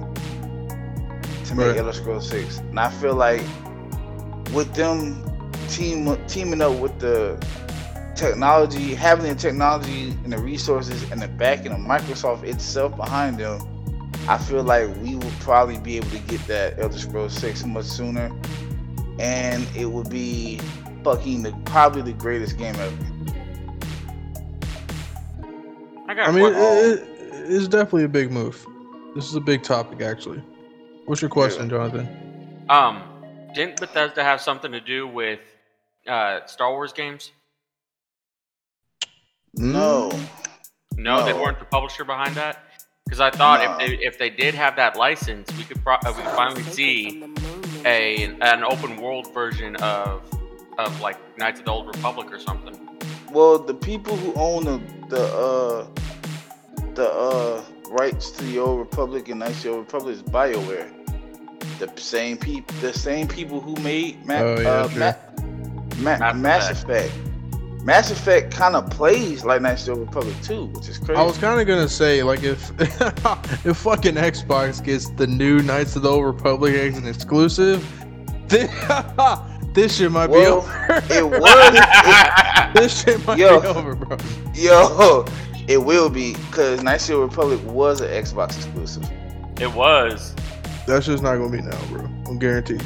to 1.46 1.54
make 1.54 1.68
Right. 1.68 1.78
Elder 1.78 1.92
Scrolls 1.92 2.28
Six. 2.28 2.58
And 2.58 2.78
I 2.78 2.90
feel 2.90 3.14
like 3.14 3.42
with 4.52 4.74
them 4.74 5.24
team 5.68 6.16
teaming 6.26 6.60
up 6.60 6.78
with 6.78 6.98
the 6.98 7.42
technology, 8.14 8.94
having 8.94 9.26
the 9.26 9.34
technology 9.34 10.10
and 10.24 10.32
the 10.32 10.38
resources 10.38 11.10
and 11.10 11.22
the 11.22 11.28
backing 11.28 11.72
of 11.72 11.78
Microsoft 11.78 12.44
itself 12.44 12.94
behind 12.96 13.38
them, 13.38 13.69
I 14.30 14.38
feel 14.38 14.62
like 14.62 14.88
we 15.02 15.16
will 15.16 15.32
probably 15.40 15.76
be 15.78 15.96
able 15.96 16.10
to 16.10 16.18
get 16.20 16.40
that 16.46 16.78
Elder 16.78 16.96
Scrolls 16.96 17.34
6 17.34 17.64
much 17.64 17.84
sooner. 17.86 18.30
And 19.18 19.66
it 19.76 19.86
would 19.86 20.08
be 20.08 20.60
fucking 21.02 21.42
the, 21.42 21.52
probably 21.64 22.02
the 22.02 22.12
greatest 22.12 22.56
game 22.56 22.76
ever. 22.76 22.96
I 26.06 26.14
got 26.14 26.28
I 26.28 26.30
a 26.30 26.32
mean, 26.32 26.44
it, 26.46 26.56
it- 26.56 27.06
it's 27.52 27.66
definitely 27.66 28.04
a 28.04 28.08
big 28.08 28.30
move. 28.30 28.64
This 29.16 29.26
is 29.28 29.34
a 29.34 29.40
big 29.40 29.64
topic, 29.64 30.00
actually. 30.00 30.40
What's 31.06 31.20
your 31.20 31.28
question, 31.30 31.68
Jonathan? 31.68 32.64
Um, 32.68 33.02
didn't 33.54 33.80
Bethesda 33.80 34.22
have 34.22 34.40
something 34.40 34.70
to 34.70 34.80
do 34.80 35.08
with 35.08 35.40
uh, 36.06 36.46
Star 36.46 36.70
Wars 36.70 36.92
games? 36.92 37.32
No. 39.54 40.12
No, 40.96 41.24
they 41.24 41.32
weren't 41.32 41.58
the 41.58 41.64
publisher 41.64 42.04
behind 42.04 42.36
that. 42.36 42.62
Because 43.10 43.20
I 43.20 43.30
thought 43.30 43.58
No. 43.60 43.72
if 43.72 43.78
they 43.78 44.06
if 44.06 44.18
they 44.18 44.30
did 44.30 44.54
have 44.54 44.76
that 44.76 44.94
license, 44.96 45.50
we 45.58 45.64
could 45.64 45.82
pro- 45.82 45.96
uh, 45.96 46.12
we 46.16 46.22
could 46.22 46.30
finally 46.30 46.62
see 46.62 47.20
a 47.84 48.26
an 48.40 48.62
open 48.62 48.98
world 48.98 49.34
version 49.34 49.74
of 49.76 50.22
of 50.78 51.00
like 51.00 51.16
Knights 51.36 51.58
of 51.58 51.66
the 51.66 51.72
Old 51.72 51.88
Republic 51.88 52.32
or 52.32 52.38
something. 52.38 52.78
Well, 53.32 53.58
the 53.58 53.74
people 53.74 54.14
who 54.16 54.32
own 54.34 54.64
the 54.64 54.80
the 55.08 55.24
uh 55.24 55.86
the 56.94 57.10
uh 57.10 57.62
rights 57.88 58.30
to 58.30 58.44
the 58.44 58.60
Old 58.60 58.78
Republic 58.78 59.28
and 59.28 59.40
Knights 59.40 59.56
of 59.56 59.62
the 59.64 59.70
Old 59.70 59.86
Republic 59.86 60.14
is 60.14 60.22
BioWare. 60.22 60.88
The 61.80 61.90
same 62.00 62.36
people, 62.36 62.72
the 62.80 62.92
same 62.92 63.26
people 63.26 63.60
who 63.60 63.74
made 63.82 64.24
Ma- 64.24 64.34
Oh, 64.38 64.60
yeah, 64.60 64.68
uh. 64.70 64.88
Ma- 65.98 66.16
Ma- 66.16 66.18
Mass 66.18 66.34
Mass 66.36 66.70
Effect. 66.70 67.10
Effect. 67.10 67.29
Mass 67.82 68.10
Effect 68.10 68.52
kind 68.52 68.76
of 68.76 68.88
plays 68.90 69.44
like 69.44 69.62
Knights 69.62 69.88
of 69.88 69.94
the 69.94 70.00
Old 70.00 70.08
Republic 70.08 70.36
too, 70.42 70.66
which 70.66 70.88
is 70.88 70.98
crazy. 70.98 71.14
I 71.14 71.24
was 71.24 71.38
kind 71.38 71.60
of 71.60 71.66
gonna 71.66 71.88
say, 71.88 72.22
like, 72.22 72.42
if 72.42 72.70
if 73.66 73.76
fucking 73.78 74.14
Xbox 74.16 74.84
gets 74.84 75.08
the 75.10 75.26
new 75.26 75.60
Knights 75.62 75.96
of 75.96 76.02
the 76.02 76.10
Old 76.10 76.24
Republic 76.26 76.74
as 76.74 76.98
an 76.98 77.06
exclusive, 77.06 77.86
this, 78.48 78.70
this 79.72 79.96
shit 79.96 80.12
might 80.12 80.28
Well, 80.28 80.60
be 80.60 80.66
over. 80.66 81.02
it 81.08 81.24
was, 81.40 82.72
this 82.74 83.02
shit 83.02 83.26
might 83.26 83.38
Yo. 83.38 83.60
be 83.60 83.66
over, 83.68 83.94
bro. 83.94 84.16
it, 84.16 84.54
yo, 84.54 85.24
it 85.66 85.78
will 85.78 86.10
be 86.10 86.34
because 86.34 86.82
Knights 86.82 87.04
of 87.04 87.08
the 87.08 87.14
Old 87.22 87.30
Republic 87.30 87.60
was 87.64 88.00
an 88.02 88.08
Xbox 88.08 88.56
exclusive. 88.56 89.08
It 89.58 89.72
was. 89.74 90.34
That's 90.86 91.06
just 91.06 91.22
not 91.22 91.36
gonna 91.36 91.50
be 91.50 91.62
now, 91.62 91.78
bro. 91.86 92.04
I'm 92.28 92.38
guarantee 92.38 92.74
you. 92.74 92.80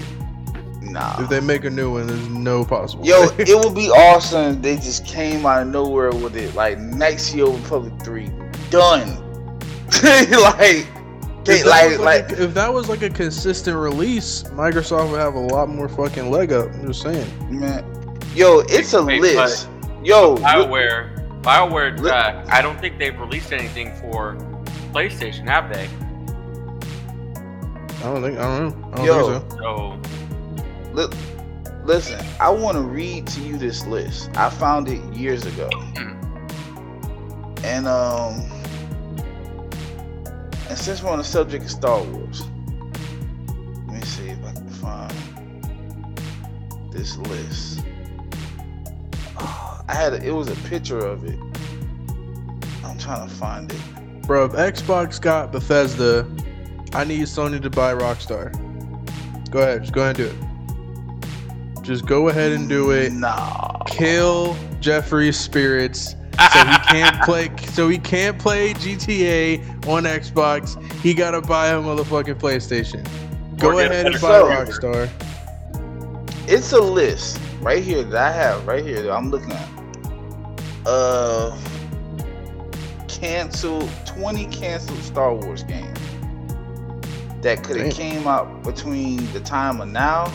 Nah. 0.85 1.23
If 1.23 1.29
they 1.29 1.40
make 1.40 1.64
a 1.64 1.70
new 1.70 1.92
one, 1.92 2.07
there's 2.07 2.29
no 2.29 2.64
possible. 2.64 3.05
Yo, 3.05 3.23
way. 3.29 3.35
it 3.38 3.64
would 3.64 3.75
be 3.75 3.90
awesome 3.90 4.57
if 4.57 4.62
they 4.62 4.77
just 4.77 5.05
came 5.07 5.44
out 5.47 5.62
of 5.62 5.68
nowhere 5.68 6.11
with 6.12 6.37
it. 6.37 6.55
Like 6.55 6.79
next 6.79 7.35
year, 7.35 7.47
the 7.47 7.51
Old 7.53 7.61
Republic 7.62 7.92
3. 8.03 8.31
Done. 8.70 9.20
like, 10.03 10.87
If 10.87 11.44
they, 11.44 11.62
that 11.62 11.66
like, 11.66 11.90
was 11.90 11.99
like, 12.01 12.33
a, 12.33 12.42
if 12.44 12.55
that 12.55 12.73
was 12.73 12.88
like 12.88 13.03
a 13.03 13.11
consistent 13.11 13.77
release, 13.77 14.44
Microsoft 14.55 15.11
would 15.11 15.20
have 15.20 15.35
a 15.35 15.38
lot 15.40 15.68
more 15.68 15.88
fucking 15.88 16.31
leg 16.31 16.53
up. 16.53 16.66
I'm 16.73 16.87
just 16.87 17.03
saying. 17.03 17.27
man. 17.61 17.85
Yo, 18.35 18.61
it's 18.68 18.92
a 18.94 19.05
Wait, 19.05 19.20
list. 19.20 19.68
Yo, 20.03 20.33
look- 20.35 20.40
BioWare. 20.42 21.42
BioWare. 21.42 21.99
Look- 22.01 22.12
Uh, 22.12 22.44
I 22.49 22.62
don't 22.62 22.81
think 22.81 22.99
they've 22.99 23.18
released 23.18 23.53
anything 23.53 23.94
for 23.97 24.35
PlayStation, 24.92 25.44
have 25.49 25.73
they? 25.73 25.88
I 27.99 28.09
don't 28.12 28.23
think. 28.23 28.38
I 28.38 28.42
don't 28.59 28.81
know. 28.81 28.90
I 28.92 28.97
don't 28.97 29.07
Yo. 29.07 29.38
think 29.40 29.51
so. 29.53 29.59
So 29.59 30.01
look, 30.95 31.13
listen, 31.85 32.25
I 32.41 32.51
want 32.51 32.77
to 32.77 32.83
read 32.83 33.27
to 33.29 33.41
you 33.41 33.59
this 33.59 33.87
list. 33.87 34.31
I 34.37 34.49
found 34.49 34.89
it 34.89 35.03
years 35.13 35.45
ago. 35.45 35.69
And, 37.65 37.89
um, 37.89 38.41
and 40.69 40.79
since 40.79 41.03
we're 41.03 41.11
on 41.11 41.19
the 41.19 41.25
subject 41.25 41.65
of 41.65 41.71
Star 41.71 42.03
Wars, 42.03 42.45
let 43.89 43.97
me 43.97 44.01
see 44.03 44.29
if 44.29 44.45
I 44.45 44.53
can 44.53 44.69
find 44.69 45.13
this 46.93 47.17
list. 47.17 47.85
Oh, 49.39 49.83
I 49.89 49.95
had 49.95 50.13
a, 50.13 50.25
it 50.25 50.33
was 50.33 50.49
a 50.49 50.57
picture 50.69 50.99
of 50.99 51.25
it. 51.25 51.39
I'm 52.85 52.99
trying 52.99 53.29
to 53.29 53.35
find 53.35 53.73
it. 53.73 53.81
Bro, 54.27 54.45
if 54.47 54.53
Xbox 54.53 55.21
got 55.21 55.51
Bethesda, 55.51 56.27
I 56.93 57.05
need 57.05 57.23
Sony 57.23 57.61
to 57.61 57.71
buy 57.71 57.95
Rockstar. 57.95 58.53
Go 59.51 59.61
ahead, 59.61 59.83
just 59.83 59.93
go 59.93 60.03
ahead 60.03 60.21
and 60.21 60.31
do 60.31 60.37
it. 60.37 60.54
Just 61.85 62.07
go 62.07 62.29
ahead 62.29 62.53
and 62.53 62.68
do 62.68 62.92
it. 62.92 63.12
Nah. 63.12 63.79
Kill 63.85 64.57
Jeffrey's 64.81 65.38
spirits 65.38 66.16
so 66.35 66.64
he 66.64 66.79
can't 66.88 67.23
play. 67.23 67.51
So 67.73 67.88
he 67.88 67.99
can't 67.99 68.38
play 68.38 68.73
GTA 68.75 69.87
on 69.87 70.05
Xbox. 70.05 70.81
He 71.01 71.14
gotta 71.14 71.40
buy 71.40 71.68
a 71.68 71.79
motherfucking 71.81 72.37
PlayStation. 72.37 73.07
Go 73.59 73.79
ahead 73.79 74.07
and 74.07 74.20
buy. 74.20 74.40
Rockstar. 74.40 75.09
It's 76.47 76.73
a 76.73 76.81
list 76.81 77.40
right 77.61 77.83
here 77.83 78.03
that 78.03 78.16
I 78.16 78.33
have 78.33 78.66
right 78.66 78.85
here 78.85 79.03
that 79.03 79.12
I'm 79.12 79.31
looking 79.31 79.53
at. 79.53 79.68
Uh, 80.87 81.57
canceled 83.09 83.90
20 84.07 84.47
canceled 84.47 85.03
Star 85.03 85.35
Wars 85.35 85.62
games 85.62 85.99
that 87.40 87.62
could 87.62 87.77
have 87.79 87.92
came 87.94 88.27
out 88.27 88.62
between 88.62 89.31
the 89.33 89.40
time 89.40 89.81
of 89.81 89.88
now 89.88 90.27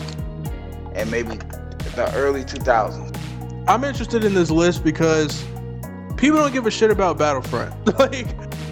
and 0.94 1.10
maybe 1.10 1.36
the 1.94 2.10
early 2.14 2.44
2000s. 2.44 3.16
I'm 3.68 3.84
interested 3.84 4.24
in 4.24 4.34
this 4.34 4.50
list 4.50 4.82
because 4.82 5.44
people 6.16 6.38
don't 6.38 6.52
give 6.52 6.66
a 6.66 6.70
shit 6.70 6.90
about 6.90 7.18
Battlefront. 7.18 7.74
like, 7.98 8.26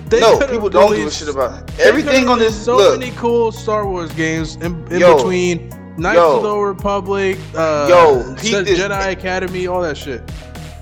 they 0.09 0.21
no, 0.21 0.39
people 0.47 0.71
don't 0.71 0.95
give 0.97 1.07
a 1.07 1.11
shit 1.11 1.29
about 1.29 1.69
it. 1.71 1.81
everything 1.81 2.29
on 2.29 2.39
this. 2.39 2.65
So 2.65 2.77
look, 2.77 2.99
many 2.99 3.13
cool 3.13 3.53
Star 3.53 3.87
Wars 3.87 4.11
games 4.13 4.57
in, 4.57 4.87
in 4.93 5.01
Yo. 5.01 5.17
between 5.17 5.69
Knights 5.99 6.17
Yo. 6.17 6.37
of 6.37 6.43
the 6.43 6.49
Old 6.49 6.67
Republic, 6.67 7.39
uh, 7.55 7.87
Yo, 7.89 8.35
peep 8.35 8.53
Je- 8.53 8.63
this. 8.63 8.79
Jedi 8.79 9.13
Academy, 9.13 9.67
all 9.67 9.83
that 9.83 9.97
shit. 9.97 10.23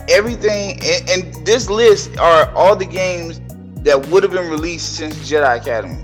everything, 0.08 0.78
and, 0.84 1.10
and 1.10 1.46
this 1.46 1.68
list 1.68 2.16
are 2.18 2.50
all 2.54 2.76
the 2.76 2.86
games 2.86 3.40
that 3.82 4.06
would 4.08 4.22
have 4.22 4.32
been 4.32 4.48
released 4.50 4.94
since 4.94 5.14
Jedi 5.28 5.56
Academy. 5.60 6.02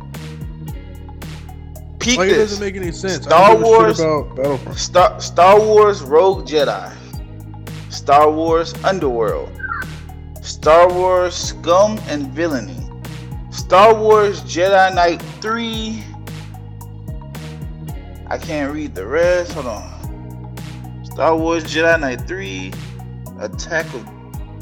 Peep 2.02 2.18
Like 2.18 2.28
it 2.30 2.34
this. 2.34 2.50
doesn't 2.50 2.64
make 2.64 2.76
any 2.76 2.92
sense. 2.92 3.24
Star 3.24 3.40
I 3.40 3.54
don't 3.54 3.58
give 3.62 3.66
a 3.66 3.70
Wars- 3.70 4.00
about 4.00 4.78
Star 4.78 5.20
Star 5.20 5.60
Wars 5.60 6.02
Rogue 6.02 6.46
Jedi, 6.46 6.92
Star 7.90 8.30
Wars 8.30 8.74
Underworld, 8.84 9.50
Star 10.40 10.92
Wars 10.92 11.34
Scum 11.34 11.98
and 12.08 12.28
Villainy, 12.28 12.80
Star 13.50 13.94
Wars 13.94 14.40
Jedi 14.42 14.94
Knight 14.94 15.22
3. 15.40 16.02
I 18.28 18.38
can't 18.38 18.72
read 18.72 18.94
the 18.94 19.06
rest. 19.06 19.52
Hold 19.52 19.66
on. 19.66 20.54
Star 21.04 21.36
Wars 21.36 21.64
Jedi 21.64 22.00
Knight 22.00 22.26
3, 22.26 22.72
Attack 23.40 23.86
of 23.94 24.08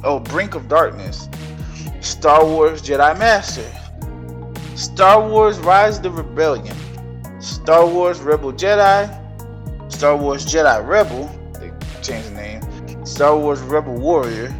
Oh, 0.02 0.18
Brink 0.18 0.54
of 0.54 0.66
Darkness, 0.66 1.28
Star 2.00 2.44
Wars 2.44 2.80
Jedi 2.82 3.16
Master, 3.18 3.64
Star 4.74 5.28
Wars 5.28 5.58
Rise 5.58 5.98
of 5.98 6.02
the 6.04 6.10
Rebellion, 6.10 6.74
Star 7.40 7.86
Wars 7.86 8.20
Rebel 8.20 8.52
Jedi, 8.52 9.08
Star 9.92 10.16
Wars 10.16 10.44
Jedi 10.46 10.86
Rebel, 10.86 11.30
they 11.54 11.72
changed 12.02 12.30
the 12.30 12.34
name, 12.34 13.06
Star 13.06 13.36
Wars 13.38 13.60
Rebel 13.60 13.94
Warrior, 13.94 14.54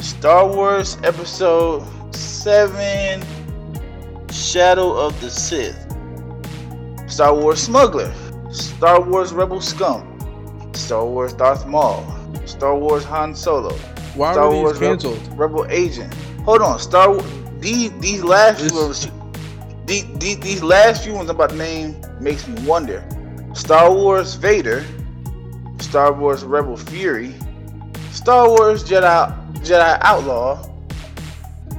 Star 0.00 0.46
Wars 0.46 0.96
Episode 1.04 1.84
7 2.14 3.22
Shadow 4.32 4.92
of 4.92 5.18
the 5.20 5.30
Sith, 5.30 5.76
Star 7.08 7.34
Wars 7.34 7.60
Smuggler, 7.62 8.12
Star 8.50 9.00
Wars 9.02 9.32
Rebel 9.32 9.60
Scum, 9.60 10.18
Star 10.74 11.04
Wars 11.04 11.32
Darth 11.34 11.66
Maul, 11.66 12.04
Star 12.46 12.76
Wars 12.76 13.04
Han 13.04 13.34
Solo, 13.34 13.74
Why 14.14 14.32
Star 14.32 14.48
were 14.48 14.54
these 14.54 14.62
Wars 14.62 14.78
canceled? 14.78 15.38
Rebel 15.38 15.66
Agent. 15.68 16.14
Hold 16.44 16.62
on, 16.62 16.78
Star 16.78 17.10
Wars. 17.10 17.24
These 17.58 17.90
these 17.98 18.22
last 18.24 18.60
This- 18.62 19.08
these, 19.88 20.04
these, 20.18 20.38
these 20.40 20.62
last 20.62 21.02
few 21.02 21.14
ones 21.14 21.30
I'm 21.30 21.36
about 21.36 21.50
to 21.50 21.56
name 21.56 21.96
makes 22.20 22.46
me 22.46 22.62
wonder. 22.66 23.02
Star 23.54 23.92
Wars 23.92 24.34
Vader, 24.34 24.84
Star 25.80 26.12
Wars 26.12 26.44
Rebel 26.44 26.76
Fury, 26.76 27.34
Star 28.10 28.48
Wars 28.48 28.84
Jedi 28.84 29.54
Jedi 29.60 29.98
Outlaw, 30.02 30.62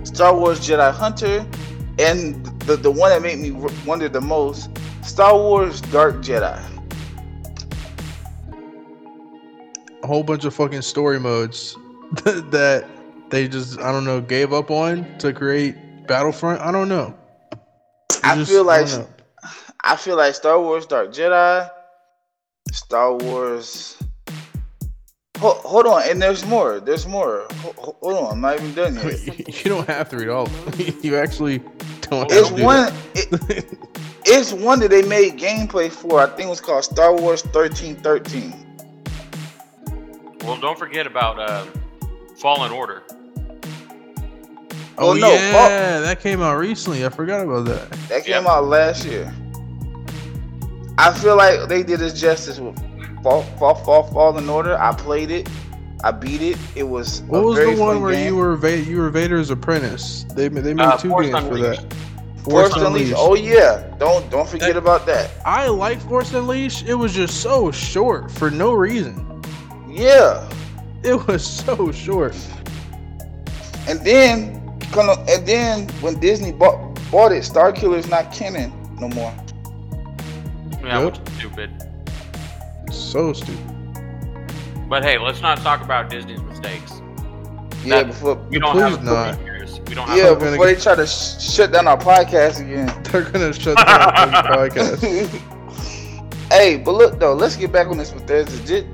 Star 0.03 0.35
Wars 0.35 0.59
Jedi 0.59 0.91
Hunter, 0.91 1.45
and 1.99 2.43
the 2.61 2.75
the 2.75 2.89
one 2.89 3.11
that 3.11 3.21
made 3.21 3.37
me 3.37 3.51
wonder 3.85 4.09
the 4.09 4.21
most, 4.21 4.69
Star 5.03 5.37
Wars 5.37 5.79
Dark 5.79 6.15
Jedi. 6.17 6.59
A 10.01 10.07
whole 10.07 10.23
bunch 10.23 10.45
of 10.45 10.55
fucking 10.55 10.81
story 10.81 11.19
modes 11.19 11.75
that 12.23 12.87
they 13.29 13.47
just 13.47 13.79
I 13.79 13.91
don't 13.91 14.05
know 14.05 14.19
gave 14.19 14.51
up 14.51 14.71
on 14.71 15.05
to 15.19 15.31
create 15.31 16.07
Battlefront. 16.07 16.61
I 16.61 16.71
don't 16.71 16.89
know. 16.89 17.18
It 18.19 18.25
I 18.25 18.35
just- 18.35 18.51
feel 18.51 18.63
like 18.63 18.87
don't. 18.87 19.07
I 19.83 19.95
feel 19.95 20.17
like 20.17 20.35
Star 20.35 20.59
Wars 20.59 20.85
Dark 20.85 21.11
Jedi, 21.11 21.69
Star 22.71 23.13
Wars. 23.15 23.97
Hold, 25.39 25.55
hold 25.57 25.85
on, 25.85 26.03
and 26.09 26.21
there's 26.21 26.45
more. 26.45 26.81
There's 26.81 27.07
more. 27.07 27.47
Hold, 27.61 27.75
hold 28.01 28.17
on, 28.17 28.31
I'm 28.33 28.41
not 28.41 28.55
even 28.59 28.73
done 28.73 28.95
yet. 28.95 29.25
you 29.63 29.69
don't 29.71 29.87
have 29.87 30.09
to 30.09 30.17
read 30.17 30.27
all. 30.27 30.49
you 31.01 31.15
actually 31.15 31.59
don't. 32.01 32.29
It's 32.29 32.49
have 32.49 32.49
to 32.49 32.55
do 32.57 32.63
one. 32.65 32.93
It, 33.15 33.65
it's 34.25 34.51
one 34.51 34.79
that 34.81 34.89
they 34.89 35.01
made 35.03 35.37
gameplay 35.39 35.89
for. 35.89 36.19
I 36.19 36.25
think 36.27 36.47
it 36.47 36.49
was 36.49 36.59
called 36.59 36.83
Star 36.83 37.15
Wars 37.15 37.45
1313. 37.45 38.53
Well, 40.43 40.57
don't 40.59 40.77
forget 40.77 41.07
about 41.07 41.39
uh, 41.39 41.65
Fallen 42.37 42.71
Order. 42.73 43.03
Oh, 45.01 45.11
Oh, 45.11 45.13
no, 45.13 45.31
yeah, 45.31 45.99
that 46.01 46.19
came 46.19 46.41
out 46.41 46.57
recently. 46.57 47.05
I 47.05 47.09
forgot 47.09 47.41
about 47.45 47.65
that. 47.65 47.89
That 48.09 48.25
came 48.25 48.43
Yep. 48.43 48.45
out 48.47 48.65
last 48.65 49.05
year. 49.05 49.33
I 50.97 51.13
feel 51.13 51.37
like 51.37 51.69
they 51.69 51.83
did 51.83 52.01
us 52.01 52.19
justice 52.19 52.59
with 52.59 52.77
Fall, 53.23 53.43
Fall, 53.57 54.03
Fall, 54.03 54.37
in 54.37 54.49
Order. 54.49 54.77
I 54.77 54.93
played 54.93 55.31
it. 55.31 55.47
I 56.03 56.11
beat 56.11 56.41
it. 56.41 56.57
It 56.75 56.83
was. 56.83 57.21
What 57.23 57.39
a 57.39 57.43
was 57.43 57.55
very 57.57 57.75
the 57.75 57.81
one 57.81 58.01
where 58.01 58.13
game. 58.13 58.27
you 58.27 58.35
were 58.35 58.55
Va- 58.55 58.77
you 58.79 58.97
were 58.97 59.09
Vader's 59.09 59.49
apprentice? 59.49 60.25
They 60.35 60.47
they 60.47 60.73
made 60.73 60.85
Uh, 60.85 60.97
two 60.97 61.09
Force 61.09 61.27
games 61.27 61.47
for 61.47 61.57
that. 61.57 61.93
Force 62.43 62.73
Unleashed. 62.75 63.13
Oh 63.17 63.35
yeah, 63.35 63.83
don't 63.99 64.29
don't 64.31 64.47
forget 64.47 64.69
That- 64.73 64.77
about 64.77 65.05
that. 65.07 65.29
I 65.45 65.67
like 65.67 65.99
Force 66.07 66.33
Unleashed. 66.33 66.85
It 66.87 66.95
was 66.95 67.13
just 67.13 67.41
so 67.41 67.69
short 67.71 68.31
for 68.31 68.49
no 68.49 68.73
reason. 68.73 69.25
Yeah, 69.89 70.47
It 71.03 71.27
was 71.27 71.45
so 71.45 71.91
short. 71.91 72.35
and 73.87 73.99
then 74.05 74.58
kind 74.91 75.09
of, 75.09 75.17
and 75.27 75.45
then 75.45 75.87
when 76.01 76.19
Disney 76.19 76.51
bought 76.51 76.77
bought 77.11 77.31
it, 77.31 77.43
Starkiller's 77.43 78.09
not 78.09 78.31
canon 78.31 78.71
no 78.99 79.07
more. 79.09 79.33
Yeah, 80.83 81.03
Yep. 81.05 81.17
stupid. 81.37 81.71
So 82.91 83.33
stupid. 83.33 83.59
But 84.87 85.03
hey, 85.03 85.17
let's 85.19 85.41
not 85.41 85.59
talk 85.59 85.81
about 85.81 86.09
Disney's 86.09 86.41
mistakes. 86.41 86.91
Yeah, 87.83 87.97
That- 88.03 88.07
before 88.07 88.35
We 88.49 88.59
don't 88.59 88.71
Please 88.73 88.81
have 88.81 89.01
a 89.01 89.03
not. 89.03 89.39
years. 89.41 89.79
We 89.87 89.95
don't 89.95 90.07
have. 90.07 90.17
yeah 90.17 90.29
a, 90.31 90.35
gonna 90.35 90.51
before 90.51 90.65
get- 90.67 90.77
they 90.77 90.81
try 90.83 90.95
to 90.95 91.05
sh- 91.07 91.39
shut 91.41 91.71
down 91.71 91.87
our 91.87 91.97
podcast 91.97 92.59
again. 92.59 92.87
They're 93.11 93.21
gonna 93.23 93.53
shut 93.53 93.77
down 93.77 93.87
our 93.87 94.69
podcast. 94.69 94.99
hey, 96.51 96.77
but 96.77 96.91
look 96.93 97.19
though, 97.19 97.33
let's 97.33 97.55
get 97.55 97.71
back 97.71 97.87
on 97.87 97.97
this 97.97 98.11
Bethesda. 98.11 98.57
Just, 98.65 98.85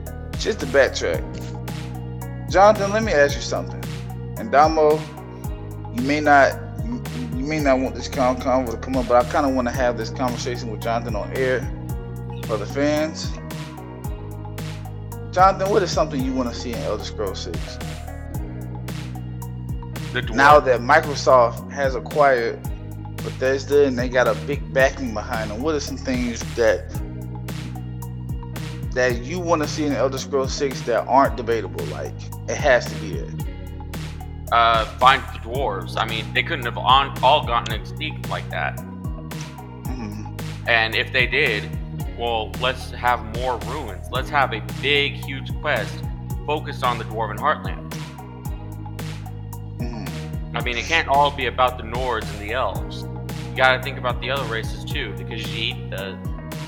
just 0.44 0.60
to 0.60 0.66
backtrack, 0.68 1.22
Jonathan, 2.52 2.92
let 2.92 3.04
me 3.04 3.14
ask 3.14 3.36
you 3.36 3.42
something. 3.42 3.82
And 4.38 4.52
Damo, 4.52 4.98
you 5.96 6.02
may 6.02 6.20
not, 6.20 6.60
you, 6.84 7.46
may 7.46 7.60
not 7.60 7.80
want 7.80 7.96
this 7.96 8.08
con- 8.08 8.38
convo 8.38 8.72
to 8.72 8.78
come 8.78 8.96
up, 8.98 9.08
but 9.08 9.26
I 9.26 9.30
kind 9.30 9.46
of 9.46 9.54
want 9.54 9.68
to 9.68 9.74
have 9.74 9.98
this 9.98 10.10
conversation 10.10 10.70
with 10.70 10.82
Jonathan 10.82 11.16
on 11.16 11.32
air 11.36 11.62
for 12.44 12.58
the 12.58 12.66
fans. 12.66 13.32
Jonathan, 15.32 15.70
what 15.70 15.84
is 15.84 15.92
something 15.92 16.22
you 16.22 16.34
want 16.34 16.54
to 16.54 16.56
see 16.56 16.74
in 16.74 16.80
Elder 16.80 17.04
Scrolls 17.04 17.42
6? 17.42 17.78
Now 20.32 20.62
that 20.62 20.80
Microsoft 20.80 21.70
has 21.72 21.96
acquired 21.96 22.62
Bethesda 23.18 23.86
and 23.86 23.98
they 23.98 24.08
got 24.08 24.28
a 24.28 24.36
big 24.46 24.74
backing 24.74 25.14
behind 25.14 25.52
them, 25.52 25.62
what 25.62 25.76
are 25.76 25.80
some 25.80 25.98
things 25.98 26.40
that 26.56 26.90
that 28.94 29.26
you 29.26 29.42
want 29.42 29.62
to 29.62 29.68
see 29.68 29.84
in 29.84 29.92
Elder 29.92 30.18
Scrolls 30.18 30.54
6 30.54 30.84
that 30.84 31.06
aren't 31.06 31.36
debatable? 31.36 31.84
Like 31.88 32.14
it 32.48 32.56
has 32.56 32.86
to 32.86 32.96
be 33.02 33.18
there. 33.18 33.55
Uh, 34.52 34.86
find 34.98 35.22
the 35.34 35.40
dwarves. 35.40 35.96
I 35.98 36.06
mean, 36.06 36.26
they 36.34 36.44
couldn't 36.44 36.66
have 36.66 36.78
on, 36.78 37.18
all 37.24 37.46
gotten 37.46 37.74
extinct 37.74 38.30
like 38.30 38.50
that. 38.50 38.78
Mhm. 38.78 40.40
And 40.68 40.96
if 40.96 41.12
they 41.12 41.28
did, 41.28 41.70
well, 42.18 42.52
let's 42.62 42.92
have 42.92 43.24
more 43.38 43.58
ruins. 43.68 44.08
Let's 44.12 44.30
have 44.30 44.54
a 44.54 44.62
big, 44.82 45.14
huge 45.14 45.50
quest 45.62 45.94
focused 46.46 46.84
on 46.84 46.98
the 46.98 47.04
Dwarven 47.06 47.38
Heartland. 47.40 47.90
Mhm. 49.80 50.10
I 50.56 50.62
mean, 50.62 50.78
it 50.78 50.86
can't 50.86 51.08
all 51.08 51.32
be 51.32 51.48
about 51.48 51.78
the 51.78 51.84
Nords 51.84 52.30
and 52.32 52.40
the 52.40 52.54
Elves. 52.54 53.04
You 53.04 53.56
gotta 53.56 53.82
think 53.82 53.98
about 53.98 54.22
the 54.22 54.32
other 54.32 54.44
races 54.46 54.84
too, 54.86 55.14
the 55.18 55.24
Khajiit, 55.24 55.90
the 55.90 56.18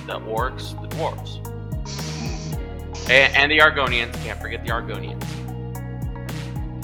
the 0.08 0.20
Orcs, 0.22 0.72
the 0.82 0.88
Dwarves, 0.96 1.46
and, 3.10 3.36
and 3.36 3.52
the 3.52 3.58
Argonians. 3.60 4.13
Can't 4.24 4.40
forget 4.40 4.63
the 4.66 4.72
Argonians. 4.72 5.22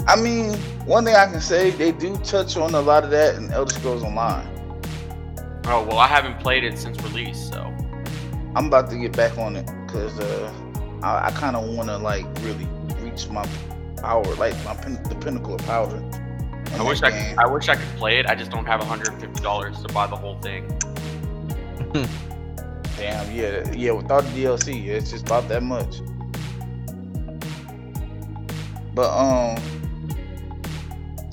I 0.06 0.16
mean, 0.16 0.54
one 0.84 1.04
thing 1.04 1.14
I 1.14 1.26
can 1.26 1.40
say, 1.40 1.70
they 1.70 1.90
do 1.92 2.16
touch 2.18 2.56
on 2.56 2.74
a 2.74 2.80
lot 2.80 3.04
of 3.04 3.10
that 3.10 3.36
in 3.36 3.50
Elder 3.52 3.72
Scrolls 3.72 4.02
Online. 4.02 4.46
Oh 5.66 5.82
well, 5.82 5.98
I 5.98 6.06
haven't 6.06 6.38
played 6.40 6.62
it 6.62 6.78
since 6.78 7.02
release, 7.02 7.48
so 7.50 7.62
I'm 8.54 8.66
about 8.66 8.90
to 8.90 8.98
get 8.98 9.16
back 9.16 9.38
on 9.38 9.56
it 9.56 9.66
because 9.86 10.18
uh, 10.20 10.52
I, 11.02 11.28
I 11.28 11.30
kind 11.30 11.56
of 11.56 11.66
want 11.74 11.88
to 11.88 11.96
like 11.96 12.26
really 12.42 12.66
reach 13.00 13.28
my 13.30 13.48
power, 13.96 14.22
like 14.34 14.54
my 14.64 14.74
pin- 14.74 15.02
the 15.04 15.14
pinnacle 15.14 15.54
of 15.54 15.62
power. 15.62 16.02
I 16.74 16.82
wish 16.82 17.02
I 17.02 17.10
could, 17.10 17.38
I 17.38 17.46
wish 17.46 17.68
I 17.70 17.76
could 17.76 17.96
play 17.96 18.18
it. 18.18 18.26
I 18.26 18.34
just 18.34 18.50
don't 18.50 18.66
have 18.66 18.80
150 18.80 19.42
dollars 19.42 19.80
to 19.82 19.92
buy 19.94 20.06
the 20.06 20.16
whole 20.16 20.38
thing. 20.40 20.68
Damn, 22.98 23.34
yeah, 23.34 23.72
yeah. 23.72 23.92
Without 23.92 24.24
the 24.24 24.44
DLC, 24.44 24.86
it's 24.86 25.10
just 25.10 25.24
about 25.26 25.48
that 25.48 25.62
much. 25.62 26.00
But 28.94 29.10
um, 29.10 29.56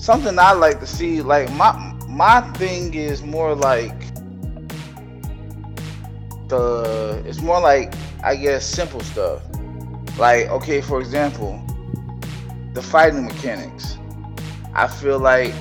something 0.02 0.36
I 0.36 0.52
like 0.52 0.80
to 0.80 0.86
see, 0.86 1.22
like 1.22 1.50
my 1.52 1.72
my 2.08 2.40
thing 2.58 2.92
is 2.92 3.22
more 3.22 3.54
like 3.54 3.98
the. 6.48 7.22
It's 7.24 7.40
more 7.40 7.60
like 7.60 7.94
I 8.22 8.34
guess 8.34 8.66
simple 8.66 9.00
stuff. 9.00 9.42
Like 10.18 10.48
okay, 10.48 10.80
for 10.80 11.00
example, 11.00 11.62
the 12.74 12.82
fighting 12.82 13.24
mechanics. 13.24 13.96
I 14.74 14.88
feel 14.88 15.18
like 15.18 15.54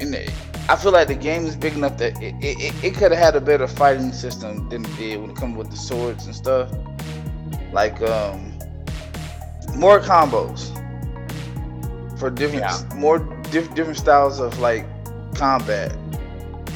in 0.00 0.12
the, 0.12 0.32
I 0.68 0.76
feel 0.76 0.92
like 0.92 1.08
the 1.08 1.16
game 1.16 1.44
is 1.46 1.56
big 1.56 1.74
enough 1.74 1.98
that 1.98 2.20
it, 2.22 2.34
it, 2.40 2.84
it, 2.84 2.94
could 2.94 3.10
have 3.10 3.18
had 3.18 3.34
a 3.34 3.40
better 3.40 3.66
fighting 3.66 4.12
system 4.12 4.68
than 4.68 4.84
it 4.84 4.96
did 4.96 5.20
when 5.20 5.30
it 5.30 5.36
comes 5.36 5.56
with 5.56 5.70
the 5.70 5.76
swords 5.76 6.26
and 6.26 6.34
stuff. 6.34 6.72
Like 7.72 8.00
um 8.02 8.56
more 9.74 10.00
combos 10.00 10.72
for 12.16 12.30
different 12.30 12.62
Yeah. 12.64 12.94
more 12.96 13.18
diff, 13.50 13.72
different 13.74 13.98
styles 13.98 14.40
of 14.40 14.58
like 14.58 14.86
combat 15.34 15.92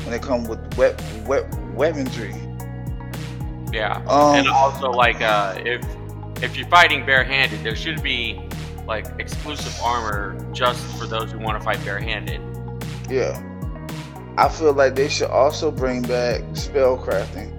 when 0.05 0.15
it 0.15 0.23
comes 0.23 0.49
with 0.49 0.59
wet 0.77 1.03
wet 1.27 1.45
weaponry. 1.75 2.35
Yeah. 3.73 4.03
Um 4.09 4.37
and 4.37 4.49
also 4.49 4.91
like 4.91 5.21
uh, 5.21 5.55
if 5.65 5.85
if 6.43 6.57
you're 6.57 6.69
fighting 6.69 7.05
barehanded, 7.05 7.63
there 7.63 7.77
should 7.77 8.03
be 8.03 8.41
like 8.87 9.07
exclusive 9.19 9.79
armor 9.83 10.37
just 10.53 10.81
for 10.99 11.07
those 11.07 11.31
who 11.31 11.39
want 11.39 11.59
to 11.59 11.65
fight 11.65 11.83
barehanded. 11.85 12.41
Yeah. 13.09 13.41
I 14.39 14.49
feel 14.49 14.73
like 14.73 14.95
they 14.95 15.09
should 15.09 15.31
also 15.31 15.71
bring 15.71 16.03
back 16.03 16.41
spellcrafting. 16.55 17.57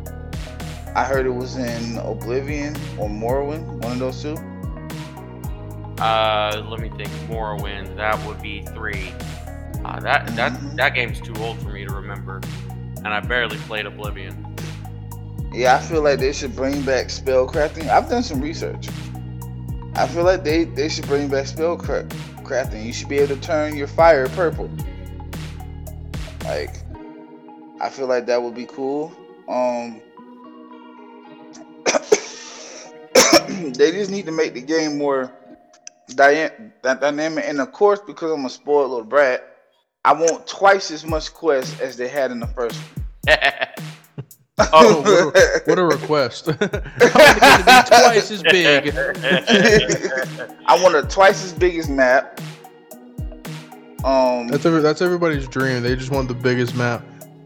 I 0.95 1.03
heard 1.05 1.25
it 1.25 1.29
was 1.29 1.55
in 1.57 1.97
Oblivion 1.99 2.75
or 2.97 3.07
Morrowind, 3.07 3.65
one 3.83 3.93
of 3.93 3.99
those 3.99 4.21
two. 4.21 4.35
Uh, 6.01 6.65
let 6.67 6.79
me 6.79 6.89
think. 6.89 7.09
Morrowind. 7.29 7.95
That 7.95 8.25
would 8.25 8.41
be 8.41 8.63
three. 8.73 9.13
Uh, 9.85 9.99
that 9.99 10.25
that 10.35 10.53
mm-hmm. 10.53 10.75
that 10.75 10.95
game's 10.95 11.21
too 11.21 11.33
old 11.35 11.59
for 11.59 11.69
me 11.69 11.85
to 11.85 11.93
remember, 11.93 12.41
and 12.97 13.09
I 13.09 13.19
barely 13.19 13.57
played 13.57 13.85
Oblivion. 13.85 14.51
Yeah, 15.53 15.75
I 15.75 15.79
feel 15.79 16.01
like 16.01 16.19
they 16.19 16.33
should 16.33 16.55
bring 16.55 16.81
back 16.81 17.07
spellcrafting. 17.07 17.87
I've 17.89 18.09
done 18.09 18.23
some 18.23 18.41
research. 18.41 18.87
I 19.95 20.07
feel 20.07 20.23
like 20.23 20.43
they, 20.43 20.63
they 20.63 20.87
should 20.87 21.05
bring 21.07 21.27
back 21.27 21.45
spellcrafting. 21.45 22.85
You 22.85 22.93
should 22.93 23.09
be 23.09 23.17
able 23.19 23.35
to 23.35 23.41
turn 23.41 23.75
your 23.75 23.87
fire 23.87 24.29
purple. 24.29 24.71
Like, 26.45 26.77
I 27.81 27.89
feel 27.89 28.07
like 28.07 28.25
that 28.27 28.41
would 28.41 28.55
be 28.55 28.65
cool. 28.65 29.11
Um, 29.49 30.01
they 33.73 33.91
just 33.91 34.09
need 34.09 34.25
to 34.27 34.31
make 34.31 34.53
the 34.53 34.61
game 34.61 34.97
more 34.97 35.33
dy- 36.15 36.49
dynamic. 36.83 37.45
And 37.47 37.59
of 37.61 37.71
course, 37.71 37.99
because 38.05 38.31
I'm 38.31 38.45
a 38.45 38.49
spoiled 38.49 38.91
little 38.91 39.05
brat, 39.05 39.47
I 40.03 40.13
want 40.13 40.47
twice 40.47 40.91
as 40.91 41.05
much 41.05 41.33
quest 41.33 41.79
as 41.81 41.97
they 41.97 42.07
had 42.07 42.31
in 42.31 42.39
the 42.39 42.47
first 42.47 42.79
one. 43.27 43.37
Oh, 44.73 45.01
what 45.01 45.35
a, 45.35 45.61
what 45.65 45.79
a 45.79 45.83
request! 45.83 46.47
I 46.47 46.51
want 46.51 46.61
it 46.61 46.67
to 46.67 47.63
be 47.65 47.87
twice 47.87 48.31
as 48.31 48.43
big. 48.43 48.95
I 50.67 50.83
want 50.83 50.95
a 50.95 51.01
twice 51.01 51.43
as 51.43 51.53
big 51.53 51.77
as 51.79 51.89
map. 51.89 52.39
Um, 54.03 54.47
That's 54.49 54.65
every, 54.65 54.81
that's 54.81 55.01
everybody's 55.01 55.47
dream. 55.47 55.81
They 55.83 55.95
just 55.95 56.11
want 56.11 56.27
the 56.27 56.33
biggest 56.33 56.75
map. 56.75 57.03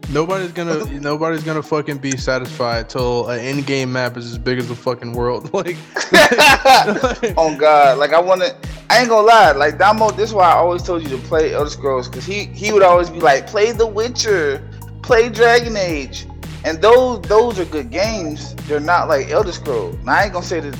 Nobody's 0.08 0.52
gonna 0.52 0.84
nobody's 1.00 1.42
gonna 1.42 1.62
fucking 1.62 1.98
be 1.98 2.16
satisfied 2.16 2.88
till 2.88 3.28
an 3.28 3.40
end 3.40 3.66
game 3.66 3.92
map 3.92 4.16
is 4.16 4.30
as 4.30 4.38
big 4.38 4.58
as 4.58 4.68
the 4.68 4.76
fucking 4.76 5.12
world. 5.12 5.50
Like, 5.56 5.76
oh 7.38 7.56
God, 7.58 7.98
like 7.98 8.12
I 8.12 8.20
want 8.20 8.42
to. 8.42 8.54
I 8.90 9.00
ain't 9.00 9.08
gonna 9.08 9.26
lie, 9.26 9.52
like 9.52 9.78
Damo. 9.78 10.10
This 10.10 10.30
is 10.30 10.34
why 10.34 10.50
I 10.50 10.54
always 10.54 10.82
told 10.82 11.02
you 11.02 11.08
to 11.08 11.18
play 11.18 11.54
Elder 11.54 11.70
Scrolls, 11.70 12.08
cause 12.08 12.24
he 12.24 12.44
he 12.46 12.72
would 12.72 12.82
always 12.82 13.08
be 13.08 13.20
like, 13.20 13.46
play 13.46 13.72
The 13.72 13.86
Witcher, 13.86 14.62
play 15.02 15.30
Dragon 15.30 15.76
Age, 15.76 16.26
and 16.64 16.80
those 16.82 17.22
those 17.22 17.58
are 17.58 17.64
good 17.64 17.90
games. 17.90 18.54
They're 18.66 18.80
not 18.80 19.08
like 19.08 19.30
Elder 19.30 19.50
Scrolls. 19.52 19.96
Now 20.04 20.12
I 20.12 20.24
ain't 20.24 20.34
gonna 20.34 20.44
say 20.44 20.60
that 20.60 20.76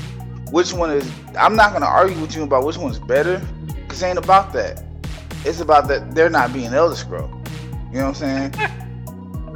which 0.53 0.73
one 0.73 0.91
is. 0.91 1.11
I'm 1.39 1.57
not 1.57 1.73
gonna 1.73 1.87
argue 1.87 2.21
with 2.21 2.37
you 2.37 2.43
about 2.43 2.65
which 2.65 2.77
one's 2.77 2.99
better, 2.99 3.41
cause 3.89 4.03
it 4.03 4.07
ain't 4.07 4.19
about 4.19 4.53
that. 4.53 4.85
It's 5.45 5.61
about 5.61 5.89
that 5.89 6.15
they're 6.15 6.31
not 6.31 6.53
being 6.53 6.75
Elder 6.75 6.97
Scroll. 6.97 7.31
You 7.91 8.01
know 8.01 8.09
what 8.09 8.23
I'm 8.23 8.53
saying? 8.53 8.83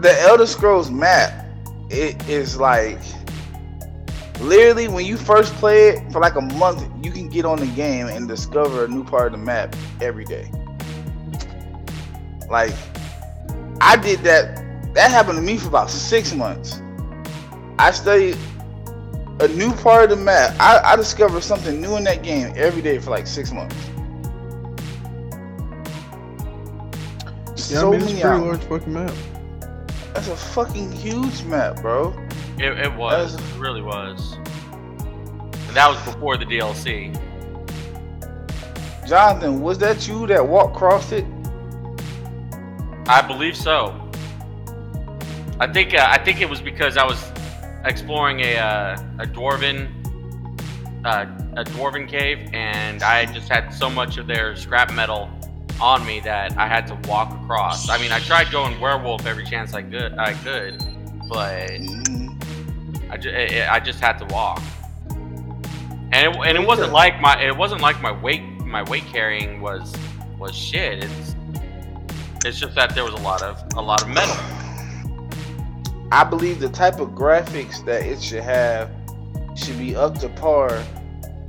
the 0.00 0.18
Elder 0.22 0.46
Scrolls 0.46 0.90
map, 0.90 1.46
it 1.90 2.28
is 2.28 2.56
like 2.56 2.98
literally 4.40 4.88
when 4.88 5.04
you 5.04 5.16
first 5.16 5.52
play 5.54 5.90
it 5.90 6.12
for 6.12 6.20
like 6.20 6.36
a 6.36 6.40
month, 6.40 6.88
you 7.04 7.10
can 7.10 7.28
get 7.28 7.44
on 7.44 7.58
the 7.58 7.66
game 7.66 8.06
and 8.06 8.26
discover 8.26 8.84
a 8.84 8.88
new 8.88 9.04
part 9.04 9.26
of 9.26 9.32
the 9.32 9.38
map 9.38 9.76
every 10.00 10.24
day. 10.24 10.50
Like 12.48 12.72
I 13.80 13.96
did 13.96 14.20
that. 14.20 14.64
That 14.94 15.10
happened 15.10 15.36
to 15.36 15.42
me 15.42 15.56
for 15.56 15.68
about 15.68 15.90
six 15.90 16.34
months. 16.34 16.80
I 17.78 17.92
studied 17.92 18.36
a 19.40 19.48
new 19.48 19.72
part 19.72 20.10
of 20.10 20.18
the 20.18 20.24
map. 20.24 20.56
I, 20.58 20.80
I 20.92 20.96
discovered 20.96 21.42
something 21.42 21.80
new 21.80 21.96
in 21.96 22.04
that 22.04 22.22
game 22.22 22.52
every 22.56 22.82
day 22.82 22.98
for 22.98 23.10
like 23.10 23.26
six 23.26 23.52
months. 23.52 23.76
yeah, 27.70 27.82
I 27.82 27.90
mean, 27.90 28.00
it's 28.00 28.12
a 28.12 28.20
pretty 28.20 28.44
large 28.44 28.62
fucking 28.64 28.92
map. 28.92 29.12
That's 30.14 30.28
a 30.28 30.36
fucking 30.36 30.92
huge 30.92 31.42
map, 31.44 31.80
bro. 31.82 32.14
It, 32.58 32.72
it 32.78 32.92
was. 32.94 33.32
That's- 33.36 33.54
It 33.56 33.58
really 33.60 33.82
was. 33.82 34.34
And 35.68 35.76
that 35.76 35.88
was 35.88 36.02
before 36.04 36.36
the 36.36 36.44
DLC. 36.44 37.16
Jonathan, 39.06 39.60
was 39.60 39.78
that 39.78 40.06
you 40.08 40.26
that 40.26 40.46
walked 40.46 40.74
across 40.76 41.12
it? 41.12 41.24
I 43.06 43.22
believe 43.22 43.56
so. 43.56 43.94
I 45.58 45.66
think 45.66 45.94
uh, 45.94 46.06
I 46.08 46.18
think 46.22 46.40
it 46.40 46.48
was 46.48 46.60
because 46.60 46.96
I 46.96 47.04
was 47.04 47.22
exploring 47.84 48.40
a 48.40 48.56
uh, 48.56 48.96
a 49.18 49.26
dwarven 49.26 49.88
uh, 51.04 51.26
a 51.56 51.64
dwarven 51.64 52.08
cave, 52.08 52.48
and 52.52 53.02
I 53.02 53.26
just 53.26 53.48
had 53.48 53.70
so 53.70 53.90
much 53.90 54.16
of 54.16 54.26
their 54.26 54.54
scrap 54.56 54.92
metal 54.92 55.28
on 55.80 56.04
me 56.06 56.20
that 56.20 56.56
I 56.56 56.66
had 56.66 56.86
to 56.88 56.94
walk 57.08 57.32
across. 57.42 57.88
I 57.88 57.98
mean, 57.98 58.12
I 58.12 58.20
tried 58.20 58.50
going 58.50 58.78
werewolf 58.80 59.26
every 59.26 59.44
chance 59.44 59.74
I 59.74 59.82
could, 59.82 60.12
I 60.18 60.34
could, 60.34 60.78
but 61.28 61.70
I 63.10 63.16
just 63.16 63.34
I 63.36 63.80
just 63.80 64.00
had 64.00 64.18
to 64.18 64.26
walk. 64.26 64.62
And 66.12 66.34
it, 66.34 66.40
and 66.44 66.58
it 66.58 66.66
wasn't 66.66 66.92
like 66.92 67.20
my 67.20 67.40
it 67.42 67.56
wasn't 67.56 67.80
like 67.80 68.00
my 68.02 68.12
weight 68.12 68.42
my 68.64 68.82
weight 68.82 69.04
carrying 69.06 69.60
was 69.60 69.94
was 70.38 70.54
shit. 70.54 71.04
It's 71.04 71.34
it's 72.44 72.58
just 72.58 72.74
that 72.74 72.94
there 72.94 73.04
was 73.04 73.14
a 73.14 73.22
lot 73.22 73.42
of 73.42 73.62
a 73.76 73.80
lot 73.80 74.02
of 74.02 74.08
metal. 74.08 74.36
I 76.12 76.24
believe 76.24 76.58
the 76.58 76.68
type 76.68 76.98
of 76.98 77.10
graphics 77.10 77.84
that 77.84 78.04
it 78.04 78.20
should 78.20 78.42
have 78.42 78.90
should 79.56 79.78
be 79.78 79.94
up 79.94 80.18
to 80.18 80.28
par 80.28 80.82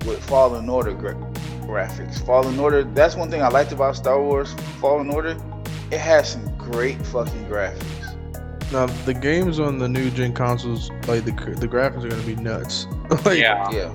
with 0.06 0.24
Fallen 0.26 0.70
Order 0.70 0.94
gra- 0.94 1.31
graphics. 1.72 2.24
Fallen 2.26 2.60
Order, 2.60 2.84
that's 2.84 3.16
one 3.16 3.32
thing 3.32 3.42
I 3.42 3.48
liked 3.48 3.72
about 3.72 3.96
Star 3.96 4.22
Wars 4.22 4.54
Fallen 4.82 5.10
Order. 5.10 5.38
It 5.90 6.00
has 6.00 6.34
some 6.34 6.56
great 6.58 7.04
fucking 7.08 7.46
graphics. 7.46 7.88
Now 8.72 8.88
the 9.06 9.14
games 9.14 9.60
on 9.60 9.78
the 9.80 9.88
new 9.88 10.12
gen 10.12 10.34
consoles, 10.34 10.90
like 11.08 11.24
the 11.26 11.32
the 11.58 11.68
graphics 11.68 12.04
are 12.04 12.10
gonna 12.10 12.22
be 12.24 12.36
nuts. 12.36 12.88
like, 13.26 13.40
Yeah. 13.40 13.70
Yeah. 13.72 13.94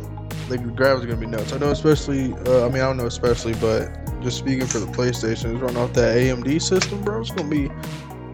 the 0.49 0.59
graphics 0.59 1.03
are 1.05 1.07
gonna 1.07 1.17
be 1.17 1.27
nuts. 1.27 1.53
I 1.53 1.59
know, 1.59 1.71
especially. 1.71 2.33
Uh, 2.47 2.67
I 2.67 2.69
mean, 2.71 2.83
I 2.83 2.87
don't 2.87 2.97
know, 2.97 3.07
especially, 3.07 3.55
but 3.55 3.91
just 4.23 4.39
speaking 4.39 4.67
for 4.67 4.79
the 4.79 4.87
PlayStation, 4.87 5.53
it's 5.53 5.61
running 5.61 5.77
off 5.77 5.93
that 5.95 6.17
AMD 6.17 6.61
system, 6.63 7.03
bro. 7.03 7.21
It's 7.21 7.31
gonna 7.31 7.49
be, 7.49 7.71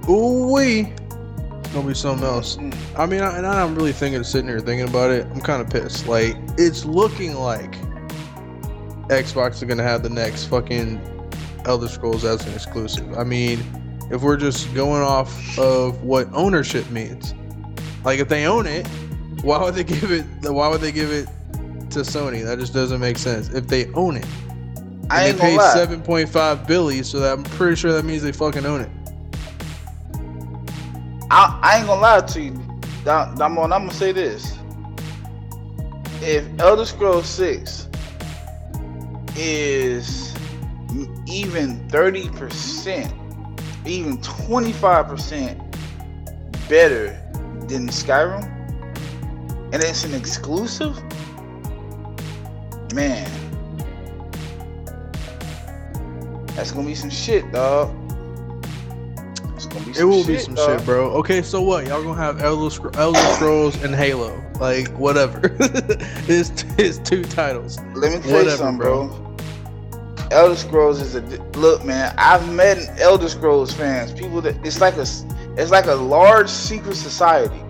ooh 0.08 0.52
wee. 0.52 0.92
It's 1.60 1.68
gonna 1.72 1.86
be 1.86 1.94
something 1.94 2.26
else. 2.26 2.56
Mm. 2.56 2.74
I 2.96 3.06
mean, 3.06 3.22
I, 3.22 3.36
and 3.38 3.46
I'm 3.46 3.74
really 3.74 3.92
thinking, 3.92 4.22
sitting 4.24 4.48
here 4.48 4.60
thinking 4.60 4.88
about 4.88 5.10
it. 5.10 5.26
I'm 5.26 5.40
kind 5.40 5.62
of 5.62 5.70
pissed. 5.70 6.06
Like, 6.06 6.36
it's 6.58 6.84
looking 6.84 7.34
like 7.34 7.76
Xbox 9.08 9.54
is 9.54 9.64
gonna 9.64 9.82
have 9.82 10.02
the 10.02 10.10
next 10.10 10.46
fucking 10.46 11.00
Elder 11.64 11.88
Scrolls 11.88 12.24
as 12.24 12.46
an 12.46 12.54
exclusive. 12.54 13.18
I 13.18 13.24
mean, 13.24 13.60
if 14.10 14.22
we're 14.22 14.36
just 14.36 14.72
going 14.74 15.02
off 15.02 15.58
of 15.58 16.02
what 16.02 16.28
ownership 16.32 16.88
means, 16.90 17.34
like 18.04 18.18
if 18.18 18.28
they 18.28 18.46
own 18.46 18.66
it, 18.66 18.86
why 19.42 19.62
would 19.62 19.74
they 19.74 19.84
give 19.84 20.10
it? 20.10 20.24
Why 20.42 20.68
would 20.68 20.80
they 20.80 20.92
give 20.92 21.10
it 21.10 21.28
to 21.90 22.00
Sony? 22.00 22.44
That 22.44 22.58
just 22.58 22.72
doesn't 22.74 23.00
make 23.00 23.18
sense. 23.18 23.48
If 23.48 23.66
they 23.66 23.86
own 23.92 24.16
it, 24.16 24.26
and 25.02 25.12
I 25.12 25.32
they 25.32 25.38
paid 25.38 25.60
seven 25.60 26.02
point 26.02 26.28
five 26.28 26.66
billion, 26.66 27.04
so 27.04 27.20
that 27.20 27.32
I'm 27.32 27.44
pretty 27.44 27.76
sure 27.76 27.92
that 27.92 28.04
means 28.04 28.22
they 28.22 28.32
fucking 28.32 28.66
own 28.66 28.82
it. 28.82 28.90
I, 31.30 31.58
I 31.62 31.78
ain't 31.78 31.86
gonna 31.86 32.00
lie 32.00 32.20
to 32.20 32.40
you, 32.40 32.50
Damon. 33.04 33.40
I'm 33.40 33.54
gonna 33.54 33.92
say 33.92 34.12
this: 34.12 34.56
if 36.20 36.46
Elder 36.58 36.84
Scrolls 36.84 37.26
Six 37.26 37.88
is 39.36 40.34
even 41.26 41.88
thirty 41.88 42.28
percent, 42.30 43.12
even 43.86 44.20
twenty 44.20 44.72
five 44.72 45.06
percent 45.06 45.60
better 46.68 47.18
than 47.68 47.88
Skyrim, 47.88 48.44
and 49.72 49.82
it's 49.82 50.04
an 50.04 50.14
exclusive, 50.14 50.96
man, 52.94 53.30
that's 56.54 56.70
gonna 56.70 56.86
be 56.86 56.94
some 56.94 57.10
shit, 57.10 57.50
dog. 57.52 57.96
Gonna 59.72 59.84
be 59.84 59.90
It 59.92 59.96
some 59.96 60.10
will 60.10 60.26
be 60.26 60.38
some 60.38 60.56
shit, 60.56 60.84
bro. 60.84 61.10
Okay, 61.12 61.40
so 61.40 61.62
what? 61.62 61.86
Y'all 61.86 62.02
gonna 62.02 62.20
have 62.20 62.42
Elder, 62.42 62.90
Elder 62.98 63.18
Scrolls 63.34 63.82
and 63.82 63.94
Halo, 63.94 64.42
like 64.58 64.88
whatever. 64.98 65.40
it's, 66.28 66.64
it's 66.78 66.98
two 66.98 67.22
titles. 67.22 67.78
Let 67.94 68.12
me 68.12 68.28
tell 68.28 68.42
you 68.42 68.50
something, 68.50 68.78
bro. 68.78 69.08
bro. 69.08 69.21
Elder 70.32 70.56
Scrolls 70.56 71.00
is 71.00 71.14
a 71.14 71.20
look, 71.56 71.84
man. 71.84 72.14
I've 72.16 72.50
met 72.52 72.78
Elder 73.00 73.28
Scrolls 73.28 73.72
fans, 73.72 74.12
people 74.12 74.40
that 74.40 74.56
it's 74.66 74.80
like 74.80 74.96
a, 74.96 75.06
it's 75.56 75.70
like 75.70 75.86
a 75.86 75.94
large 75.94 76.48
secret 76.48 76.96
society. 76.96 77.62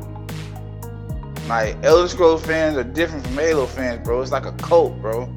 Like 1.48 1.76
Elder 1.82 2.08
Scrolls 2.08 2.46
fans 2.46 2.76
are 2.76 2.84
different 2.84 3.26
from 3.26 3.34
Halo 3.34 3.66
fans, 3.66 4.04
bro. 4.04 4.22
It's 4.22 4.30
like 4.30 4.46
a 4.46 4.52
cult, 4.52 5.00
bro. 5.02 5.28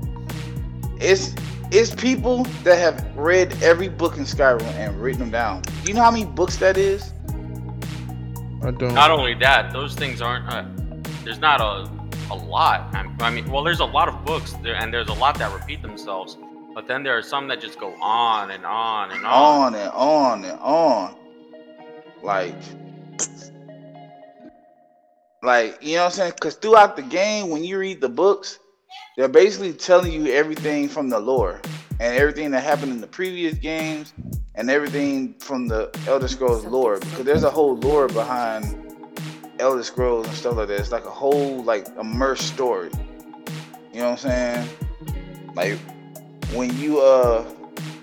It's 0.99 1.34
it's 1.71 1.93
people 1.93 2.43
that 2.63 2.78
have 2.78 3.17
read 3.17 3.61
every 3.63 3.89
book 3.89 4.17
in 4.17 4.23
Skyrim 4.23 4.61
and 4.76 4.95
written 5.01 5.19
them 5.19 5.32
down. 5.32 5.63
Do 5.63 5.89
you 5.89 5.95
know 5.95 6.03
how 6.03 6.11
many 6.11 6.26
books 6.26 6.57
that 6.57 6.78
is? 6.78 7.11
I 8.61 8.71
don't. 8.71 8.93
Not 8.93 9.11
only 9.11 9.34
that, 9.36 9.73
those 9.73 9.95
things 9.95 10.21
aren't. 10.21 10.47
Uh, 10.47 10.65
there's 11.23 11.39
not 11.39 11.59
a 11.59 11.89
a 12.32 12.36
lot. 12.36 12.93
I, 12.93 13.11
I 13.19 13.30
mean, 13.30 13.49
well, 13.51 13.63
there's 13.63 13.80
a 13.80 13.86
lot 13.86 14.09
of 14.09 14.26
books 14.26 14.53
there, 14.63 14.76
and 14.76 14.93
there's 14.93 15.09
a 15.09 15.13
lot 15.13 15.38
that 15.39 15.53
repeat 15.53 15.82
themselves. 15.82 16.38
But 16.76 16.88
then 16.88 17.03
there 17.03 17.17
are 17.17 17.21
some 17.21 17.47
that 17.47 17.61
just 17.61 17.80
go 17.80 17.93
on 18.01 18.51
and 18.51 18.65
on 18.65 19.11
and 19.11 19.26
on. 19.26 19.73
on 19.73 19.76
and 19.76 19.91
on 19.91 20.43
and 20.43 20.59
on. 20.59 21.15
Like, 22.21 22.53
like 25.41 25.78
you 25.82 25.95
know 25.95 26.03
what 26.03 26.05
I'm 26.07 26.11
saying? 26.11 26.34
Because 26.36 26.55
throughout 26.55 26.97
the 26.97 27.01
game, 27.03 27.49
when 27.49 27.63
you 27.63 27.80
read 27.80 28.01
the 28.01 28.09
books, 28.09 28.59
they're 29.15 29.30
basically 29.30 29.71
telling 29.71 30.11
you 30.11 30.34
everything 30.34 30.89
from 30.89 31.07
the 31.07 31.17
lore 31.17 31.61
and 32.01 32.17
everything 32.17 32.51
that 32.51 32.61
happened 32.61 32.91
in 32.91 32.99
the 32.99 33.07
previous 33.07 33.53
games 33.53 34.13
and 34.55 34.69
everything 34.69 35.36
from 35.36 35.69
the 35.69 35.97
Elder 36.07 36.28
Scrolls 36.28 36.65
lore. 36.65 36.99
Because 36.99 37.23
there's 37.23 37.43
a 37.43 37.49
whole 37.49 37.78
lore 37.78 38.09
behind 38.09 38.97
Elder 39.59 39.84
Scrolls 39.84 40.28
and 40.28 40.36
stuff 40.36 40.57
like 40.57 40.67
that. 40.67 40.82
It's 40.82 40.91
like 40.91 41.05
a 41.05 41.09
whole 41.09 41.63
like 41.63 41.88
immersed 41.97 42.47
story. 42.47 42.89
You 43.93 44.01
know 44.01 44.11
what 44.11 44.26
I'm 44.26 44.65
saying? 44.65 44.69
Like 45.55 45.80
when 46.54 46.76
you 46.78 47.00
uh 47.02 47.46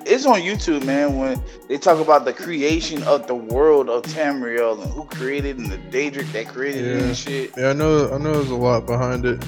it's 0.05 0.27
on 0.27 0.41
YouTube, 0.41 0.85
man. 0.85 1.17
When 1.17 1.41
they 1.69 1.79
talk 1.79 2.01
about 2.01 2.25
the 2.25 2.33
creation 2.33 3.03
of 3.05 3.27
the 3.29 3.37
world 3.37 3.89
of 3.89 4.03
Tamriel 4.03 4.83
and 4.83 4.91
who 4.93 5.05
created 5.05 5.59
and 5.59 5.71
the 5.71 5.79
Daedric 5.79 6.31
that 6.33 6.49
created 6.49 6.85
it 6.85 6.99
Yeah. 6.99 7.05
and 7.07 7.17
shit. 7.17 7.51
Yeah, 7.57 7.69
I 7.71 7.73
know. 7.73 8.11
I 8.13 8.19
know. 8.19 8.33
There's 8.35 8.51
a 8.51 8.55
lot 8.57 8.85
behind 8.87 9.25
it. 9.25 9.43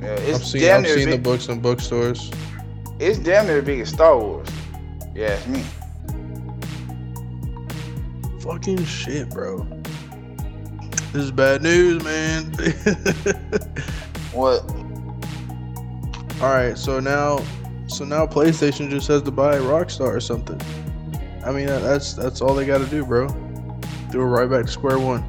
Yeah, 0.00 0.08
it's 0.14 0.38
I've 0.40 0.46
seen 0.46 0.60
damn 0.62 0.80
I've 0.84 0.90
seen 0.90 1.10
the 1.10 1.18
books 1.18 1.48
in 1.48 1.60
bookstores. 1.60 2.30
it's 2.98 3.18
damn 3.18 3.46
near 3.46 3.62
big 3.62 3.80
as 3.80 3.90
Star 3.90 4.18
Wars. 4.18 4.48
Yeah, 5.14 5.28
it's 5.34 5.46
me. 5.46 5.62
Fucking 8.40 8.84
shit, 8.86 9.28
bro. 9.30 9.66
This 11.12 11.24
is 11.24 11.30
bad 11.30 11.62
news, 11.62 12.02
man. 12.02 12.52
What? 14.32 14.62
All 16.40 16.48
right, 16.54 16.78
so 16.78 17.00
now, 17.00 17.40
so 17.90 18.04
now 18.04 18.26
PlayStation 18.26 18.88
just 18.88 19.08
has 19.08 19.22
to 19.22 19.30
buy 19.30 19.58
Rockstar 19.58 20.14
or 20.14 20.20
something. 20.20 20.60
I 21.44 21.52
mean, 21.52 21.66
that's 21.66 22.14
that's 22.14 22.40
all 22.40 22.54
they 22.54 22.66
got 22.66 22.78
to 22.78 22.86
do, 22.86 23.04
bro. 23.04 23.28
Do 24.10 24.20
it 24.20 24.24
right 24.24 24.48
back 24.48 24.66
to 24.66 24.70
square 24.70 24.98
one. 24.98 25.24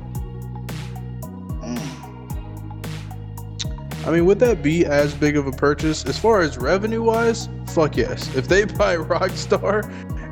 I 4.05 4.09
mean, 4.09 4.26
would 4.26 4.39
that 4.39 4.64
be 4.64 4.86
as 4.86 5.14
big 5.14 5.38
of 5.38 5.45
a 5.45 5.51
purchase 5.51 6.05
as 6.05 6.18
far 6.18 6.41
as 6.41 6.57
revenue 6.57 7.03
wise? 7.03 7.47
Fuck 7.68 7.97
yes. 7.97 8.34
If 8.36 8.47
they 8.47 8.64
buy 8.78 8.95
Rockstar 8.95 9.86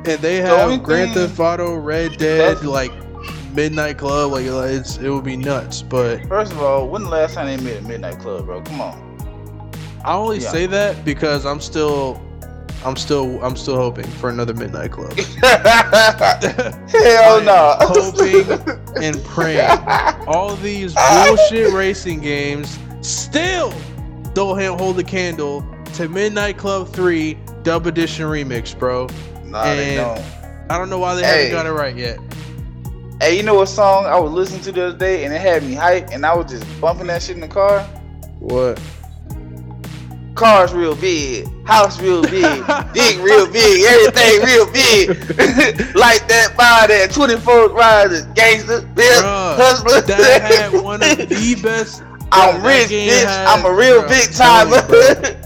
and 0.06 0.20
they 0.20 0.38
have 0.38 0.82
Grand 0.82 1.14
Theft 1.14 1.38
Auto, 1.38 1.76
Red 1.76 2.18
Dead, 2.18 2.64
like 2.64 2.92
Midnight 3.54 3.98
Club, 3.98 4.32
like 4.32 4.46
like, 4.46 4.70
it's 4.70 4.98
it 4.98 5.08
would 5.08 5.24
be 5.24 5.36
nuts. 5.36 5.82
But 5.82 6.26
First 6.26 6.52
of 6.52 6.60
all, 6.60 6.88
when 6.88 7.04
the 7.04 7.10
last 7.10 7.34
time 7.34 7.46
they 7.46 7.62
made 7.62 7.76
a 7.76 7.82
midnight 7.82 8.18
club, 8.18 8.46
bro? 8.46 8.60
Come 8.62 8.80
on. 8.80 9.09
I 10.04 10.14
only 10.14 10.38
Yeah. 10.38 10.50
say 10.50 10.66
that 10.66 11.04
because 11.04 11.44
I'm 11.46 11.60
still, 11.60 12.20
I'm 12.84 12.96
still, 12.96 13.42
I'm 13.44 13.56
still 13.56 13.76
hoping 13.76 14.06
for 14.06 14.30
another 14.30 14.54
Midnight 14.54 14.92
Club. 14.92 15.12
Hell 16.90 17.40
no. 17.42 17.76
hoping 17.80 18.46
and 19.02 19.22
praying. 19.24 19.78
All 20.26 20.56
these 20.56 20.94
bullshit 20.94 21.72
racing 21.74 22.20
games 22.20 22.78
still 23.02 23.72
don't 24.34 24.78
hold 24.78 24.96
the 24.96 25.04
candle 25.04 25.64
to 25.94 26.08
Midnight 26.08 26.56
Club 26.56 26.88
3 26.88 27.36
Dub 27.62 27.86
Edition 27.86 28.26
Remix, 28.26 28.78
bro. 28.78 29.06
Nah, 29.44 29.64
they 29.74 29.96
don't. 29.96 30.18
I 30.70 30.78
don't 30.78 30.88
know 30.88 30.98
why 30.98 31.14
they 31.16 31.22
Hey. 31.22 31.48
haven't 31.48 31.50
got 31.52 31.66
it 31.66 31.72
right 31.72 31.96
yet. 31.96 32.18
Hey, 33.20 33.36
you 33.36 33.42
know 33.42 33.54
what 33.54 33.66
song 33.66 34.06
I 34.06 34.18
was 34.18 34.32
listening 34.32 34.62
to 34.62 34.72
the 34.72 34.86
other 34.88 34.96
day 34.98 35.24
and 35.24 35.34
it 35.34 35.40
had 35.40 35.62
me 35.64 35.74
hype 35.74 36.08
and 36.10 36.24
I 36.24 36.34
was 36.34 36.50
just 36.50 36.64
bumping 36.80 37.08
that 37.08 37.22
shit 37.22 37.34
in 37.34 37.40
the 37.42 37.48
car? 37.48 37.82
What? 38.38 38.80
Cars 40.40 40.72
real 40.72 40.94
big, 40.96 41.46
house 41.66 42.00
real 42.00 42.22
big, 42.22 42.40
dick 42.94 43.18
real 43.22 43.46
big, 43.52 43.84
everything 43.84 44.42
real 44.42 44.64
big. 44.72 45.08
like 45.94 46.26
that 46.28 46.54
by 46.56 46.86
that 46.88 47.10
24 47.12 47.68
riders, 47.68 48.22
gangster, 48.34 48.80
bill. 48.80 49.20
That 49.20 50.40
had 50.72 50.82
one 50.82 51.02
of 51.02 51.18
the 51.18 51.60
best. 51.62 52.02
I'm 52.32 52.64
rich, 52.64 52.88
bitch. 52.88 53.22
has- 53.22 53.48
I'm 53.58 53.66
a 53.66 53.74
real 53.74 54.02
bruh, 54.02 54.08
big 54.08 54.28
I'm 54.40 54.70
timer. 54.70 54.80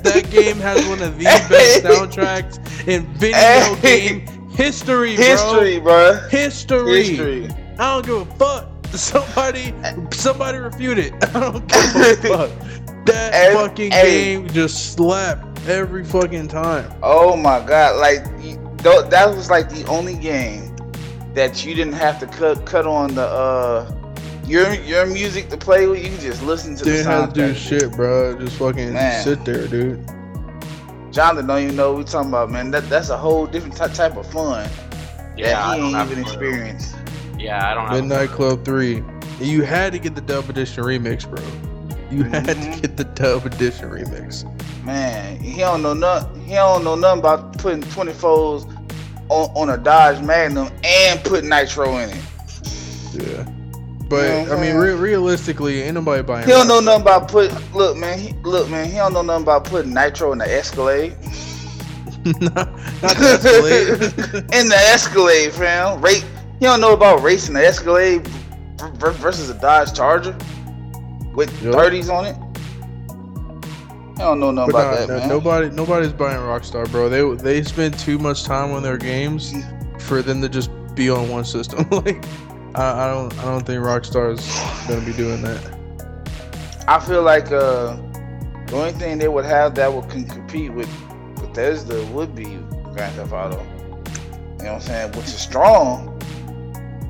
That 0.03 0.31
game 0.31 0.59
has 0.59 0.87
one 0.87 1.03
of 1.03 1.19
the 1.19 1.25
best 1.25 1.83
soundtracks 1.83 2.87
in 2.87 3.05
video 3.15 3.37
Hey. 3.77 4.09
game 4.21 4.27
history, 4.53 5.17
bro. 5.17 5.25
History, 5.25 5.81
bruh. 5.81 6.31
History. 6.31 7.03
History. 7.03 7.49
I 7.81 8.01
don't 8.01 8.07
give 8.07 8.31
a 8.31 8.35
fuck. 8.37 8.69
Somebody, 8.93 9.75
somebody 10.13 10.59
refute 10.59 10.99
it. 10.99 11.15
I 11.35 11.41
don't 11.51 11.67
give 11.67 11.97
a 11.97 12.17
fuck. 12.29 12.51
That 13.07 13.35
Hey, 13.35 13.53
fucking 13.55 13.91
hey. 13.93 14.35
game 14.35 14.49
just 14.49 14.95
slapped 14.95 15.67
every 15.69 16.05
fucking 16.05 16.49
time. 16.49 16.91
Oh 17.03 17.37
my 17.37 17.65
god! 17.65 17.97
Like 18.01 18.25
that 18.83 19.35
was 19.35 19.51
like 19.51 19.69
the 19.71 19.85
only 19.87 20.15
game 20.17 20.75
that 21.35 21.65
you 21.65 21.75
didn't 21.75 21.95
have 21.95 22.19
to 22.21 22.27
cut 22.27 22.65
cut 22.65 22.87
on 22.87 23.15
the 23.15 23.23
uh 23.27 23.91
your 24.47 24.73
your 24.75 25.07
music 25.07 25.49
to 25.51 25.57
play 25.57 25.87
with. 25.87 26.03
You 26.03 26.11
can 26.11 26.21
just 26.21 26.43
listen 26.43 26.77
to 26.77 26.85
the 26.85 26.91
Didn't 26.91 27.07
have 27.07 27.33
to 27.35 27.49
do 27.49 27.55
shit, 27.55 27.93
bro. 27.93 28.39
Just 28.39 28.57
fucking 28.57 28.93
Man. 28.93 29.23
sit 29.25 29.45
there, 29.45 29.67
dude. 29.67 30.05
Jonathan 31.13 31.47
don't 31.47 31.63
even 31.63 31.77
know 31.77 31.91
what 31.93 31.99
we 31.99 32.05
talking 32.05 32.29
about, 32.31 32.51
man. 32.51 32.71
That 32.71 32.89
that's 32.89 33.11
a 33.11 33.17
whole 33.17 33.47
different 33.47 33.77
ty- 33.77 33.89
type 33.89 34.17
of 34.17 34.27
fun 34.31 34.69
Yeah, 35.37 35.63
I 35.67 35.71
that 35.71 35.75
he 35.77 35.81
don't 35.81 35.87
ain't 35.89 35.97
have 35.97 36.11
even 36.11 36.25
a 36.25 36.27
clue. 36.27 36.33
experienced. 36.33 36.97
Yeah, 37.39 37.71
I 37.71 37.75
don't 37.75 37.87
have. 37.87 37.97
a 37.99 38.01
Midnight 38.03 38.31
Club 38.31 38.65
3. 38.65 39.03
You 39.41 39.63
had 39.63 39.93
to 39.93 39.99
get 39.99 40.15
the 40.15 40.21
dub 40.21 40.49
edition 40.49 40.85
remix, 40.85 41.29
bro. 41.29 41.43
You 42.15 42.25
had 42.25 42.47
to 42.47 42.55
Mhm. 42.55 42.83
get 42.83 42.97
the 42.97 43.05
dub 43.05 43.45
edition 43.47 43.91
remix. 43.91 44.45
Man, 44.85 45.37
he 45.39 45.59
don't 45.59 45.83
know 45.83 45.95
nothing. 45.95 46.45
He 46.45 46.55
don't 46.55 46.85
know 46.85 46.95
nothing 46.95 47.19
about 47.21 47.59
putting 47.59 47.83
24s 47.83 48.67
on, 49.31 49.51
on 49.55 49.71
a 49.71 49.77
Dodge 49.79 50.21
Magnum 50.23 50.71
and 50.85 51.23
put 51.25 51.45
nitro 51.45 51.97
in 51.99 52.11
it. 52.11 52.17
Yeah. 53.13 53.45
But 54.09 54.43
You 54.43 54.47
know 54.47 54.57
I 54.57 54.61
mean, 54.61 54.77
re- 54.77 54.93
realistically, 54.93 55.83
ain't 55.83 55.95
nobody 55.95 56.23
buying. 56.23 56.45
He 56.45 56.53
don't 56.53 56.69
know 56.69 56.81
nothing 56.81 57.03
about 57.03 57.29
put. 57.29 57.51
Look, 57.75 57.97
man. 57.97 58.19
He, 58.19 58.35
look, 58.45 58.69
man. 58.69 58.87
He 58.87 58.97
don't 58.97 59.13
know 59.15 59.23
nothing 59.23 59.43
about 59.45 59.65
putting 59.65 59.95
nitro 59.95 60.33
in 60.33 60.39
the 60.39 60.53
Escalade. 60.53 61.17
not, 62.41 62.55
not 62.55 63.17
the 63.17 63.39
Escalade. 63.41 64.45
in 64.55 64.69
the 64.69 64.77
Escalade, 64.77 65.53
fam. 65.53 66.01
Rate. 66.01 66.25
He 66.61 66.67
don't 66.67 66.81
know 66.81 66.93
about 66.93 67.23
racing 67.23 67.55
the 67.55 67.67
Escalade 67.67 68.27
versus 68.99 69.49
a 69.51 69.55
Dodge 69.55 69.93
Charger 69.95 70.37
with. 71.35 71.51
30s 71.61 72.13
on 72.13 72.27
it. 72.27 72.37
I 74.17 74.19
don't 74.19 74.39
know 74.39 74.53
nothing 74.53 74.71
about 74.75 75.01
nah, 75.01 75.07
that, 75.07 75.19
man. 75.19 75.29
nobody, 75.29 75.71
nobody's 75.71 76.13
buying 76.13 76.39
Rockstar, 76.39 76.89
bro. 76.91 77.09
They 77.09 77.43
they 77.43 77.65
spend 77.65 77.99
too 77.99 78.17
much 78.17 78.45
time 78.45 78.71
on 78.71 78.83
their 78.83 78.97
games 78.97 79.53
for 79.99 80.23
them 80.23 80.41
to 80.41 80.49
just 80.49 80.71
be 80.95 81.11
on 81.11 81.29
one 81.29 81.45
system. 81.45 81.89
like, 81.91 82.25
I, 82.77 83.05
I 83.05 83.07
don't, 83.13 83.37
I 83.41 83.45
don't 83.45 83.67
think 83.67 83.83
Rockstar 83.83 84.39
is 84.39 84.89
gonna 84.89 85.05
be 85.05 85.13
doing 85.13 85.43
that. 85.43 85.75
I 86.87 87.01
feel 87.01 87.23
like 87.23 87.47
uh, 87.47 87.97
the 88.67 88.77
only 88.77 88.93
thing 88.93 89.19
they 89.19 89.27
would 89.27 89.45
have 89.45 89.75
that 89.75 89.93
would 89.93 90.09
can 90.09 90.25
compete 90.27 90.73
with 90.73 90.89
Bethesda 91.37 92.05
would 92.07 92.37
be 92.37 92.59
Grand 92.93 93.17
Theft 93.17 93.33
Auto. 93.33 93.61
You 94.59 94.65
know 94.65 94.75
what 94.75 94.75
I'm 94.75 94.81
saying? 94.81 95.13
Which 95.13 95.27
is 95.27 95.41
strong. 95.41 96.14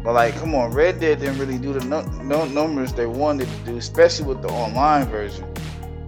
But 0.05 0.12
like, 0.12 0.34
come 0.36 0.55
on, 0.55 0.70
Red 0.72 1.00
Dead 1.00 1.18
didn't 1.18 1.38
really 1.38 1.57
do 1.59 1.72
the 1.72 1.82
no, 1.86 2.02
no 2.22 2.44
numbers 2.44 2.92
they 2.92 3.07
wanted 3.07 3.48
to 3.48 3.57
do, 3.64 3.78
especially 3.78 4.26
with 4.26 4.42
the 4.42 4.48
online 4.48 5.07
version. 5.07 5.46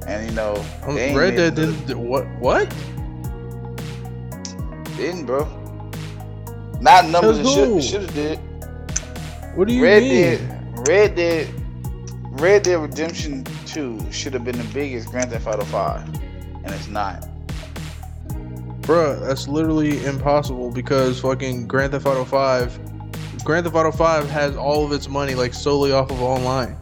And 0.07 0.29
you 0.29 0.37
know, 0.37 0.63
Um, 0.87 0.97
Red 0.97 1.37
Dead 1.37 1.55
didn't. 1.55 1.87
do- 1.87 1.99
What? 1.99 2.27
What? 2.39 2.69
Didn't, 4.97 5.27
bro. 5.27 5.47
Not 6.81 7.09
numbers 7.09 7.39
it 7.39 7.83
should 7.83 8.03
have 8.03 8.15
did. 8.15 8.39
What 9.55 9.67
do 9.69 9.75
you 9.75 9.83
Red 9.83 10.03
mean? 10.03 10.13
Dead, 10.13 10.89
Red 10.89 11.15
Dead, 11.17 11.49
Red 12.41 12.63
Dead 12.65 12.79
Redemption 12.79 13.45
Two 13.65 13.99
should 14.13 14.35
have 14.35 14.45
been 14.45 14.59
the 14.59 14.69
biggest 14.75 15.09
Grand 15.11 15.31
Theft 15.31 15.47
Auto 15.47 15.65
Five, 15.65 16.03
and 16.65 16.75
it's 16.75 16.89
not. 16.89 17.27
Bruh, 18.83 19.19
that's 19.27 19.49
literally 19.49 20.05
impossible 20.05 20.71
because 20.71 21.21
fucking 21.21 21.67
Grand 21.67 21.93
Theft 21.93 22.07
Auto 22.07 22.25
5, 22.25 22.79
Grand 23.47 23.65
Theft 23.65 23.77
Auto 23.77 23.93
5 23.93 24.29
has 24.29 24.57
all 24.57 24.85
of 24.85 24.91
its 24.91 25.09
money 25.09 25.37
like 25.37 25.55
solely 25.55 25.93
off 25.93 26.11
of 26.11 26.21
online. 26.21 26.77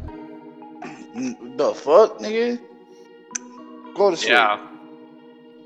The 1.59 1.75
fuck, 1.75 2.19
nigga? 2.21 2.59
Go 3.95 4.11
to 4.11 4.17
sleep. 4.17 4.31
Yeah. 4.31 4.67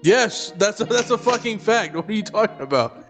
Yes, 0.02 0.52
that's 0.56 0.80
a, 0.80 0.84
that's 0.84 1.10
a 1.10 1.16
fucking 1.16 1.60
fact. 1.60 1.94
What 1.94 2.08
are 2.08 2.12
you 2.12 2.24
talking 2.24 2.60
about? 2.60 3.04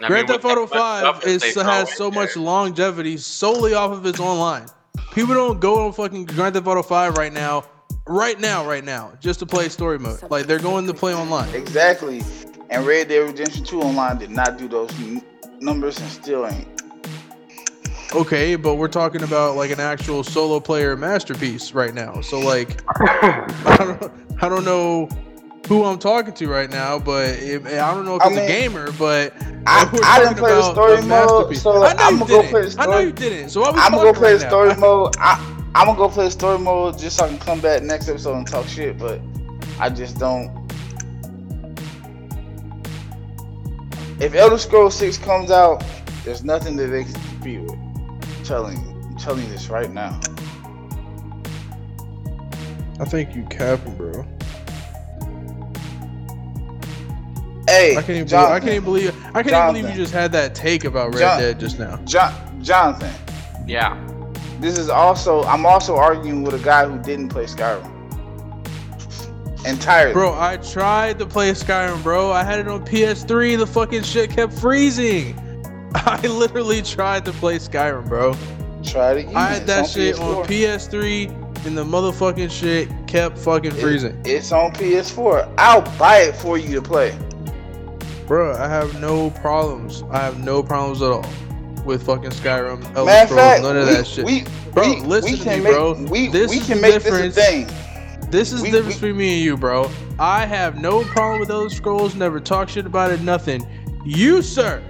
I 0.00 0.08
Grand 0.08 0.26
mean, 0.28 0.40
Theft 0.40 0.44
Auto 0.44 0.66
that 0.66 0.74
much 0.74 0.98
stuff 0.98 1.14
5 1.16 1.20
that 1.22 1.30
is 1.30 1.54
they 1.54 1.62
has 1.62 1.88
in 1.90 1.96
so 1.96 2.10
there. 2.10 2.20
much 2.20 2.36
longevity 2.36 3.16
solely 3.16 3.74
off 3.74 3.92
of 3.92 4.04
its 4.04 4.18
online. 4.18 4.66
People 5.12 5.34
don't 5.34 5.60
go 5.60 5.86
on 5.86 5.92
fucking 5.92 6.24
Grand 6.24 6.54
Theft 6.54 6.66
Auto 6.66 6.82
5 6.82 7.16
right 7.16 7.32
now, 7.32 7.62
right 8.08 8.40
now, 8.40 8.66
right 8.66 8.82
now, 8.84 9.12
just 9.20 9.38
to 9.38 9.46
play 9.46 9.68
story 9.68 10.00
mode. 10.00 10.20
Like 10.30 10.46
they're 10.46 10.58
going 10.58 10.88
to 10.88 10.94
play 10.94 11.14
online. 11.14 11.54
Exactly. 11.54 12.22
And 12.70 12.84
Red 12.84 13.06
Dead 13.08 13.18
Redemption 13.20 13.62
2 13.64 13.80
online 13.82 14.18
did 14.18 14.30
not 14.30 14.58
do 14.58 14.66
those 14.66 14.90
n- 15.00 15.22
numbers 15.62 16.00
and 16.00 16.10
still 16.10 16.46
ain't. 16.46 16.68
Okay, 18.14 18.56
but 18.56 18.74
we're 18.74 18.88
talking 18.88 19.22
about 19.22 19.56
like 19.56 19.70
an 19.70 19.80
actual 19.80 20.22
solo 20.22 20.60
player 20.60 20.96
masterpiece 20.96 21.72
right 21.72 21.94
now. 21.94 22.20
So 22.20 22.38
like, 22.40 22.82
I 23.00 23.76
don't, 23.78 24.12
I 24.42 24.48
don't 24.50 24.64
know 24.64 25.08
who 25.66 25.84
I'm 25.84 25.98
talking 25.98 26.34
to 26.34 26.48
right 26.48 26.68
now, 26.70 26.98
but 26.98 27.30
it, 27.30 27.64
I 27.66 27.94
don't 27.94 28.04
know 28.04 28.16
if 28.16 28.22
I 28.22 28.28
it's 28.28 28.36
a 28.38 28.46
gamer, 28.46 28.92
but 28.92 29.32
I, 29.66 29.88
I 30.04 30.18
didn't 30.18 30.36
play 30.36 30.50
the 30.52 30.72
story 30.72 30.96
the 31.00 31.06
mode, 31.06 31.56
so 31.56 31.82
I 31.84 31.94
know 31.94 32.02
I'm 32.02 32.14
you 32.14 32.18
gonna 32.18 32.30
go 32.30 32.42
didn't. 32.42 32.50
play 32.50 32.62
the 32.68 32.82
I 32.82 32.84
know 32.84 32.92
story. 32.92 33.04
you 33.04 33.12
didn't. 33.12 33.48
So 33.50 33.64
I'm 33.64 33.92
gonna 33.92 34.02
go 34.02 34.12
play 34.12 34.32
right 34.32 34.38
the 34.38 34.44
now. 34.44 34.50
story 34.50 34.74
mode. 34.76 35.14
I, 35.18 35.70
I'm 35.74 35.86
gonna 35.86 35.96
go 35.98 36.08
play 36.10 36.26
the 36.26 36.30
story 36.30 36.58
mode 36.58 36.98
just 36.98 37.16
so 37.16 37.24
I 37.24 37.28
can 37.28 37.38
come 37.38 37.60
back 37.60 37.82
next 37.82 38.08
episode 38.10 38.36
and 38.36 38.46
talk 38.46 38.66
shit. 38.66 38.98
But 38.98 39.22
I 39.78 39.88
just 39.88 40.18
don't. 40.18 40.61
If 44.22 44.34
Elder 44.36 44.56
Scrolls 44.56 44.94
6 44.94 45.18
comes 45.18 45.50
out, 45.50 45.82
there's 46.24 46.44
nothing 46.44 46.76
that 46.76 46.86
they 46.86 47.02
can 47.02 47.12
compete 47.12 47.60
with. 47.60 47.72
I'm 47.72 48.44
telling 48.44 48.78
you, 48.78 48.92
I'm 49.02 49.16
telling 49.16 49.42
you 49.42 49.48
this 49.48 49.68
right 49.68 49.90
now. 49.90 50.20
I 53.00 53.04
think 53.04 53.34
you 53.34 53.42
capping, 53.50 53.96
bro. 53.96 54.24
Hey, 57.66 57.96
I 57.96 58.02
can't 58.02 58.10
even. 58.10 58.28
Believe, 58.28 58.34
I 58.34 58.60
can't 58.60 58.70
even 58.70 58.84
believe. 58.84 59.26
I 59.34 59.42
can't 59.42 59.56
even 59.56 59.66
believe 59.82 59.96
you 59.96 60.02
just 60.02 60.12
had 60.12 60.30
that 60.32 60.54
take 60.54 60.84
about 60.84 61.14
Red 61.14 61.20
Jon- 61.20 61.40
Dead 61.40 61.58
just 61.58 61.80
now. 61.80 61.96
Jon- 62.04 62.62
Jonathan. 62.62 63.12
Yeah. 63.66 63.98
This 64.60 64.78
is 64.78 64.88
also 64.88 65.42
I'm 65.44 65.66
also 65.66 65.96
arguing 65.96 66.44
with 66.44 66.54
a 66.54 66.64
guy 66.64 66.86
who 66.86 66.96
didn't 67.02 67.30
play 67.30 67.46
Skyrim. 67.46 67.91
Entirely. 69.64 70.12
Bro, 70.12 70.38
I 70.38 70.56
tried 70.58 71.18
to 71.18 71.26
play 71.26 71.52
Skyrim, 71.52 72.02
bro. 72.02 72.30
I 72.30 72.42
had 72.44 72.58
it 72.58 72.68
on 72.68 72.84
PS3. 72.84 73.58
The 73.58 73.66
fucking 73.66 74.02
shit 74.02 74.30
kept 74.30 74.52
freezing. 74.52 75.38
I 75.94 76.20
literally 76.26 76.82
tried 76.82 77.24
to 77.26 77.32
play 77.32 77.58
Skyrim, 77.58 78.08
bro. 78.08 78.34
Try 78.84 79.12
it 79.12 79.18
again. 79.18 79.36
I 79.36 79.46
had 79.54 79.66
that 79.66 79.88
shit 79.88 80.16
PS4. 80.16 80.36
on 80.38 80.44
PS3, 80.46 81.66
and 81.66 81.78
the 81.78 81.84
motherfucking 81.84 82.50
shit 82.50 82.88
kept 83.06 83.38
fucking 83.38 83.72
It- 83.72 83.80
freezing. 83.80 84.20
it's 84.24 84.50
on 84.52 84.72
PS4. 84.72 85.52
I'll 85.58 85.82
buy 85.98 86.18
it 86.18 86.36
for 86.36 86.58
you 86.58 86.74
to 86.74 86.82
play. 86.82 87.16
Bro, 88.26 88.54
I 88.56 88.68
have 88.68 89.00
no 89.00 89.30
problems. 89.30 90.02
I 90.10 90.18
have 90.20 90.42
no 90.42 90.62
problems 90.62 91.02
at 91.02 91.10
all 91.10 91.26
with 91.84 92.04
fucking 92.06 92.30
Skyrim, 92.30 92.82
Elder 92.94 93.04
Matter 93.04 93.26
Scrolls, 93.26 93.40
fact, 93.40 93.62
none 93.62 93.76
of 93.76 93.88
we, 93.88 93.94
that 93.94 94.06
shit. 94.06 94.24
we, 94.24 94.44
Bro, 94.72 94.88
we, 94.88 95.00
listen 95.02 95.32
we 95.32 95.38
to 95.38 95.50
me, 95.50 95.60
make, 95.60 95.72
bro. 95.72 95.92
We, 96.04 96.28
This 96.28 96.50
we 96.50 96.60
can 96.60 96.80
make 96.80 96.94
difference. 96.94 97.34
this 97.34 97.44
a 97.48 97.64
thing. 97.66 97.66
This 98.32 98.50
is 98.52 98.62
we- 98.62 98.70
the 98.70 98.78
difference 98.78 98.96
we- 98.96 99.08
between 99.08 99.16
me 99.18 99.34
and 99.36 99.44
you, 99.44 99.56
bro. 99.58 99.90
I 100.18 100.46
have 100.46 100.80
no 100.80 101.04
problem 101.04 101.38
with 101.40 101.50
Elder 101.50 101.68
Scrolls, 101.68 102.14
never 102.14 102.40
talk 102.40 102.70
shit 102.70 102.86
about 102.86 103.12
it, 103.12 103.20
nothing. 103.20 103.66
You, 104.06 104.40
sir, 104.40 104.82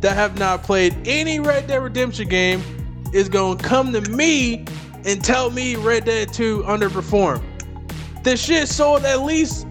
that 0.00 0.14
have 0.16 0.38
not 0.38 0.62
played 0.62 0.96
any 1.06 1.38
Red 1.38 1.66
Dead 1.66 1.82
Redemption 1.82 2.28
game, 2.28 2.62
is 3.12 3.28
gonna 3.28 3.56
come 3.56 3.92
to 3.92 4.00
me 4.10 4.64
and 5.04 5.22
tell 5.22 5.50
me 5.50 5.76
Red 5.76 6.06
Dead 6.06 6.32
2 6.32 6.64
underperformed. 6.66 7.42
This 8.22 8.40
shit 8.42 8.68
sold 8.68 9.04
at 9.04 9.20
least 9.22 9.66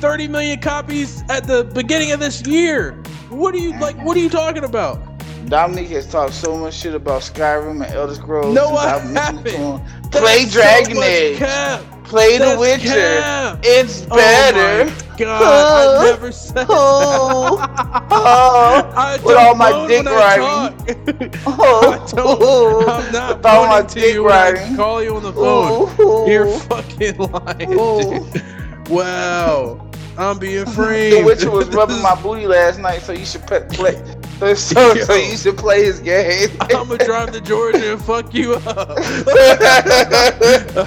30 0.00 0.26
million 0.26 0.58
copies 0.60 1.22
at 1.28 1.46
the 1.46 1.64
beginning 1.64 2.10
of 2.12 2.18
this 2.20 2.44
year. 2.46 2.96
What 3.30 3.54
are 3.54 3.58
you 3.58 3.78
like? 3.78 3.96
What 4.04 4.16
are 4.16 4.20
you 4.20 4.30
talking 4.30 4.64
about? 4.64 5.00
Dominique 5.48 5.90
has 5.90 6.06
talked 6.06 6.34
so 6.34 6.56
much 6.56 6.74
shit 6.74 6.94
about 6.94 7.22
Skyrim 7.22 7.84
and 7.84 7.94
Elder 7.94 8.14
Scrolls. 8.14 8.54
No, 8.54 8.70
I 8.76 8.96
I've 8.96 9.10
mentioned 9.10 9.46
it 9.46 9.50
to 9.52 9.58
haven't. 9.58 10.10
Play 10.10 10.40
That's 10.44 10.52
Dragon 10.52 10.96
much 10.96 11.04
Age. 11.06 11.38
cap. 11.38 11.82
Play 12.08 12.38
The 12.38 12.56
Witcher. 12.58 12.88
cap. 12.88 13.58
It's 13.62 14.06
Oh 14.10 14.16
better. 14.16 14.84
my 14.90 15.16
God, 15.18 15.98
I 16.00 16.10
never 16.10 16.32
said 16.32 16.66
Oh, 16.70 17.56
that. 17.58 18.06
oh, 18.10 18.92
I 18.96 19.16
with 19.22 19.36
all 19.36 19.54
my 19.54 19.86
dick 19.86 20.06
riding. 20.06 20.44
I 21.46 21.46
oh. 21.46 21.92
I 21.92 22.06
don't, 22.10 22.88
I'm 22.88 23.12
not 23.12 23.36
With 23.38 23.46
all 23.46 23.66
my 23.66 23.82
dick 23.82 24.14
you 24.14 24.26
riding. 24.26 24.76
call 24.76 25.02
you 25.02 25.16
on 25.16 25.22
the 25.22 25.32
phone. 25.32 25.94
Oh, 25.98 26.26
You're 26.28 26.46
fucking 26.46 27.18
lying, 27.18 27.76
Oh. 27.78 28.24
dude. 28.30 28.88
Wow. 28.88 29.84
I'm 30.16 30.38
being 30.38 30.66
framed. 30.66 31.12
The. 31.18 31.22
Witcher 31.24 31.50
was 31.50 31.68
rubbing 31.68 32.00
my 32.02 32.20
booty 32.22 32.46
last 32.46 32.78
night, 32.80 33.02
so 33.02 33.12
you 33.12 33.24
should 33.26 33.46
play. 33.46 34.02
So, 34.48 34.54
so, 34.54 34.94
so 34.94 35.14
you 35.16 35.36
should 35.36 35.56
play 35.58 35.82
his 35.84 35.98
game. 35.98 36.50
I'm 36.60 36.86
gonna 36.86 37.04
drive 37.04 37.32
to 37.32 37.40
Georgia 37.40 37.92
and 37.94 38.00
fuck 38.00 38.32
you 38.32 38.54
up. 38.54 38.66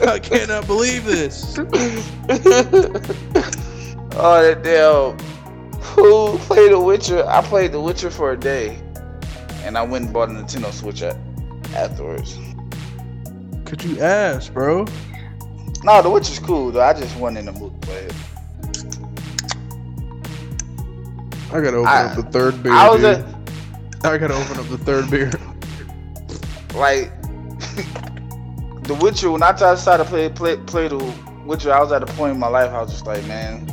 I 0.08 0.20
cannot 0.24 0.66
believe 0.68 1.04
this. 1.04 1.58
oh, 1.60 1.66
that 4.42 4.62
damn. 4.64 5.18
Who 5.82 6.38
played 6.38 6.72
The 6.72 6.80
Witcher? 6.80 7.26
I 7.28 7.42
played 7.42 7.74
The 7.74 7.82
Witcher 7.82 8.10
for 8.10 8.32
a 8.32 8.38
day, 8.38 8.80
and 9.64 9.78
I 9.78 9.82
went 9.82 10.06
and 10.06 10.14
bought 10.14 10.30
a 10.30 10.32
Nintendo 10.32 10.72
Switch 10.72 11.02
a- 11.02 11.20
afterwards. 11.76 12.38
Could 13.66 13.84
you 13.84 14.00
ask, 14.00 14.54
bro? 14.54 14.86
No, 15.84 16.02
The 16.02 16.10
Witcher's 16.10 16.40
cool 16.40 16.72
though. 16.72 16.82
I 16.84 16.94
just 16.94 17.18
wasn't 17.18 17.40
in 17.40 17.46
the 17.48 17.52
mood 17.60 17.74
to 17.82 17.88
play 17.88 17.98
it. 18.06 18.14
I 21.52 21.60
gotta 21.60 21.78
open 21.78 21.88
I- 21.88 22.04
up 22.06 22.16
the 22.16 22.24
third 22.24 22.64
beer, 22.64 22.72
I 22.72 22.90
was 22.90 23.02
dude. 23.02 23.18
a, 23.26 23.41
I 24.04 24.18
gotta 24.18 24.34
open 24.34 24.60
up 24.60 24.68
the 24.68 24.78
third 24.80 25.10
beer. 25.12 25.32
like 26.76 27.12
The 28.84 28.98
Witcher. 29.00 29.32
When 29.32 29.44
I 29.44 29.52
tried 29.52 29.98
to 29.98 30.06
play 30.06 30.30
play 30.30 30.58
play 30.58 30.88
The 30.88 30.98
Witcher, 31.46 31.72
I 31.72 31.80
was 31.80 31.92
at 31.92 32.02
a 32.04 32.08
point 32.08 32.34
in 32.34 32.40
my 32.40 32.48
life. 32.48 32.72
I 32.72 32.82
was 32.82 32.92
just 32.92 33.06
like, 33.06 33.24
man, 33.28 33.70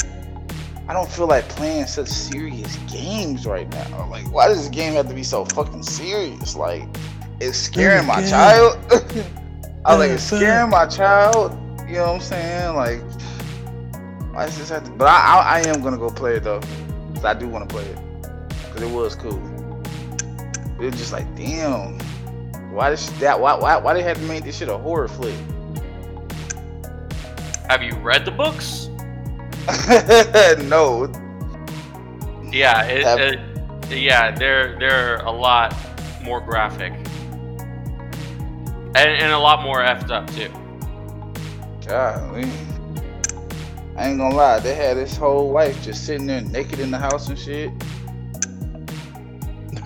I 0.86 0.92
don't 0.92 1.08
feel 1.10 1.26
like 1.26 1.48
playing 1.48 1.86
such 1.86 2.08
serious 2.08 2.76
games 2.90 3.46
right 3.46 3.68
now. 3.70 4.06
Like, 4.10 4.30
why 4.30 4.48
does 4.48 4.58
this 4.58 4.68
game 4.68 4.94
have 4.94 5.08
to 5.08 5.14
be 5.14 5.22
so 5.22 5.44
fucking 5.46 5.82
serious? 5.82 6.54
Like, 6.54 6.84
it's 7.40 7.56
scaring 7.56 8.06
my 8.06 8.26
child. 8.28 8.76
I 9.84 9.96
was 9.96 9.98
like, 9.98 10.10
it's 10.10 10.22
scaring 10.24 10.70
my 10.70 10.86
child. 10.86 11.52
You 11.88 11.94
know 11.94 12.12
what 12.12 12.14
I'm 12.16 12.20
saying? 12.20 12.76
Like, 12.76 13.00
why 14.34 14.44
does 14.44 14.58
this 14.58 14.68
have 14.68 14.84
to? 14.84 14.90
But 14.90 15.08
I, 15.08 15.38
I, 15.38 15.58
I 15.58 15.68
am 15.68 15.82
gonna 15.82 15.96
go 15.96 16.10
play 16.10 16.36
it 16.36 16.44
though, 16.44 16.60
'cause 17.14 17.24
I 17.24 17.32
do 17.32 17.48
want 17.48 17.66
to 17.68 17.74
play 17.74 17.84
it, 17.86 17.96
cause 18.72 18.82
it 18.82 18.90
was 18.90 19.14
cool. 19.14 19.40
It 20.80 20.84
was 20.84 20.96
just 20.96 21.12
like, 21.12 21.34
damn, 21.34 21.98
why 22.72 22.90
this 22.90 23.08
that? 23.18 23.38
Why, 23.40 23.54
why, 23.54 23.76
why 23.76 23.94
they 23.94 24.02
had 24.02 24.16
to 24.16 24.22
make 24.22 24.44
this 24.44 24.58
shit 24.58 24.68
a 24.68 24.78
horror 24.78 25.08
flick? 25.08 25.34
Have 27.68 27.82
you 27.82 27.94
read 27.96 28.24
the 28.24 28.30
books? 28.30 28.88
no, 30.68 31.06
Yeah, 32.50 32.84
it, 32.84 33.04
Have- 33.04 33.18
it, 33.20 33.40
yeah, 33.90 34.30
they're 34.30 34.78
they're 34.78 35.16
a 35.16 35.30
lot 35.30 35.74
more 36.22 36.40
graphic, 36.40 36.92
and, 38.94 38.96
and 38.96 39.32
a 39.32 39.38
lot 39.38 39.62
more 39.62 39.80
effed 39.80 40.10
up 40.10 40.26
too. 40.30 40.48
God, 41.86 42.44
I 43.96 44.08
ain't 44.08 44.18
gonna 44.18 44.34
lie, 44.34 44.60
they 44.60 44.74
had 44.74 44.96
this 44.96 45.16
whole 45.16 45.50
wife 45.50 45.82
just 45.82 46.06
sitting 46.06 46.26
there 46.26 46.40
naked 46.40 46.78
in 46.80 46.90
the 46.90 46.98
house 46.98 47.28
and 47.28 47.38
shit. 47.38 47.72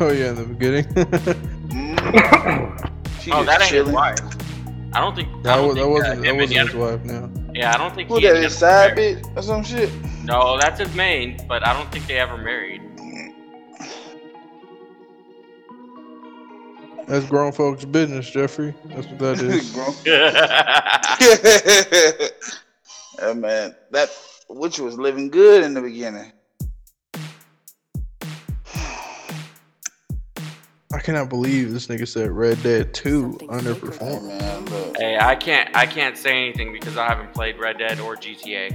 Oh 0.03 0.11
yeah, 0.11 0.31
in 0.31 0.35
the 0.35 0.45
beginning. 0.45 0.85
She 3.23 3.31
oh, 3.31 3.45
just 3.45 3.47
that 3.47 3.63
ain't 3.63 3.71
his 3.87 3.95
wife. 3.95 4.19
I 4.93 5.01
don't 5.01 5.15
think 5.15 5.29
I 5.29 5.43
that, 5.43 5.57
don't 5.57 5.69
was, 5.69 5.77
that 5.77 5.83
think, 5.83 5.87
uh, 5.87 5.91
wasn't 5.91 6.17
him 6.17 6.23
that 6.25 6.35
wasn't 6.35 6.61
his 6.61 6.75
wife 6.75 7.05
now. 7.05 7.31
Yeah, 7.55 7.73
I 7.73 7.79
don't 7.79 7.95
think 7.95 8.09
Who 8.09 8.17
he 8.17 8.23
that 8.27 8.35
and 8.35 8.45
is 8.45 8.53
the 8.55 8.59
side 8.59 8.97
married. 8.97 9.19
bitch 9.19 9.37
or 9.37 9.43
some 9.43 9.63
shit? 9.63 9.91
No, 10.25 10.59
that's 10.59 10.81
his 10.81 10.93
main, 10.97 11.39
but 11.47 11.65
I 11.65 11.73
don't 11.73 11.89
think 11.93 12.09
they 12.09 12.19
ever 12.19 12.37
married. 12.37 12.83
That's 17.07 17.25
grown 17.27 17.53
folks' 17.53 17.85
business, 17.85 18.29
Jeffrey. 18.29 18.75
That's 18.87 19.07
what 19.07 19.19
that 19.21 19.41
is. 19.41 19.73
Bro. 19.73 19.95
yeah, 23.21 23.29
yeah, 23.29 23.33
man, 23.35 23.77
that 23.93 24.11
which 24.49 24.81
was 24.81 24.99
living 24.99 25.31
good 25.31 25.63
in 25.63 25.75
the 25.75 25.81
beginning. 25.81 26.33
Cannot 31.03 31.29
believe 31.29 31.73
this 31.73 31.87
nigga 31.89 32.07
said 32.09 32.31
Red 32.31 32.63
Dead 32.63 32.95
2 32.95 33.39
Hey, 33.41 33.47
underperformed. 33.49 34.27
man, 34.29 34.65
look. 34.67 34.97
hey, 34.99 35.19
I 35.21 35.35
can't 35.35 35.75
I 35.77 35.87
can't 35.87 36.17
say 36.17 36.31
anything 36.31 36.73
because 36.73 36.97
I 36.97 37.07
haven't 37.09 37.33
played 37.35 37.59
Red 37.59 37.79
Dead 37.79 38.01
or 38.01 38.17
GTA. 38.17 38.73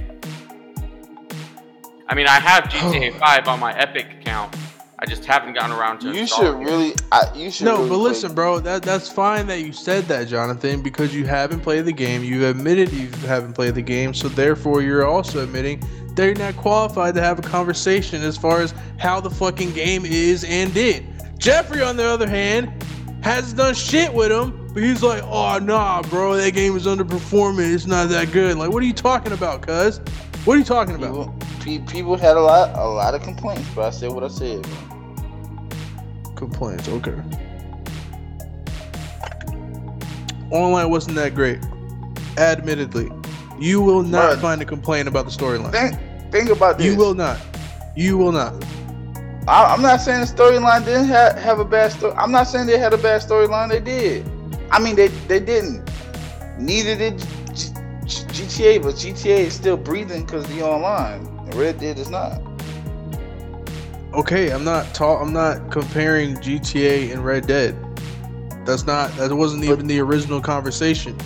I 2.08 2.14
mean, 2.14 2.26
I 2.26 2.38
have 2.40 2.64
GTA 2.70 3.18
5 3.18 3.48
on 3.48 3.60
my 3.60 3.76
Epic 3.78 4.06
account. 4.20 4.54
I 5.00 5.06
just 5.06 5.24
haven't 5.24 5.52
gotten 5.54 5.70
around 5.76 6.00
to 6.00 6.10
You 6.12 6.26
should 6.26 6.58
really, 6.58 6.92
I, 7.12 7.30
you 7.32 7.52
should. 7.52 7.66
No, 7.66 7.76
really 7.76 7.88
but 7.90 7.96
listen, 7.98 8.34
bro, 8.34 8.58
that 8.60 8.82
that's 8.82 9.08
fine 9.08 9.46
that 9.46 9.60
you 9.60 9.72
said 9.72 10.04
that, 10.06 10.26
Jonathan, 10.26 10.82
because 10.82 11.14
you 11.14 11.24
haven't 11.24 11.60
played 11.60 11.84
the 11.84 11.92
game. 11.92 12.24
You 12.24 12.46
admitted 12.46 12.92
you 12.92 13.06
haven't 13.28 13.52
played 13.52 13.76
the 13.76 13.82
game, 13.82 14.12
so 14.12 14.28
therefore 14.28 14.82
you're 14.82 15.06
also 15.06 15.40
admitting 15.42 15.80
that 16.18 16.26
you're 16.26 16.34
not 16.34 16.56
qualified 16.56 17.14
to 17.14 17.20
have 17.20 17.38
a 17.38 17.42
conversation 17.42 18.22
as 18.22 18.36
far 18.36 18.60
as 18.60 18.74
how 18.98 19.20
the 19.20 19.30
fucking 19.30 19.72
game 19.72 20.04
is 20.04 20.42
and 20.42 20.74
did. 20.74 21.06
Jeffrey, 21.38 21.80
on 21.80 21.96
the 21.96 22.04
other 22.04 22.28
hand, 22.28 22.72
hasn't 23.22 23.56
done 23.56 23.72
shit 23.72 24.12
with 24.12 24.32
him, 24.32 24.68
but 24.74 24.82
he's 24.82 25.00
like, 25.00 25.22
oh 25.22 25.60
nah, 25.60 26.02
bro, 26.02 26.36
that 26.36 26.54
game 26.54 26.76
is 26.76 26.86
underperforming. 26.86 27.72
It's 27.72 27.86
not 27.86 28.08
that 28.08 28.32
good. 28.32 28.58
Like, 28.58 28.70
what 28.70 28.82
are 28.82 28.86
you 28.86 28.92
talking 28.92 29.30
about, 29.30 29.62
cuz? 29.62 30.00
What 30.44 30.54
are 30.54 30.58
you 30.58 30.64
talking 30.64 30.96
about? 30.96 31.38
People, 31.60 31.86
people 31.86 32.16
had 32.16 32.36
a 32.36 32.40
lot, 32.40 32.76
a 32.76 32.88
lot 32.88 33.14
of 33.14 33.22
complaints, 33.22 33.68
but 33.76 33.84
I 33.84 33.90
said 33.90 34.10
what 34.10 34.24
I 34.24 34.28
said. 34.28 34.66
Complaints, 36.34 36.88
okay. 36.88 37.22
Online 40.50 40.90
wasn't 40.90 41.14
that 41.14 41.36
great. 41.36 41.60
Admittedly. 42.36 43.08
You 43.60 43.80
will 43.80 44.02
not 44.02 44.36
Bruh. 44.36 44.40
find 44.40 44.62
a 44.62 44.64
complaint 44.64 45.06
about 45.06 45.26
the 45.26 45.30
storyline. 45.30 46.00
Think 46.30 46.50
about 46.50 46.78
this. 46.78 46.86
You 46.86 46.96
will 46.96 47.14
not. 47.14 47.40
You 47.96 48.18
will 48.18 48.32
not. 48.32 48.54
I, 49.48 49.64
I'm 49.64 49.80
not 49.80 50.00
saying 50.00 50.20
the 50.20 50.26
storyline 50.26 50.84
didn't 50.84 51.06
have, 51.06 51.38
have 51.38 51.58
a 51.58 51.64
bad 51.64 51.92
story. 51.92 52.12
I'm 52.16 52.30
not 52.30 52.44
saying 52.44 52.66
they 52.66 52.78
had 52.78 52.92
a 52.92 52.98
bad 52.98 53.22
storyline. 53.22 53.70
They 53.70 53.80
did. 53.80 54.30
I 54.70 54.78
mean, 54.78 54.94
they 54.94 55.08
they 55.08 55.40
didn't. 55.40 55.88
Neither 56.58 56.96
did 56.96 57.18
G- 57.18 57.72
G- 58.04 58.24
GTA, 58.24 58.82
but 58.82 58.94
GTA 58.94 59.38
is 59.38 59.54
still 59.54 59.76
breathing 59.76 60.24
because 60.24 60.46
the 60.48 60.62
online. 60.62 61.26
Red 61.52 61.80
Dead 61.80 61.98
is 61.98 62.10
not. 62.10 62.42
Okay, 64.12 64.50
I'm 64.50 64.64
not 64.64 64.92
ta- 64.94 65.18
I'm 65.18 65.32
not 65.32 65.70
comparing 65.70 66.36
GTA 66.36 67.12
and 67.12 67.24
Red 67.24 67.46
Dead. 67.46 67.74
That's 68.66 68.84
not 68.84 69.14
that 69.16 69.34
wasn't 69.34 69.64
even 69.64 69.86
the 69.86 70.00
original 70.00 70.40
conversation. 70.42 71.16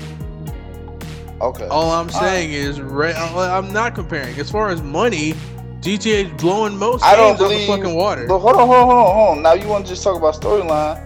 Okay. 1.43 1.67
All 1.67 1.91
I'm 1.91 2.07
All 2.07 2.13
saying 2.13 2.53
is 2.53 2.81
Red, 2.81 3.17
uh, 3.17 3.59
I'm 3.59 3.73
not 3.73 3.97
comparing. 3.97 4.39
As 4.39 4.49
far 4.49 4.69
as 4.69 4.81
money, 4.81 5.33
GTA 5.81 6.27
is 6.27 6.41
blowing 6.41 6.79
most 6.79 7.03
I 7.03 7.17
don't 7.17 7.37
games 7.37 7.43
out 7.43 7.49
the 7.49 7.67
fucking 7.67 7.97
water. 7.97 8.29
But 8.29 8.39
hold 8.39 8.55
on, 8.55 8.69
hold 8.69 8.79
on, 8.79 8.87
hold 8.87 9.07
on, 9.07 9.15
hold 9.15 9.39
on. 9.39 9.43
Now 9.43 9.55
you 9.55 9.67
want 9.67 9.85
to 9.85 9.91
just 9.91 10.05
talk 10.05 10.17
about 10.17 10.37
storyline? 10.37 11.01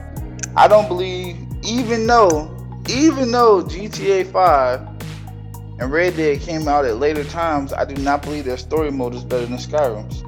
I 0.55 0.69
don't 0.69 0.89
believe, 0.89 1.39
even 1.65 2.07
though, 2.07 2.55
even 2.91 3.33
though 3.33 3.63
GTA 3.63 4.31
Five 4.31 4.87
and 5.81 5.91
Red 5.91 6.17
Dead 6.17 6.41
came 6.43 6.69
out 6.69 6.85
at 6.85 6.97
later 6.97 7.25
times, 7.25 7.73
I 7.73 7.87
do 7.87 7.95
not 8.03 8.21
believe 8.21 8.45
their 8.45 8.59
story 8.59 8.91
mode 8.91 9.15
is 9.15 9.25
better 9.25 9.47
than 9.47 9.57
Skyrim's. 9.57 10.23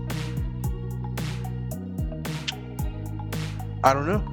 I 3.84 3.92
don't 3.92 4.06
know. 4.06 4.26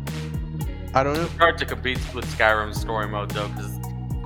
I 0.93 1.03
don't 1.03 1.15
know. 1.15 1.23
It's 1.23 1.33
hard 1.33 1.57
to 1.57 1.65
compete 1.65 1.99
with 2.13 2.25
Skyrim's 2.37 2.79
story 2.79 3.09
mode 3.09 3.31
though, 3.31 3.49
because 3.49 3.77
the 3.81 3.84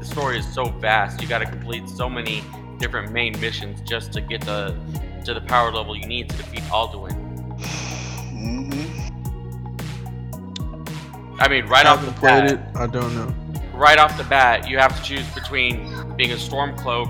story 0.10 0.38
is 0.40 0.54
so 0.54 0.66
vast. 0.66 1.22
You 1.22 1.28
got 1.28 1.40
to 1.40 1.46
complete 1.46 1.88
so 1.90 2.10
many 2.10 2.44
different 2.80 3.12
main 3.12 3.40
missions 3.40 3.82
just 3.82 4.12
to 4.14 4.22
get 4.22 4.42
the 4.42 4.76
to 5.26 5.34
the 5.34 5.42
power 5.42 5.72
level 5.72 5.96
you 5.96 6.08
need 6.08 6.30
to 6.30 6.38
defeat 6.38 6.64
Alduin. 6.64 7.14
Mm-hmm. 8.34 9.08
I 11.42 11.48
mean, 11.48 11.66
right 11.68 11.86
I 11.86 11.92
off 11.92 12.06
the 12.06 12.12
bat, 12.22 12.52
it. 12.52 12.60
I 12.76 12.88
don't 12.88 13.14
know. 13.16 13.34
right 13.74 13.98
off 13.98 14.18
the 14.18 14.24
bat, 14.26 14.68
you 14.70 14.78
have 14.78 14.96
to 14.98 15.04
choose 15.04 15.28
between 15.34 16.16
being 16.16 16.32
a 16.32 16.36
Stormcloak 16.36 17.10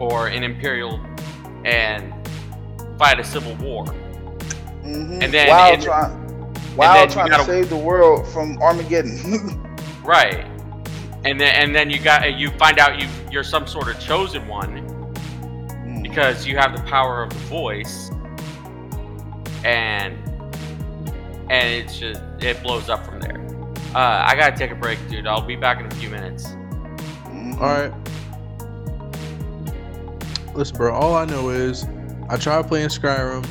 or 0.00 0.28
an 0.28 0.42
Imperial 0.42 1.00
and 1.64 2.12
fight 2.98 3.18
a 3.20 3.24
civil 3.24 3.54
war. 3.56 3.84
Mm-hmm. 3.86 5.22
And 5.22 5.32
then 5.32 5.48
while 5.48 5.74
in- 5.74 5.80
trying, 5.80 6.10
while 6.76 6.94
then 6.94 7.08
you 7.08 7.14
trying 7.14 7.28
gotta- 7.30 7.44
to 7.44 7.50
save 7.50 7.68
the 7.70 7.76
world 7.76 8.26
from 8.28 8.60
Armageddon. 8.62 9.56
Right. 10.02 10.46
And 11.24 11.38
then 11.40 11.54
and 11.54 11.74
then 11.74 11.90
you 11.90 11.98
got 12.00 12.34
you 12.38 12.50
find 12.52 12.78
out 12.78 13.00
you 13.00 13.08
you're 13.30 13.44
some 13.44 13.66
sort 13.66 13.88
of 13.88 14.00
chosen 14.00 14.46
one 14.48 14.86
Mm. 15.84 16.02
because 16.02 16.46
you 16.46 16.56
have 16.56 16.76
the 16.76 16.82
power 16.84 17.22
of 17.22 17.30
the 17.30 17.38
voice 17.46 18.10
and 19.64 20.16
and 21.50 21.68
it's 21.68 21.98
just 21.98 22.20
it 22.40 22.62
blows 22.62 22.88
up 22.88 23.04
from 23.04 23.20
there. 23.20 23.38
Uh, 23.94 24.24
I 24.26 24.34
gotta 24.36 24.56
take 24.56 24.70
a 24.70 24.74
break, 24.74 24.98
dude. 25.08 25.26
I'll 25.26 25.40
be 25.42 25.56
back 25.56 25.80
in 25.80 25.86
a 25.86 25.90
few 25.96 26.08
minutes. 26.10 26.46
Mhm. 27.26 27.60
All 27.60 27.68
right. 27.68 27.92
Listen, 30.54 30.76
bro. 30.76 30.94
All 30.94 31.14
I 31.16 31.24
know 31.24 31.48
is 31.50 31.86
I 32.28 32.36
tried 32.36 32.66
playing 32.68 32.88
Skyrim. 32.88 33.46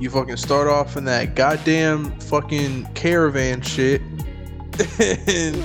You 0.00 0.10
fucking 0.10 0.36
start 0.36 0.68
off 0.68 0.96
in 0.96 1.04
that 1.04 1.34
goddamn 1.36 2.10
fucking 2.20 2.86
caravan 2.94 3.60
shit, 3.60 4.02
and 4.98 5.56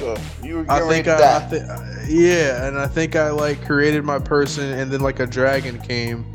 You 0.44 0.58
were 0.58 0.66
I 0.70 0.88
think 0.88 1.08
I, 1.08 1.38
I 1.38 1.40
thi- 1.40 2.14
yeah, 2.14 2.68
and 2.68 2.78
I 2.78 2.88
think 2.88 3.16
I 3.16 3.32
like 3.32 3.66
created 3.66 4.04
my 4.04 4.20
person, 4.20 4.66
and 4.66 4.92
then 4.92 5.02
like 5.02 5.20
a 5.20 5.28
dragon 5.28 5.80
came, 5.80 6.26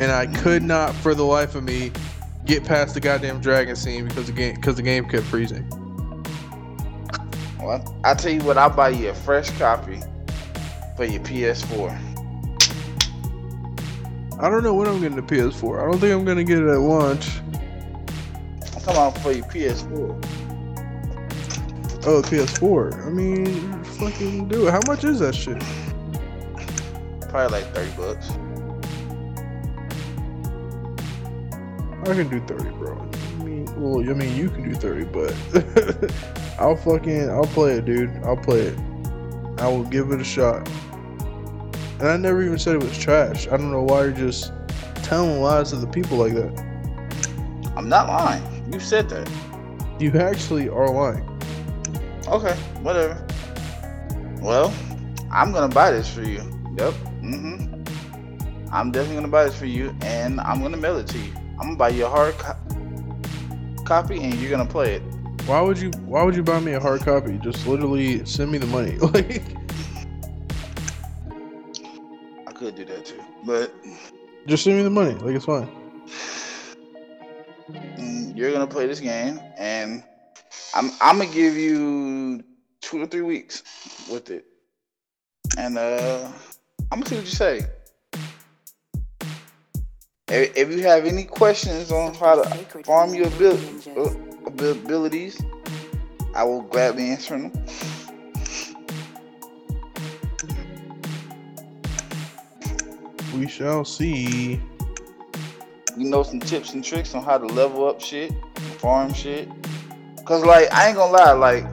and 0.00 0.10
I 0.10 0.26
could 0.26 0.62
mm. 0.62 0.66
not 0.66 0.94
for 0.94 1.14
the 1.14 1.24
life 1.24 1.54
of 1.54 1.64
me 1.64 1.92
get 2.44 2.64
past 2.64 2.94
the 2.94 3.00
goddamn 3.00 3.40
dragon 3.40 3.76
scene 3.76 4.06
because 4.06 4.26
the 4.26 4.32
game 4.32 4.54
because 4.54 4.76
the 4.76 4.82
game 4.82 5.08
kept 5.08 5.24
freezing. 5.24 5.68
Well, 7.60 7.96
I 8.04 8.14
tell 8.14 8.32
you 8.32 8.42
what, 8.42 8.58
I'll 8.58 8.70
buy 8.70 8.90
you 8.90 9.08
a 9.10 9.14
fresh 9.14 9.50
copy 9.58 10.00
for 10.96 11.04
your 11.04 11.22
PS4. 11.22 12.16
I 14.38 14.50
don't 14.50 14.62
know 14.62 14.74
when 14.74 14.86
I'm 14.86 15.00
getting 15.00 15.16
the 15.16 15.22
PS4. 15.22 15.80
I 15.80 15.90
don't 15.90 15.98
think 15.98 16.12
I'm 16.12 16.24
gonna 16.24 16.44
get 16.44 16.58
it 16.58 16.68
at 16.68 16.78
launch. 16.78 17.38
I'm 17.38 18.82
talking 18.82 18.90
about 18.90 19.18
for 19.18 19.32
your 19.32 19.44
PS4. 19.46 20.35
Oh, 22.08 22.22
PS4. 22.22 23.04
I 23.04 23.10
mean, 23.10 23.82
fucking 23.82 24.46
do 24.46 24.68
it. 24.68 24.70
How 24.70 24.78
much 24.86 25.02
is 25.02 25.18
that 25.18 25.34
shit? 25.34 25.58
Probably 27.28 27.60
like 27.60 27.74
30 27.74 27.90
bucks. 27.96 28.30
I 32.08 32.14
can 32.14 32.28
do 32.28 32.38
30, 32.46 32.70
bro. 32.76 33.10
I 33.40 33.42
mean, 33.42 33.64
well, 33.76 34.08
I 34.08 34.14
mean, 34.14 34.36
you 34.36 34.48
can 34.48 34.70
do 34.70 34.76
30, 34.76 35.06
but 35.06 35.34
I'll 36.60 36.76
fucking, 36.76 37.28
I'll 37.28 37.42
play 37.46 37.72
it, 37.72 37.86
dude. 37.86 38.10
I'll 38.22 38.36
play 38.36 38.60
it. 38.60 38.78
I 39.58 39.66
will 39.66 39.82
give 39.82 40.12
it 40.12 40.20
a 40.20 40.24
shot. 40.24 40.68
And 41.98 42.08
I 42.08 42.16
never 42.16 42.40
even 42.40 42.60
said 42.60 42.76
it 42.76 42.84
was 42.84 42.96
trash. 42.96 43.48
I 43.48 43.56
don't 43.56 43.72
know 43.72 43.82
why 43.82 44.02
you're 44.04 44.12
just 44.12 44.52
telling 45.02 45.40
lies 45.40 45.70
to 45.70 45.76
the 45.76 45.88
people 45.88 46.18
like 46.18 46.34
that. 46.34 46.56
I'm 47.76 47.88
not 47.88 48.06
lying. 48.06 48.72
You 48.72 48.78
said 48.78 49.08
that. 49.08 49.28
You 49.98 50.12
actually 50.12 50.68
are 50.68 50.88
lying. 50.88 51.35
Okay, 52.28 52.54
whatever. 52.82 53.24
Well, 54.40 54.74
I'm 55.30 55.52
gonna 55.52 55.72
buy 55.72 55.92
this 55.92 56.12
for 56.12 56.22
you. 56.22 56.38
Yep. 56.76 56.94
Mm-hmm. 57.22 57.76
I'm 58.72 58.90
definitely 58.90 59.16
gonna 59.16 59.28
buy 59.28 59.44
this 59.44 59.56
for 59.56 59.66
you, 59.66 59.96
and 60.02 60.40
I'm 60.40 60.60
gonna 60.60 60.76
mail 60.76 60.98
it 60.98 61.06
to 61.08 61.18
you. 61.18 61.32
I'm 61.60 61.68
gonna 61.68 61.76
buy 61.76 61.90
you 61.90 62.04
a 62.06 62.08
hard 62.08 62.34
co- 62.34 62.56
copy, 63.84 64.22
and 64.22 64.34
you're 64.34 64.50
gonna 64.50 64.66
play 64.66 64.94
it. 64.94 65.02
Why 65.46 65.60
would 65.60 65.78
you? 65.78 65.90
Why 66.04 66.24
would 66.24 66.34
you 66.34 66.42
buy 66.42 66.58
me 66.58 66.72
a 66.72 66.80
hard 66.80 67.02
copy? 67.02 67.38
Just 67.38 67.66
literally 67.66 68.24
send 68.26 68.50
me 68.50 68.58
the 68.58 68.66
money. 68.66 68.98
Like, 69.00 69.42
I 72.48 72.52
could 72.52 72.74
do 72.74 72.84
that 72.86 73.04
too, 73.04 73.22
but 73.44 73.72
just 74.46 74.64
send 74.64 74.76
me 74.76 74.82
the 74.82 74.90
money. 74.90 75.14
Like, 75.14 75.36
it's 75.36 75.44
fine. 75.44 75.68
mm, 77.70 78.36
you're 78.36 78.50
gonna 78.52 78.66
play 78.66 78.86
this 78.86 79.00
game, 79.00 79.40
and 79.56 80.02
I'm 80.76 80.90
I'm 81.00 81.16
gonna 81.18 81.32
give 81.32 81.56
you 81.56 82.44
two 82.82 83.00
or 83.02 83.06
three 83.06 83.22
weeks 83.22 83.62
with 84.10 84.30
it, 84.30 84.44
and 85.56 85.78
uh, 85.78 86.30
I'm 86.92 87.00
gonna 87.00 87.06
see 87.06 87.14
what 87.14 87.24
you 87.24 87.30
say. 87.30 87.66
If, 90.28 90.54
if 90.54 90.70
you 90.70 90.82
have 90.82 91.06
any 91.06 91.24
questions 91.24 91.90
on 91.90 92.12
how 92.12 92.42
to 92.42 92.82
farm 92.84 93.14
your 93.14 93.28
abil- 93.28 93.58
uh, 93.96 94.10
abil- 94.46 94.72
abilities, 94.72 95.40
I 96.34 96.44
will 96.44 96.60
gladly 96.60 97.08
answer 97.08 97.38
them. 97.38 97.52
We 103.34 103.48
shall 103.48 103.86
see. 103.86 104.60
You 105.96 106.04
know 106.10 106.22
some 106.22 106.40
tips 106.40 106.74
and 106.74 106.84
tricks 106.84 107.14
on 107.14 107.22
how 107.22 107.38
to 107.38 107.46
level 107.46 107.88
up 107.88 108.02
shit, 108.02 108.30
farm 108.78 109.14
shit. 109.14 109.48
Cause 110.26 110.44
like 110.44 110.72
I 110.72 110.88
ain't 110.88 110.96
gonna 110.96 111.12
lie, 111.12 111.32
like 111.34 111.64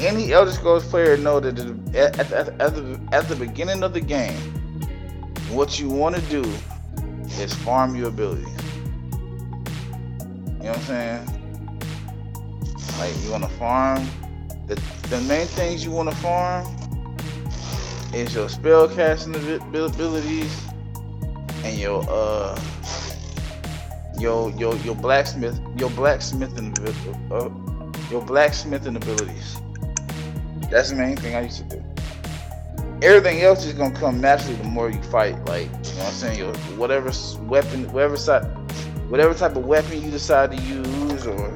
any 0.00 0.32
Elder 0.32 0.50
Scrolls 0.50 0.84
player 0.84 1.16
know 1.16 1.38
that 1.38 1.56
at, 1.94 2.18
at, 2.18 2.32
at, 2.32 2.60
at 2.60 2.74
the, 2.74 3.00
at 3.12 3.28
the 3.28 3.36
beginning 3.36 3.84
of 3.84 3.92
the 3.92 4.00
game, 4.00 4.36
what 5.52 5.78
you 5.78 5.88
want 5.88 6.16
to 6.16 6.22
do 6.22 6.42
is 7.40 7.54
farm 7.54 7.94
your 7.94 8.08
abilities. 8.08 8.44
You 9.36 10.64
know 10.64 10.70
what 10.70 10.78
I'm 10.78 10.82
saying? 10.82 11.26
Like 12.98 13.14
you 13.22 13.30
want 13.30 13.44
to 13.44 13.50
farm. 13.50 14.04
The 14.66 14.74
the 15.08 15.20
main 15.28 15.46
things 15.46 15.84
you 15.84 15.92
want 15.92 16.10
to 16.10 16.16
farm 16.16 16.66
is 18.12 18.34
your 18.34 18.48
spell 18.48 18.88
casting 18.88 19.36
abilities 19.36 20.60
and 21.62 21.78
your 21.78 22.04
uh 22.08 22.60
your 24.20 24.50
your 24.52 24.74
your 24.76 24.94
blacksmith 24.94 25.60
your 25.76 25.90
blacksmithing 25.90 26.74
uh, 27.30 27.48
your 28.10 28.22
blacksmithing 28.22 28.96
abilities. 28.96 29.60
That's 30.70 30.90
the 30.90 30.96
main 30.96 31.16
thing 31.16 31.34
I 31.34 31.42
used 31.42 31.68
to 31.68 31.76
do. 31.76 31.84
Everything 33.02 33.40
else 33.42 33.64
is 33.64 33.74
gonna 33.74 33.94
come 33.94 34.20
naturally 34.20 34.56
the 34.56 34.64
more 34.64 34.90
you 34.90 35.02
fight. 35.04 35.42
Like 35.46 35.66
you 35.66 35.70
know 35.70 35.78
what 35.78 36.06
I'm 36.06 36.12
saying, 36.12 36.38
your 36.38 36.54
whatever 36.76 37.12
weapon, 37.44 37.90
whatever 37.92 38.16
side, 38.16 38.44
whatever 39.08 39.34
type 39.34 39.56
of 39.56 39.64
weapon 39.64 40.02
you 40.02 40.10
decide 40.10 40.50
to 40.52 40.62
use, 40.62 41.26
or 41.26 41.48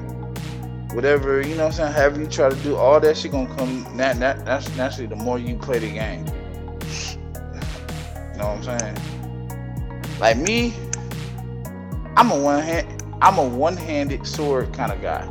whatever 0.94 1.40
you 1.40 1.54
know 1.56 1.64
what 1.64 1.66
I'm 1.66 1.72
saying. 1.72 1.92
However 1.92 2.20
you 2.20 2.26
try 2.26 2.48
to 2.48 2.56
do, 2.56 2.76
all 2.76 3.00
that 3.00 3.16
shit 3.16 3.32
gonna 3.32 3.54
come 3.56 3.84
nat- 3.96 4.18
nat- 4.18 4.44
nat- 4.44 4.76
naturally 4.76 5.08
the 5.08 5.16
more 5.16 5.38
you 5.38 5.56
play 5.56 5.78
the 5.78 5.90
game. 5.90 6.26
You 8.32 8.38
know 8.38 8.56
what 8.56 8.66
I'm 8.66 8.80
saying? 8.80 8.96
Like 10.18 10.38
me, 10.38 10.74
I'm 12.16 12.30
a 12.30 12.38
one 12.38 12.62
hand 12.62 13.02
I'm 13.22 13.38
a 13.38 13.44
one-handed 13.44 14.26
sword 14.26 14.72
kind 14.72 14.90
of 14.90 15.00
guy. 15.00 15.22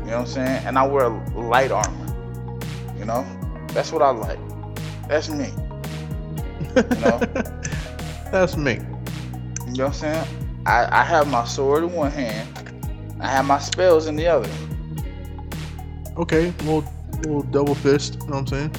You 0.00 0.10
know 0.10 0.18
what 0.18 0.20
I'm 0.20 0.26
saying? 0.26 0.66
And 0.66 0.78
I 0.78 0.86
wear 0.86 1.08
light 1.08 1.70
armor. 1.70 2.58
You 2.98 3.06
know? 3.06 3.26
That's 3.68 3.92
what 3.92 4.02
I 4.02 4.10
like. 4.10 4.38
That's 5.08 5.30
me. 5.30 5.48
You 6.76 6.82
know? 7.00 7.18
That's 8.30 8.58
me. 8.58 8.74
You 8.74 9.72
know 9.72 9.86
what 9.86 9.86
I'm 9.86 9.92
saying? 9.94 10.26
I, 10.66 11.00
I 11.00 11.02
have 11.02 11.28
my 11.28 11.46
sword 11.46 11.84
in 11.84 11.92
one 11.92 12.10
hand. 12.10 12.46
I 13.18 13.28
have 13.28 13.46
my 13.46 13.58
spells 13.58 14.06
in 14.06 14.16
the 14.16 14.26
other. 14.26 14.50
Okay, 16.18 16.52
little, 16.64 16.84
little 17.22 17.42
double 17.44 17.74
fist. 17.74 18.18
You 18.20 18.26
know 18.26 18.26
what 18.26 18.38
I'm 18.40 18.46
saying? 18.48 18.74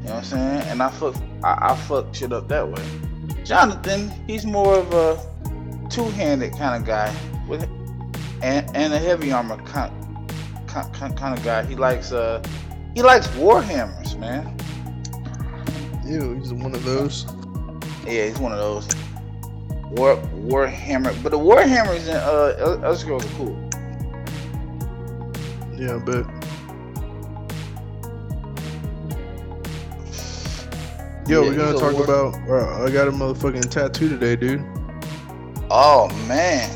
You 0.00 0.08
know 0.08 0.14
what 0.14 0.14
I'm 0.14 0.24
saying? 0.24 0.62
And 0.70 0.82
I 0.82 0.88
fuck 0.88 1.14
I, 1.42 1.72
I 1.72 1.76
fuck 1.76 2.14
shit 2.14 2.32
up 2.32 2.48
that 2.48 2.66
way. 2.66 2.82
Jonathan, 3.44 4.10
he's 4.26 4.46
more 4.46 4.78
of 4.78 4.92
a 4.94 5.88
two-handed 5.90 6.52
kind 6.52 6.80
of 6.80 6.86
guy 6.86 7.14
with 7.46 7.62
and, 8.42 8.68
and 8.74 8.92
a 8.92 8.98
heavy 8.98 9.32
armor 9.32 9.56
kind, 9.64 9.92
kind, 10.66 11.16
kind 11.16 11.38
of 11.38 11.44
guy. 11.44 11.64
He 11.64 11.76
likes 11.76 12.12
uh 12.12 12.42
he 12.94 13.02
likes 13.02 13.26
warhammers, 13.28 14.18
man. 14.18 14.56
Ew, 16.06 16.34
he's 16.34 16.52
one 16.52 16.74
of 16.74 16.84
those. 16.84 17.26
Yeah, 18.06 18.26
he's 18.26 18.38
one 18.38 18.52
of 18.52 18.58
those. 18.58 18.88
War 19.90 20.16
warhammer, 20.34 21.14
but 21.22 21.30
the 21.30 21.38
warhammers 21.38 22.08
in 22.08 22.16
uh 22.16 22.56
El- 22.58 22.84
Elder 22.84 22.96
Scrolls 22.96 23.24
are 23.24 23.36
cool. 23.36 23.70
Yeah, 25.76 25.98
but 26.04 26.26
Yo, 31.26 31.42
Yeah, 31.42 31.48
we're 31.50 31.56
gonna 31.56 31.78
talk 31.78 31.94
about. 32.04 32.34
Uh, 32.48 32.84
I 32.84 32.90
got 32.90 33.08
a 33.08 33.10
motherfucking 33.12 33.70
tattoo 33.70 34.08
today, 34.08 34.36
dude. 34.36 34.64
Oh 35.70 36.08
man. 36.28 36.70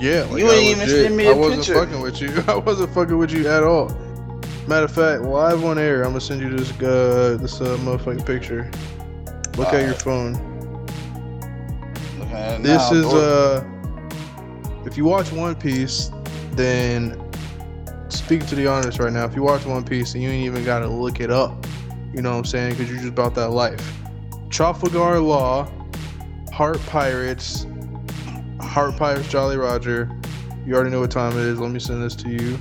Yeah, 0.00 0.22
like 0.30 0.40
You 0.40 0.50
I 0.50 0.54
ain't 0.54 0.76
even 0.78 0.88
send 0.88 1.16
me 1.16 1.28
I 1.28 1.32
wasn't 1.32 1.60
picture. 1.66 1.74
fucking 1.74 2.00
with 2.00 2.20
you. 2.20 2.42
I 2.48 2.56
wasn't 2.56 2.92
fucking 2.94 3.16
with 3.18 3.30
you 3.30 3.46
at 3.48 3.62
all. 3.62 3.88
Matter 4.66 4.86
of 4.86 4.92
fact, 4.92 5.22
live 5.22 5.64
on 5.64 5.78
air, 5.78 6.02
I'm 6.02 6.10
gonna 6.10 6.20
send 6.20 6.40
you 6.40 6.50
this 6.56 6.70
uh 6.80 7.36
this 7.40 7.60
uh 7.60 7.76
motherfucking 7.82 8.24
picture. 8.26 8.70
Look 9.56 9.68
at 9.68 9.84
your 9.84 9.94
phone. 9.94 10.34
It 12.18 12.62
This 12.62 12.90
now, 12.90 12.96
is 12.96 13.04
boy. 13.04 13.18
uh 13.18 13.64
if 14.86 14.96
you 14.96 15.04
watch 15.04 15.30
One 15.32 15.54
Piece, 15.54 16.10
then 16.52 17.22
speak 18.08 18.46
to 18.46 18.54
the 18.54 18.66
honest 18.66 18.98
right 18.98 19.12
now, 19.12 19.24
if 19.26 19.36
you 19.36 19.42
watch 19.42 19.64
One 19.66 19.84
Piece 19.84 20.14
and 20.14 20.22
you 20.22 20.30
ain't 20.30 20.46
even 20.46 20.64
gotta 20.64 20.88
look 20.88 21.20
it 21.20 21.30
up, 21.30 21.66
you 22.14 22.22
know 22.22 22.30
what 22.32 22.38
I'm 22.38 22.44
saying? 22.44 22.70
Because 22.72 22.88
you're 22.88 22.98
just 22.98 23.08
about 23.08 23.34
that 23.36 23.50
life. 23.50 23.96
Trafalgar 24.50 25.18
Law, 25.18 25.70
Heart 26.52 26.80
Pirates, 26.86 27.66
Heart 28.60 28.96
Pirates 28.96 29.28
Jolly 29.28 29.56
Roger. 29.56 30.10
You 30.66 30.74
already 30.74 30.90
know 30.90 31.00
what 31.00 31.10
time 31.10 31.32
it 31.32 31.44
is. 31.46 31.58
Let 31.58 31.70
me 31.70 31.80
send 31.80 32.02
this 32.02 32.14
to 32.16 32.28
you 32.28 32.58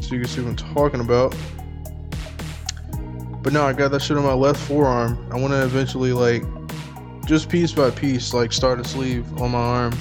so 0.00 0.14
you 0.14 0.20
can 0.20 0.28
see 0.28 0.40
what 0.42 0.50
I'm 0.50 0.56
talking 0.56 1.00
about. 1.00 1.34
But 3.42 3.52
no, 3.52 3.64
I 3.64 3.72
got 3.72 3.90
that 3.92 4.02
shit 4.02 4.16
on 4.16 4.24
my 4.24 4.34
left 4.34 4.60
forearm. 4.60 5.26
I 5.32 5.36
want 5.38 5.52
to 5.52 5.62
eventually 5.62 6.12
like 6.12 6.42
just 7.24 7.48
piece 7.48 7.72
by 7.72 7.90
piece, 7.90 8.34
like 8.34 8.52
start 8.52 8.80
a 8.80 8.84
sleeve 8.84 9.40
on 9.40 9.52
my 9.52 9.58
arm. 9.58 9.94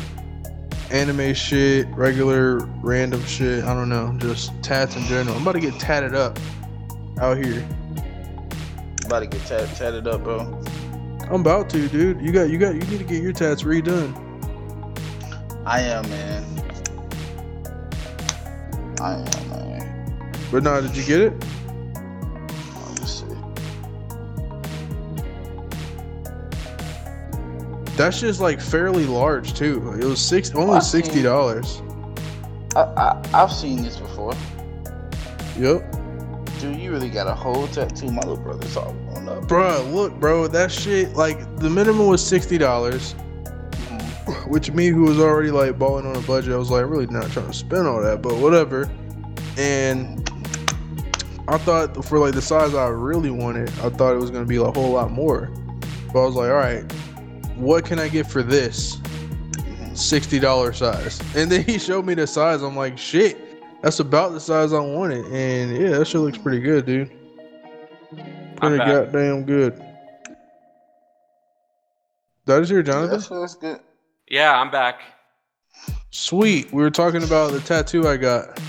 Anime 0.91 1.35
shit, 1.35 1.87
regular 1.89 2.57
random 2.81 3.23
shit. 3.25 3.63
I 3.63 3.73
don't 3.75 3.89
know, 3.89 4.15
just 4.17 4.51
tats 4.63 4.95
in 4.95 5.03
general. 5.03 5.35
I'm 5.35 5.43
about 5.43 5.53
to 5.53 5.59
get 5.59 5.79
tatted 5.79 6.15
up 6.15 6.39
out 7.21 7.37
here. 7.37 7.65
About 9.09 9.19
to 9.21 9.25
get 9.25 9.43
tat- 9.47 9.75
tatted 9.75 10.07
up, 10.07 10.23
bro. 10.23 10.41
I'm 11.31 11.41
about 11.41 11.67
to, 11.71 11.87
dude. 11.89 12.21
You 12.21 12.31
got, 12.31 12.51
you 12.51 12.59
got, 12.59 12.75
you 12.75 12.81
need 12.81 12.99
to 12.99 13.03
get 13.03 13.23
your 13.23 13.33
tats 13.33 13.63
redone. 13.63 14.13
I 15.65 15.81
am, 15.81 16.07
man. 16.09 16.43
I 19.01 19.13
am, 19.13 19.49
man. 19.49 20.37
But 20.51 20.61
now, 20.61 20.79
did 20.79 20.95
you 20.95 21.03
get 21.03 21.21
it? 21.21 21.33
Let 22.75 22.99
me 22.99 23.07
see. 23.07 23.25
That 27.97 28.13
shit's 28.13 28.39
like 28.39 28.61
fairly 28.61 29.05
large 29.05 29.55
too. 29.55 29.91
It 29.99 30.05
was 30.05 30.21
six, 30.23 30.53
only 30.53 30.75
I've 30.75 30.83
sixty 30.83 31.23
dollars. 31.23 31.81
I, 32.75 32.81
I 32.81 33.29
I've 33.33 33.51
seen 33.51 33.81
this 33.81 33.97
before. 33.97 34.33
Yep. 35.57 35.88
Dude, 36.59 36.75
you 36.77 36.91
really 36.91 37.09
got 37.09 37.27
a 37.27 37.33
whole 37.33 37.67
tattoo. 37.67 38.11
My 38.11 38.19
little 38.21 38.37
brother's 38.37 38.75
all 38.75 38.93
grown 38.93 39.29
up. 39.29 39.43
Bruh, 39.45 39.93
look, 39.93 40.13
bro, 40.19 40.47
that 40.47 40.71
shit 40.71 41.13
like 41.15 41.55
the 41.57 41.69
minimum 41.69 42.07
was 42.07 42.25
sixty 42.25 42.57
dollars. 42.57 43.15
Mhm. 43.15 44.47
which 44.49 44.71
me 44.71 44.87
who 44.87 45.03
was 45.03 45.19
already 45.19 45.51
like 45.51 45.79
balling 45.79 46.05
on 46.05 46.15
a 46.15 46.21
budget, 46.21 46.51
I 46.53 46.57
was 46.57 46.69
like 46.69 46.85
really 46.87 47.07
not 47.07 47.31
trying 47.31 47.47
to 47.47 47.53
spend 47.53 47.87
all 47.87 48.01
that, 48.01 48.21
but 48.21 48.35
whatever. 48.37 48.89
And 49.57 50.29
I 51.47 51.57
thought 51.57 52.03
for 52.05 52.19
like 52.19 52.33
the 52.33 52.41
size 52.41 52.75
I 52.75 52.87
really 52.89 53.31
wanted, 53.31 53.69
I 53.81 53.89
thought 53.89 54.13
it 54.13 54.19
was 54.19 54.29
gonna 54.31 54.45
be 54.45 54.57
a 54.57 54.65
whole 54.65 54.91
lot 54.91 55.11
more. 55.11 55.49
But 56.13 56.23
I 56.23 56.25
was 56.25 56.35
like, 56.35 56.49
all 56.49 56.55
right, 56.57 56.83
what 57.55 57.85
can 57.85 57.99
I 57.99 58.07
get 58.09 58.27
for 58.27 58.43
this 58.43 58.97
Mhm. 58.97 59.97
sixty 59.97 60.39
dollar 60.39 60.73
size? 60.73 61.19
And 61.35 61.49
then 61.49 61.63
he 61.63 61.77
showed 61.79 62.05
me 62.05 62.15
the 62.15 62.27
size. 62.27 62.61
I'm 62.61 62.75
like, 62.75 62.97
shit, 62.97 63.48
that's 63.81 63.99
about 63.99 64.33
the 64.33 64.39
size 64.39 64.73
I 64.73 64.79
wanted. 64.79 65.25
And 65.27 65.75
yeah, 65.77 65.97
that 65.99 66.05
shit 66.05 66.21
looks 66.21 66.37
pretty 66.37 66.59
good, 66.59 66.85
dude. 66.85 67.11
Pretty 68.57 68.77
goddamn 68.77 69.43
good. 69.45 69.81
That 72.45 72.61
is 72.61 72.69
your 72.69 72.83
That 72.83 72.91
Jonathan. 72.91 73.21
feels 73.21 73.55
good. 73.55 73.79
Yeah, 74.27 74.59
I'm 74.59 74.71
back. 74.71 75.01
Sweet. 76.11 76.71
We 76.73 76.81
were 76.81 76.89
talking 76.89 77.23
about 77.23 77.51
the 77.51 77.59
tattoo 77.61 78.07
I 78.07 78.17
got 78.17 78.59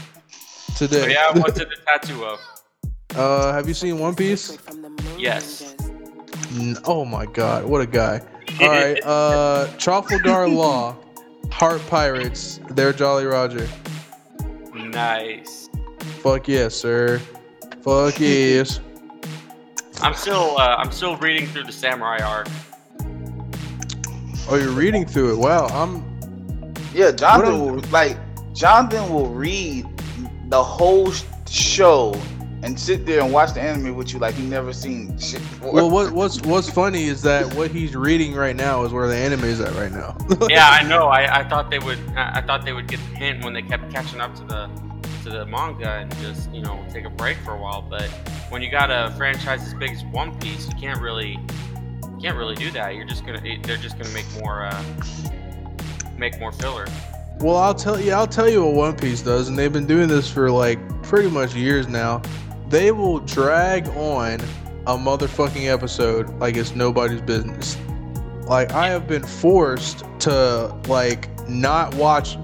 So 0.75 0.87
today. 0.87 1.13
yeah, 1.13 1.33
what's 1.39 1.59
it 1.59 1.69
the 1.71 1.77
tattoo 1.87 2.25
of? 2.25 2.41
uh, 3.17 3.53
have 3.53 3.67
you 3.67 3.75
seen 3.75 3.99
One 3.99 4.15
Piece? 4.15 4.59
Yes. 5.19 5.75
Oh 6.85 7.05
my 7.05 7.27
god, 7.27 7.65
what 7.65 7.81
a 7.81 7.87
guy. 7.87 8.21
All 8.61 8.69
right. 8.69 9.03
Uh, 9.05 9.67
Trafalgar 9.79 10.49
Law, 10.49 10.97
Heart 11.51 11.81
Pirates. 11.89 12.61
They're 12.71 12.93
Jolly 12.93 13.25
Roger. 13.25 13.67
Nice. 14.91 15.69
Fuck 16.23 16.49
yes, 16.49 16.75
sir. 16.75 17.21
Fuck 17.83 18.19
yes. 18.19 18.81
I'm 20.03 20.15
still 20.15 20.57
uh, 20.59 20.77
I'm 20.77 20.91
still 20.93 21.17
reading 21.17 21.47
through 21.49 21.65
the 21.65 21.73
samurai 21.73 22.19
arc. 22.19 22.49
Oh, 24.49 24.57
you're 24.57 24.71
reading 24.71 25.07
through 25.07 25.35
it. 25.35 25.39
Wow. 25.39 25.67
I'm. 25.67 26.05
Yeah, 26.95 27.13
Jonathan 27.13 27.61
will 27.61 27.81
like 27.91 28.17
Jonathan 28.55 29.13
will 29.13 29.29
read 29.29 29.87
the 30.49 30.63
whole 30.63 31.13
show 31.49 32.15
and 32.63 32.79
sit 32.79 33.07
there 33.07 33.23
and 33.23 33.33
watch 33.33 33.55
the 33.55 33.61
anime 33.61 33.95
with 33.95 34.13
you 34.13 34.19
like 34.19 34.35
he 34.35 34.45
never 34.45 34.73
seen 34.73 35.19
shit 35.19 35.41
before. 35.41 35.73
Well, 35.73 35.91
what 35.91 36.13
what's 36.13 36.41
what's 36.43 36.69
funny 36.69 37.05
is 37.05 37.23
that 37.23 37.53
what 37.55 37.71
he's 37.71 37.97
reading 37.97 38.35
right 38.35 38.55
now 38.55 38.85
is 38.85 38.93
where 38.93 39.09
the 39.09 39.17
anime 39.17 39.45
is 39.45 39.61
at 39.61 39.75
right 39.75 39.93
now. 39.93 40.17
Yeah, 40.49 40.69
I 40.69 40.83
know. 40.83 41.07
I, 41.07 41.41
I 41.41 41.49
thought 41.49 41.71
they 41.71 41.79
would 41.79 41.99
I 42.17 42.39
I 42.39 42.41
thought 42.43 42.65
they 42.65 42.73
would 42.73 42.89
get 42.89 42.99
the 43.11 43.17
hint 43.17 43.45
when 43.45 43.53
they 43.53 43.63
kept 43.63 43.91
catching 43.93 44.21
up 44.21 44.35
to 44.37 44.45
the 44.45 44.71
to 45.23 45.31
the 45.31 45.47
manga 45.47 45.91
and 45.91 46.17
just 46.19 46.51
you 46.53 46.63
know 46.63 46.85
take 46.93 47.05
a 47.05 47.11
break 47.11 47.39
for 47.39 47.53
a 47.53 47.59
while. 47.59 47.83
But 47.83 48.09
when 48.51 48.63
you 48.63 48.71
got 48.71 48.91
a 48.91 49.15
franchise 49.17 49.63
as 49.63 49.75
big 49.75 49.91
as 49.91 50.05
One 50.05 50.39
Piece, 50.41 50.67
you 50.67 50.75
can't 50.81 51.01
really 51.01 51.39
you 52.03 52.19
can't 52.21 52.37
really 52.37 52.57
do 52.57 52.71
that. 52.73 52.95
You're 52.95 53.07
just 53.07 53.25
gonna 53.25 53.41
they're 53.41 53.77
just 53.77 53.99
gonna 53.99 54.13
make 54.13 54.27
more 54.39 54.65
uh, 54.65 54.85
make 56.17 56.39
more 56.39 56.53
filler. 56.53 56.87
Well, 57.39 57.57
I'll 57.57 57.75
tell 57.75 57.99
you. 57.99 58.13
I'll 58.13 58.27
tell 58.27 58.49
you 58.49 58.65
what 58.65 58.75
One 58.75 58.97
Piece 58.97 59.23
does, 59.23 59.49
and 59.49 59.59
they've 59.59 59.73
been 59.73 59.87
doing 59.87 60.09
this 60.09 60.31
for 60.31 60.51
like 60.51 60.79
pretty 61.03 61.31
much 61.31 61.55
years 61.55 61.89
now. 61.89 62.21
They 62.71 62.93
will 62.93 63.19
drag 63.19 63.89
on 63.89 64.35
a 64.87 64.97
motherfucking 64.97 65.67
episode 65.67 66.29
like 66.39 66.57
it's 66.57 66.77
nobody's 66.77 67.21
business. 67.21 67.77
Like 68.47 68.71
I 68.71 68.87
have 68.91 69.09
been 69.09 69.25
forced 69.25 70.05
to 70.21 70.73
like 70.87 71.29
not 71.49 71.93
watch 71.97 72.37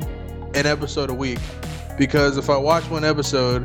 an 0.54 0.66
episode 0.66 1.10
a 1.10 1.14
week 1.14 1.38
because 1.96 2.38
if 2.38 2.50
I 2.50 2.56
watch 2.56 2.90
one 2.90 3.04
episode, 3.04 3.64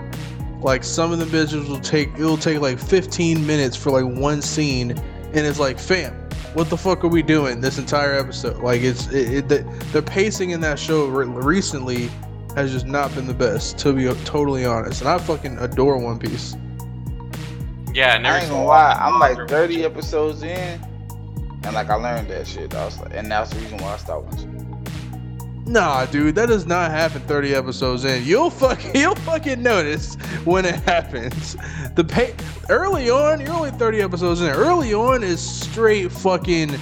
like 0.61 0.83
some 0.83 1.11
of 1.11 1.17
the 1.17 1.25
bitches 1.25 1.67
will 1.67 1.79
take 1.79 2.13
it'll 2.13 2.37
take 2.37 2.59
like 2.59 2.77
15 2.77 3.43
minutes 3.43 3.75
for 3.75 3.89
like 3.89 4.19
one 4.19 4.43
scene, 4.43 4.91
and 4.91 5.47
it's 5.47 5.57
like, 5.57 5.79
fam, 5.79 6.13
what 6.53 6.69
the 6.69 6.77
fuck 6.77 7.03
are 7.03 7.07
we 7.07 7.23
doing 7.23 7.59
this 7.59 7.79
entire 7.79 8.13
episode? 8.13 8.61
Like 8.61 8.81
it's 8.81 9.07
it, 9.07 9.33
it 9.33 9.49
the, 9.49 9.85
the 9.93 10.03
pacing 10.03 10.51
in 10.51 10.61
that 10.61 10.77
show 10.77 11.07
re- 11.07 11.25
recently 11.25 12.11
has 12.55 12.71
just 12.71 12.85
not 12.85 13.13
been 13.15 13.27
the 13.27 13.33
best, 13.33 13.77
to 13.79 13.93
be 13.93 14.05
totally 14.25 14.65
honest. 14.65 15.01
And 15.01 15.09
I 15.09 15.17
fucking 15.17 15.57
adore 15.59 15.97
One 15.97 16.19
Piece. 16.19 16.55
Yeah, 17.93 18.15
and 18.15 18.25
I 18.25 18.39
ain't 18.39 18.49
gonna 18.49 18.65
lie. 18.65 18.93
I'm 18.93 19.19
like 19.19 19.37
Roger- 19.37 19.47
30 19.47 19.85
episodes 19.85 20.43
in, 20.43 20.81
and 21.63 21.73
like 21.73 21.89
I 21.89 21.95
learned 21.95 22.29
that 22.29 22.47
shit. 22.47 22.73
I 22.73 22.85
was 22.85 22.99
like, 22.99 23.13
and 23.13 23.29
that's 23.31 23.51
the 23.51 23.59
reason 23.59 23.77
why 23.79 23.93
I 23.93 23.97
stopped 23.97 24.31
watching. 24.31 24.57
Nah, 25.65 26.05
dude, 26.05 26.35
that 26.35 26.47
does 26.47 26.65
not 26.65 26.91
happen 26.91 27.21
30 27.21 27.53
episodes 27.53 28.03
in. 28.03 28.23
You'll 28.25 28.49
fucking 28.49 28.95
you'll 28.95 29.15
fucking 29.15 29.61
notice 29.61 30.15
when 30.43 30.65
it 30.65 30.75
happens. 30.75 31.55
The 31.95 32.03
pay 32.03 32.33
early 32.69 33.09
on, 33.09 33.39
you're 33.41 33.53
only 33.53 33.71
30 33.71 34.01
episodes 34.01 34.41
in. 34.41 34.49
Early 34.49 34.93
on 34.93 35.23
is 35.23 35.39
straight 35.39 36.11
fucking 36.11 36.77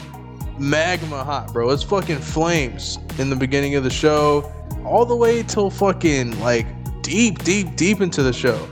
magma 0.58 1.24
hot, 1.24 1.52
bro. 1.54 1.70
It's 1.72 1.84
fucking 1.84 2.20
flames 2.20 3.00
in 3.18 3.30
the 3.30 3.36
beginning 3.36 3.76
of 3.76 3.84
the 3.84 3.90
show, 3.90 4.52
all 4.86 5.06
the 5.06 5.16
way 5.16 5.44
till 5.44 5.70
fucking 5.70 6.40
like 6.40 6.66
deep, 7.02 7.44
deep, 7.44 7.76
deep 7.76 8.02
into 8.02 8.24
the 8.24 8.34
show. 8.34 8.68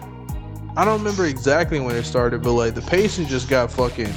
I 0.75 0.85
don't 0.85 0.99
remember 0.99 1.25
exactly 1.25 1.79
when 1.79 1.95
it 1.95 2.03
started, 2.03 2.43
but 2.43 2.53
like 2.53 2.75
the 2.75 2.81
pacing 2.81 3.27
just 3.27 3.49
got 3.49 3.71
fucking 3.71 4.13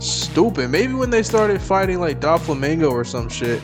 stupid. 0.00 0.68
Maybe 0.70 0.92
when 0.94 1.10
they 1.10 1.22
started 1.22 1.60
fighting 1.62 2.00
like 2.00 2.20
Doflamingo 2.20 2.90
or 2.90 3.04
some 3.04 3.28
shit. 3.28 3.62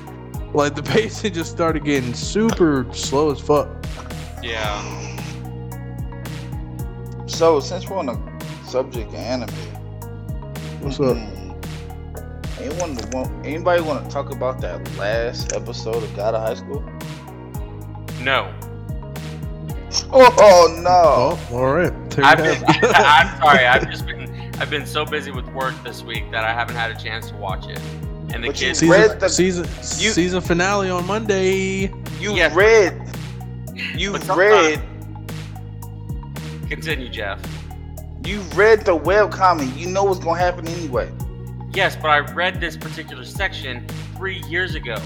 Like 0.54 0.74
the 0.74 0.82
pacing 0.84 1.32
just 1.32 1.50
started 1.50 1.84
getting 1.84 2.14
super 2.14 2.86
slow 2.92 3.30
as 3.30 3.40
fuck. 3.40 3.68
Yeah. 4.42 4.80
So 7.26 7.60
since 7.60 7.88
we're 7.88 7.98
on 7.98 8.06
the 8.06 8.44
subject 8.64 9.08
of 9.08 9.14
anime, 9.14 9.48
What's 10.80 11.00
up? 11.00 11.16
hmm, 11.16 11.52
anyone 12.60 12.96
want 13.10 13.46
anybody 13.46 13.82
want 13.82 14.04
to 14.04 14.10
talk 14.10 14.30
about 14.30 14.60
that 14.60 14.80
last 14.96 15.52
episode 15.54 16.02
of 16.02 16.14
God 16.16 16.34
of 16.34 16.42
High 16.42 16.54
School? 16.54 16.84
No. 18.22 18.52
Oh, 20.14 20.78
no! 20.82 21.38
Oh, 21.50 21.56
all 21.56 21.72
right. 21.74 22.10
There 22.10 22.24
I've 22.24 22.38
have 22.38 22.60
been, 22.60 22.84
it. 22.84 22.94
I'm 22.96 23.40
sorry. 23.42 23.66
I've 23.66 23.90
just 23.90 24.06
been 24.06 24.30
I've 24.58 24.70
been 24.70 24.86
so 24.86 25.04
busy 25.04 25.30
with 25.30 25.46
work 25.48 25.74
this 25.82 26.02
week 26.02 26.30
that 26.30 26.44
I 26.44 26.52
haven't 26.52 26.76
had 26.76 26.90
a 26.90 27.02
chance 27.02 27.28
to 27.30 27.36
watch 27.36 27.66
it. 27.68 27.78
And 28.32 28.42
the 28.44 28.48
But 28.48 28.56
kids, 28.56 28.78
season, 28.78 28.88
read 28.90 29.20
the- 29.20 29.28
season, 29.28 29.64
you- 30.02 30.10
season 30.12 30.40
finale 30.40 30.88
on 30.88 31.06
Monday. 31.06 31.92
You 32.20 32.34
Yes. 32.34 32.54
read, 32.54 33.02
you 33.96 34.16
read, 34.34 34.80
continue, 36.68 37.08
Jeff. 37.08 37.40
You 38.24 38.40
read 38.54 38.84
the 38.84 38.94
web 38.94 39.32
webcomic. 39.32 39.76
You 39.76 39.88
know 39.88 40.04
what's 40.04 40.20
gonna 40.20 40.38
happen 40.38 40.68
anyway. 40.68 41.10
Yes, 41.74 41.96
but 41.96 42.08
I 42.08 42.18
read 42.20 42.60
this 42.60 42.76
particular 42.76 43.24
section 43.24 43.86
three 44.16 44.38
years 44.48 44.74
ago. 44.74 44.96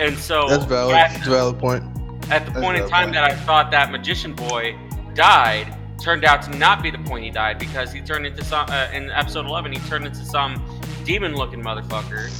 And 0.00 0.16
so 0.18 0.46
That's 0.48 0.64
valid. 0.64 0.94
at, 0.96 1.12
That's 1.12 1.26
a 1.26 1.30
valid 1.30 1.58
point. 1.58 1.82
at 2.30 2.44
the 2.46 2.52
That's 2.52 2.64
point 2.64 2.76
in 2.78 2.88
time 2.88 3.04
point. 3.04 3.14
that 3.14 3.24
I 3.24 3.34
thought 3.34 3.70
that 3.72 3.90
magician 3.90 4.34
boy 4.34 4.76
died, 5.14 5.74
turned 6.00 6.24
out 6.24 6.42
to 6.42 6.50
not 6.56 6.82
be 6.82 6.90
the 6.90 6.98
point 6.98 7.24
he 7.24 7.30
died 7.30 7.58
because 7.58 7.92
he 7.92 8.00
turned 8.00 8.26
into 8.26 8.44
some 8.44 8.66
uh, 8.70 8.88
in 8.92 9.10
episode 9.10 9.46
11 9.46 9.72
he 9.72 9.78
turned 9.88 10.06
into 10.06 10.24
some 10.24 10.62
demon 11.04 11.34
looking 11.34 11.60
motherfucker 11.62 12.30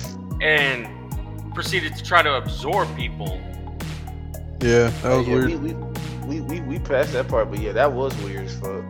and 0.43 0.87
proceeded 1.55 1.97
to 1.97 2.05
try 2.05 2.23
to 2.23 2.35
absorb 2.35 2.95
people. 2.97 3.41
Yeah, 4.61 4.89
that 5.03 5.17
was 5.17 5.27
Yeah, 5.27 5.35
weird. 5.35 5.63
We, 5.63 5.73
we, 5.75 5.75
we, 6.27 6.41
we, 6.43 6.61
we 6.61 6.79
passed 6.79 7.13
that 7.15 7.27
part, 7.29 7.51
but 7.51 7.59
yeah, 7.61 7.73
that 7.73 7.91
was 7.93 8.17
weird 8.23 8.45
as 8.47 8.57
fuck. 8.59 8.85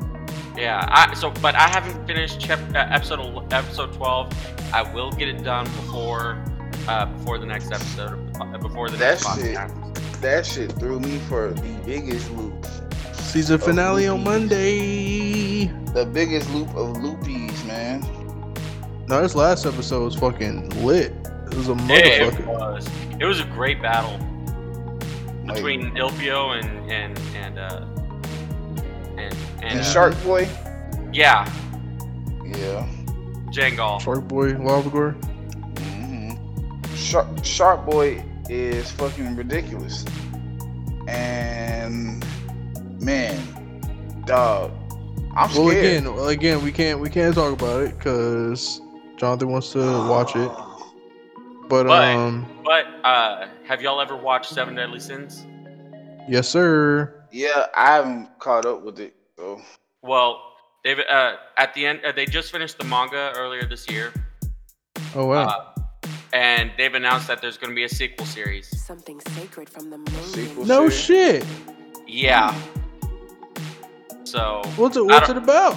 Yeah, 0.56 0.84
I 0.90 1.14
so 1.14 1.30
but 1.30 1.54
I 1.54 1.68
haven't 1.68 2.04
finished 2.06 2.40
chap, 2.40 2.58
uh, 2.74 2.78
episode 2.90 3.20
el- 3.20 3.46
episode 3.52 3.92
12. 3.94 4.32
I 4.74 4.82
will 4.92 5.12
get 5.12 5.28
it 5.28 5.44
done 5.44 5.64
before 5.66 6.42
uh, 6.88 7.06
before 7.06 7.38
the 7.38 7.46
next 7.46 7.70
episode 7.72 8.12
of 8.14 8.32
the, 8.32 8.38
po- 8.38 8.58
before 8.58 8.88
the 8.90 8.98
next 8.98 9.24
That 9.24 9.36
shit. 9.38 9.56
podcast. 9.56 10.20
That 10.20 10.46
shit 10.46 10.72
threw 10.72 10.98
me 11.00 11.18
for 11.28 11.50
the 11.50 11.80
biggest 11.84 12.30
loop. 12.32 12.66
Season 13.12 13.58
finale 13.58 14.08
on 14.08 14.24
Monday. 14.24 15.66
The 15.94 16.06
biggest 16.06 16.50
loop 16.52 16.68
of 16.70 16.96
loopies, 16.96 17.64
man. 17.66 18.00
No, 19.06 19.22
this 19.22 19.34
last 19.34 19.64
episode 19.66 20.04
was 20.04 20.16
fucking 20.16 20.70
lit. 20.84 21.12
It 21.46 21.54
was 21.54 21.68
a 21.68 21.72
Yeah, 21.86 21.94
it 21.96 22.34
motherfucker. 22.34 22.46
was. 22.46 22.88
It 23.20 23.24
was 23.24 23.40
a 23.40 23.44
great 23.44 23.80
battle 23.80 24.18
Like, 25.44 25.56
between 25.56 25.90
Ilpio 25.94 26.58
and 26.58 26.90
and 26.90 27.18
and 27.36 27.58
uh 27.58 27.84
and 29.16 29.18
and, 29.18 29.34
and 29.62 29.80
uh, 29.80 29.82
Shark 29.84 30.14
Boy. 30.24 30.48
yeah, 31.12 31.44
Yeah. 32.44 32.86
Jangal. 33.50 34.00
Shark 34.00 34.26
Boy, 34.28 34.52
Wildagore. 34.52 35.14
Shark, 36.98 37.26
Shark 37.44 37.86
Boy 37.86 38.22
is 38.48 38.90
fucking 38.92 39.36
ridiculous. 39.36 40.04
And 41.06 42.24
man, 43.00 43.38
dog, 44.26 44.72
I'm 45.36 45.48
Well, 45.54 45.68
scared. 45.68 45.84
again, 45.84 46.14
well, 46.14 46.28
again, 46.28 46.62
we 46.62 46.72
can't 46.72 47.00
we 47.00 47.08
can't 47.08 47.34
talk 47.34 47.52
about 47.52 47.82
it 47.82 47.96
because 47.96 48.80
Jonathan 49.16 49.50
wants 49.50 49.72
to 49.72 49.78
watch 50.08 50.36
it. 50.36 50.50
But 51.68 51.86
But- 51.86 52.02
um, 52.04 52.46
But 52.64 52.86
uh 53.04 53.46
have 53.66 53.80
y'all 53.82 54.00
ever 54.00 54.16
watched 54.16 54.50
Seven 54.50 54.74
Deadly 54.74 55.00
Sins? 55.00 55.46
yes, 56.28 56.48
sir. 56.48 57.14
Yeah, 57.30 57.66
I 57.74 57.94
haven't 57.96 58.38
caught 58.38 58.66
up 58.66 58.82
with 58.82 58.98
it. 59.00 59.14
So 59.38 59.60
Well, 60.02 60.42
they've 60.84 60.98
uh 60.98 61.36
at 61.56 61.72
the 61.74 61.86
end 61.86 62.00
uh, 62.04 62.12
they 62.12 62.26
just 62.26 62.50
finished 62.52 62.76
the 62.78 62.84
manga 62.84 63.32
earlier 63.36 63.64
this 63.66 63.88
year. 63.88 64.12
Oh 65.14 65.26
wow. 65.26 65.72
Uh, 66.32 66.36
and 66.36 66.72
they've 66.76 66.94
announced 66.94 67.28
that 67.28 67.40
there's 67.40 67.56
going 67.56 67.70
to 67.70 67.74
be 67.74 67.84
a 67.84 67.88
sequel 67.88 68.26
series. 68.26 68.68
Something 68.68 69.20
sacred 69.20 69.68
from 69.68 69.90
the 69.90 69.98
sequel 70.22 70.56
moon. 70.56 70.68
no 70.68 70.88
series? 70.88 71.44
shit. 71.44 71.46
Yeah. 72.06 72.54
So 74.24 74.62
What's 74.76 74.96
it? 74.96 75.04
What's 75.04 75.30
it 75.30 75.36
about? 75.36 75.76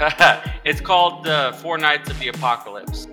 it's 0.64 0.80
called 0.80 1.24
the 1.24 1.56
Four 1.60 1.76
Knights 1.76 2.08
of 2.10 2.18
the 2.18 2.28
Apocalypse. 2.28 3.08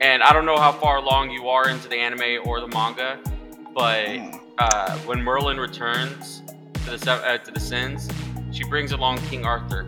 And 0.00 0.22
I 0.22 0.32
don't 0.32 0.46
know 0.46 0.58
how 0.58 0.72
far 0.72 0.98
along 0.98 1.30
you 1.30 1.48
are 1.48 1.68
into 1.68 1.88
the 1.88 1.96
anime 1.96 2.46
or 2.46 2.60
the 2.60 2.68
manga, 2.68 3.18
but 3.74 4.06
mm, 4.06 4.40
uh, 4.58 4.96
when 4.98 5.22
Merlin 5.22 5.58
returns 5.58 6.42
to 6.84 6.96
the 6.96 7.12
uh, 7.12 7.38
to 7.38 7.50
the 7.50 7.60
Sins, 7.60 8.08
she 8.52 8.64
brings 8.64 8.92
along 8.92 9.18
King 9.28 9.44
Arthur. 9.44 9.86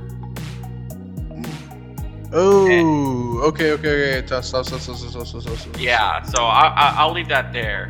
Oh, 2.32 3.40
okay, 3.44 3.72
okay, 3.72 4.18
okay. 4.18 4.26
Stop, 4.26 4.44
stop, 4.44 4.66
stop. 4.66 5.78
Yeah, 5.78 6.22
so 6.22 6.44
I, 6.44 6.66
I, 6.68 6.94
I'll 6.98 7.12
leave 7.12 7.28
that 7.28 7.52
there. 7.52 7.88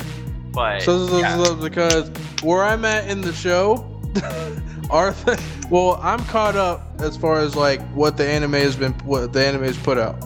But 0.51 0.81
So, 0.81 1.05
so, 1.05 1.13
so, 1.13 1.19
yeah. 1.19 1.43
so, 1.43 1.55
because 1.55 2.09
where 2.41 2.63
I'm 2.63 2.85
at 2.85 3.09
in 3.09 3.21
the 3.21 3.33
show, 3.33 3.85
Arthur. 4.89 5.37
Well, 5.69 5.99
I'm 6.01 6.23
caught 6.25 6.55
up 6.55 6.99
as 6.99 7.15
far 7.15 7.39
as 7.39 7.55
like 7.55 7.81
what 7.91 8.17
the 8.17 8.27
anime 8.27 8.53
has 8.53 8.75
been, 8.75 8.93
what 9.05 9.33
the 9.33 9.45
anime 9.45 9.63
has 9.63 9.77
put 9.77 9.97
out, 9.97 10.17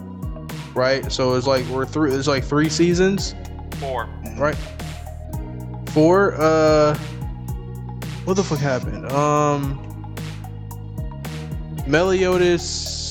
right? 0.74 1.12
So 1.12 1.34
it's 1.34 1.48
like 1.48 1.66
we're 1.68 1.86
through. 1.86 2.18
It's 2.18 2.28
like 2.28 2.44
three 2.44 2.70
seasons, 2.70 3.36
four. 3.80 4.08
right? 4.38 4.58
Four. 5.88 6.36
Uh, 6.36 6.98
what 8.24 8.36
the 8.36 8.44
fuck 8.44 8.60
happened? 8.60 9.12
Um, 9.12 10.16
Meliodas. 11.86 13.03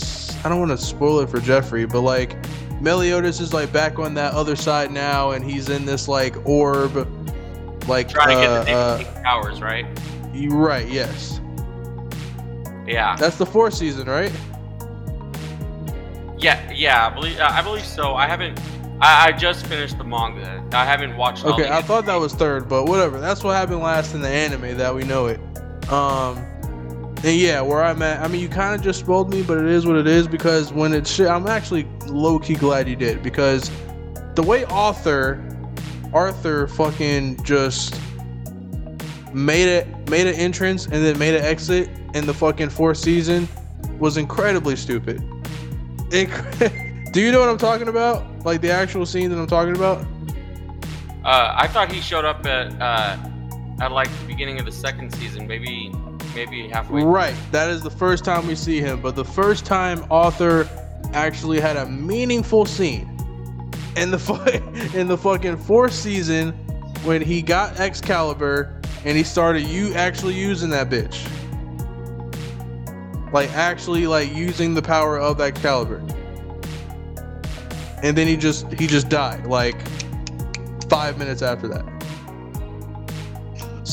I 0.44 0.48
don't 0.48 0.58
want 0.58 0.70
to 0.72 0.78
spoil 0.78 1.20
it 1.20 1.28
for 1.30 1.40
Jeffrey, 1.40 1.86
but 1.86 2.00
like 2.00 2.36
Meliodas 2.80 3.40
is 3.40 3.52
like 3.54 3.72
back 3.72 3.98
on 3.98 4.14
that 4.14 4.34
other 4.34 4.56
side 4.56 4.90
now, 4.90 5.30
and 5.32 5.44
he's 5.44 5.68
in 5.68 5.84
this 5.84 6.08
like 6.08 6.34
orb, 6.46 6.94
like 7.88 8.08
Trying 8.08 8.36
to 8.38 8.42
get 8.42 8.64
the 8.66 8.72
uh, 8.72 9.22
powers, 9.22 9.60
right? 9.60 9.84
uh, 9.86 10.28
you 10.34 10.50
right? 10.50 10.88
Yes, 10.88 11.40
Yeah. 12.86 13.14
that's 13.16 13.36
the 13.36 13.46
fourth 13.46 13.74
season, 13.74 14.08
right? 14.08 14.32
Yeah, 16.38 16.70
yeah, 16.72 17.06
I 17.06 17.10
believe 17.14 17.38
uh, 17.38 17.48
I 17.50 17.62
believe 17.62 17.84
so. 17.84 18.14
I 18.14 18.26
haven't. 18.26 18.58
I, 19.00 19.28
I 19.28 19.32
just 19.32 19.66
finished 19.66 19.96
the 19.98 20.04
manga. 20.04 20.64
I 20.72 20.84
haven't 20.84 21.16
watched. 21.16 21.44
all 21.44 21.52
Okay, 21.54 21.68
I 21.70 21.82
thought 21.82 22.04
that 22.06 22.16
was 22.16 22.34
third, 22.34 22.68
but 22.68 22.86
whatever. 22.86 23.20
That's 23.20 23.44
what 23.44 23.52
happened 23.54 23.80
last 23.80 24.14
in 24.14 24.20
the 24.22 24.28
anime 24.28 24.76
that 24.76 24.92
we 24.94 25.04
know 25.04 25.26
it. 25.26 25.38
Um, 25.88 26.44
and 27.24 27.36
yeah, 27.36 27.60
where 27.60 27.82
I'm 27.82 28.02
at, 28.02 28.20
I 28.20 28.26
mean, 28.26 28.40
you 28.40 28.48
kind 28.48 28.74
of 28.74 28.82
just 28.82 28.98
spoiled 28.98 29.30
me, 29.30 29.42
but 29.42 29.58
it 29.58 29.66
is 29.66 29.86
what 29.86 29.96
it 29.96 30.08
is 30.08 30.26
because 30.26 30.72
when 30.72 30.92
it's 30.92 31.08
shit, 31.08 31.28
I'm 31.28 31.46
actually 31.46 31.84
low 32.06 32.40
key 32.40 32.54
glad 32.54 32.88
you 32.88 32.96
did 32.96 33.22
because 33.22 33.70
the 34.34 34.42
way 34.42 34.64
Arthur, 34.64 35.40
Arthur 36.12 36.66
fucking 36.66 37.42
just 37.44 38.00
made 39.32 39.68
it, 39.68 39.86
made 40.10 40.26
an 40.26 40.34
entrance 40.34 40.86
and 40.86 40.94
then 40.94 41.16
made 41.16 41.34
an 41.34 41.44
exit 41.44 41.88
in 42.14 42.26
the 42.26 42.34
fucking 42.34 42.70
fourth 42.70 42.98
season 42.98 43.48
was 44.00 44.16
incredibly 44.16 44.74
stupid. 44.74 45.22
Do 46.10 47.20
you 47.20 47.30
know 47.30 47.38
what 47.38 47.48
I'm 47.48 47.58
talking 47.58 47.86
about? 47.86 48.44
Like 48.44 48.60
the 48.60 48.72
actual 48.72 49.06
scene 49.06 49.30
that 49.30 49.38
I'm 49.38 49.46
talking 49.46 49.76
about? 49.76 50.04
Uh, 51.24 51.54
I 51.56 51.68
thought 51.68 51.92
he 51.92 52.00
showed 52.00 52.24
up 52.24 52.44
at 52.46 52.72
uh, 52.80 53.16
at 53.80 53.92
like 53.92 54.08
the 54.08 54.26
beginning 54.26 54.58
of 54.58 54.66
the 54.66 54.72
second 54.72 55.14
season, 55.14 55.46
maybe 55.46 55.92
maybe 56.34 56.68
halfway. 56.68 57.02
Right. 57.02 57.34
That 57.50 57.70
is 57.70 57.82
the 57.82 57.90
first 57.90 58.24
time 58.24 58.46
we 58.46 58.54
see 58.54 58.80
him, 58.80 59.00
but 59.00 59.16
the 59.16 59.24
first 59.24 59.64
time 59.64 60.04
Arthur 60.10 60.68
actually 61.12 61.60
had 61.60 61.76
a 61.76 61.86
meaningful 61.86 62.64
scene 62.64 63.08
in 63.96 64.10
the 64.10 64.92
in 64.94 65.08
the 65.08 65.16
fucking 65.16 65.56
fourth 65.56 65.92
season 65.92 66.52
when 67.04 67.20
he 67.20 67.42
got 67.42 67.78
Excalibur 67.78 68.80
and 69.04 69.16
he 69.16 69.24
started 69.24 69.62
you 69.62 69.92
actually 69.94 70.34
using 70.34 70.70
that 70.70 70.88
bitch. 70.88 71.28
Like 73.32 73.50
actually 73.52 74.06
like 74.06 74.32
using 74.34 74.74
the 74.74 74.82
power 74.82 75.18
of 75.18 75.40
Excalibur. 75.40 75.98
And 78.02 78.16
then 78.16 78.26
he 78.26 78.36
just 78.36 78.70
he 78.72 78.86
just 78.86 79.08
died 79.08 79.46
like 79.46 79.76
5 80.88 81.18
minutes 81.18 81.42
after 81.42 81.68
that. 81.68 81.91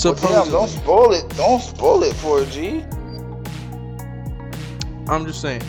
Well, 0.04 0.16
Supposedly. 0.16 0.44
damn, 0.44 0.52
don't 0.52 0.70
spoil 0.70 1.12
it. 1.14 1.30
Don't 1.36 1.62
spoil 1.62 2.04
it 2.04 2.16
for 2.16 2.42
a 2.42 2.46
G. 2.46 2.84
I'm 5.10 5.26
just 5.26 5.42
saying. 5.42 5.62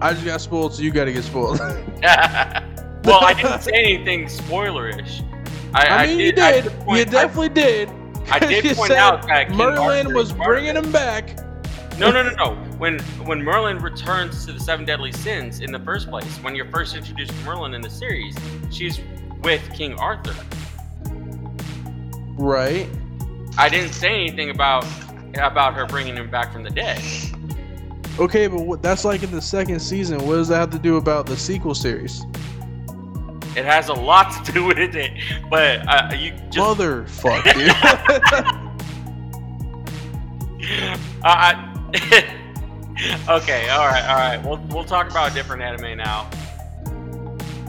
I 0.00 0.14
just 0.14 0.24
got 0.24 0.40
spoiled, 0.40 0.74
so 0.74 0.82
you 0.82 0.90
got 0.92 1.04
to 1.04 1.12
get 1.12 1.24
spoiled. 1.24 1.58
well, 3.04 3.22
I 3.22 3.34
didn't 3.36 3.60
say 3.60 3.72
anything 3.74 4.26
spoilerish. 4.26 5.22
I, 5.74 5.86
I 5.86 6.06
mean, 6.06 6.20
you 6.20 6.32
I 6.38 6.60
did. 6.62 6.72
point- 6.80 6.98
you 7.00 7.04
definitely 7.04 7.48
did. 7.50 7.90
I 8.30 8.38
did 8.38 8.76
point 8.76 8.92
out 8.92 9.26
that 9.26 9.48
King 9.48 9.56
Merlin 9.58 10.06
Arthur 10.06 10.14
was 10.14 10.30
is 10.30 10.36
part 10.36 10.56
of 10.56 10.62
bringing 10.62 10.82
him 10.82 10.90
back. 10.90 11.36
No, 11.98 12.10
no, 12.10 12.22
no, 12.22 12.30
no. 12.34 12.54
When 12.78 12.98
when 13.26 13.42
Merlin 13.42 13.78
returns 13.78 14.46
to 14.46 14.52
the 14.52 14.60
seven 14.60 14.86
deadly 14.86 15.12
sins 15.12 15.60
in 15.60 15.70
the 15.70 15.80
first 15.80 16.08
place, 16.08 16.38
when 16.38 16.54
you're 16.56 16.70
first 16.70 16.96
introduced 16.96 17.32
to 17.32 17.44
Merlin 17.44 17.74
in 17.74 17.82
the 17.82 17.90
series, 17.90 18.34
she's 18.70 19.00
with 19.42 19.62
King 19.74 19.94
Arthur. 19.94 20.34
Right. 22.36 22.88
I 23.58 23.68
didn't 23.68 23.92
say 23.92 24.14
anything 24.14 24.50
about 24.50 24.86
about 25.34 25.74
her 25.74 25.86
bringing 25.86 26.16
him 26.16 26.30
back 26.30 26.52
from 26.52 26.62
the 26.62 26.70
dead. 26.70 27.02
Okay, 28.18 28.46
but 28.46 28.60
what, 28.60 28.82
that's 28.82 29.04
like 29.04 29.22
in 29.22 29.30
the 29.30 29.40
second 29.40 29.80
season. 29.80 30.18
What 30.26 30.34
does 30.34 30.48
that 30.48 30.58
have 30.58 30.70
to 30.70 30.78
do 30.78 30.96
about 30.96 31.26
the 31.26 31.36
sequel 31.36 31.74
series? 31.74 32.24
It 33.56 33.64
has 33.64 33.88
a 33.88 33.94
lot 33.94 34.44
to 34.44 34.52
do 34.52 34.64
with 34.64 34.78
it, 34.78 35.12
but 35.50 35.86
uh, 35.88 36.14
you 36.14 36.32
just 36.50 36.78
Motherfuck, 36.78 37.44
dude. 37.54 37.68
uh, 41.22 41.24
I, 41.24 41.68
okay, 43.28 43.68
all 43.68 43.86
right, 43.86 44.04
all 44.08 44.16
right. 44.16 44.42
We'll 44.44 44.58
we'll 44.74 44.84
talk 44.84 45.10
about 45.10 45.30
a 45.30 45.34
different 45.34 45.62
anime 45.62 45.98
now. 45.98 46.28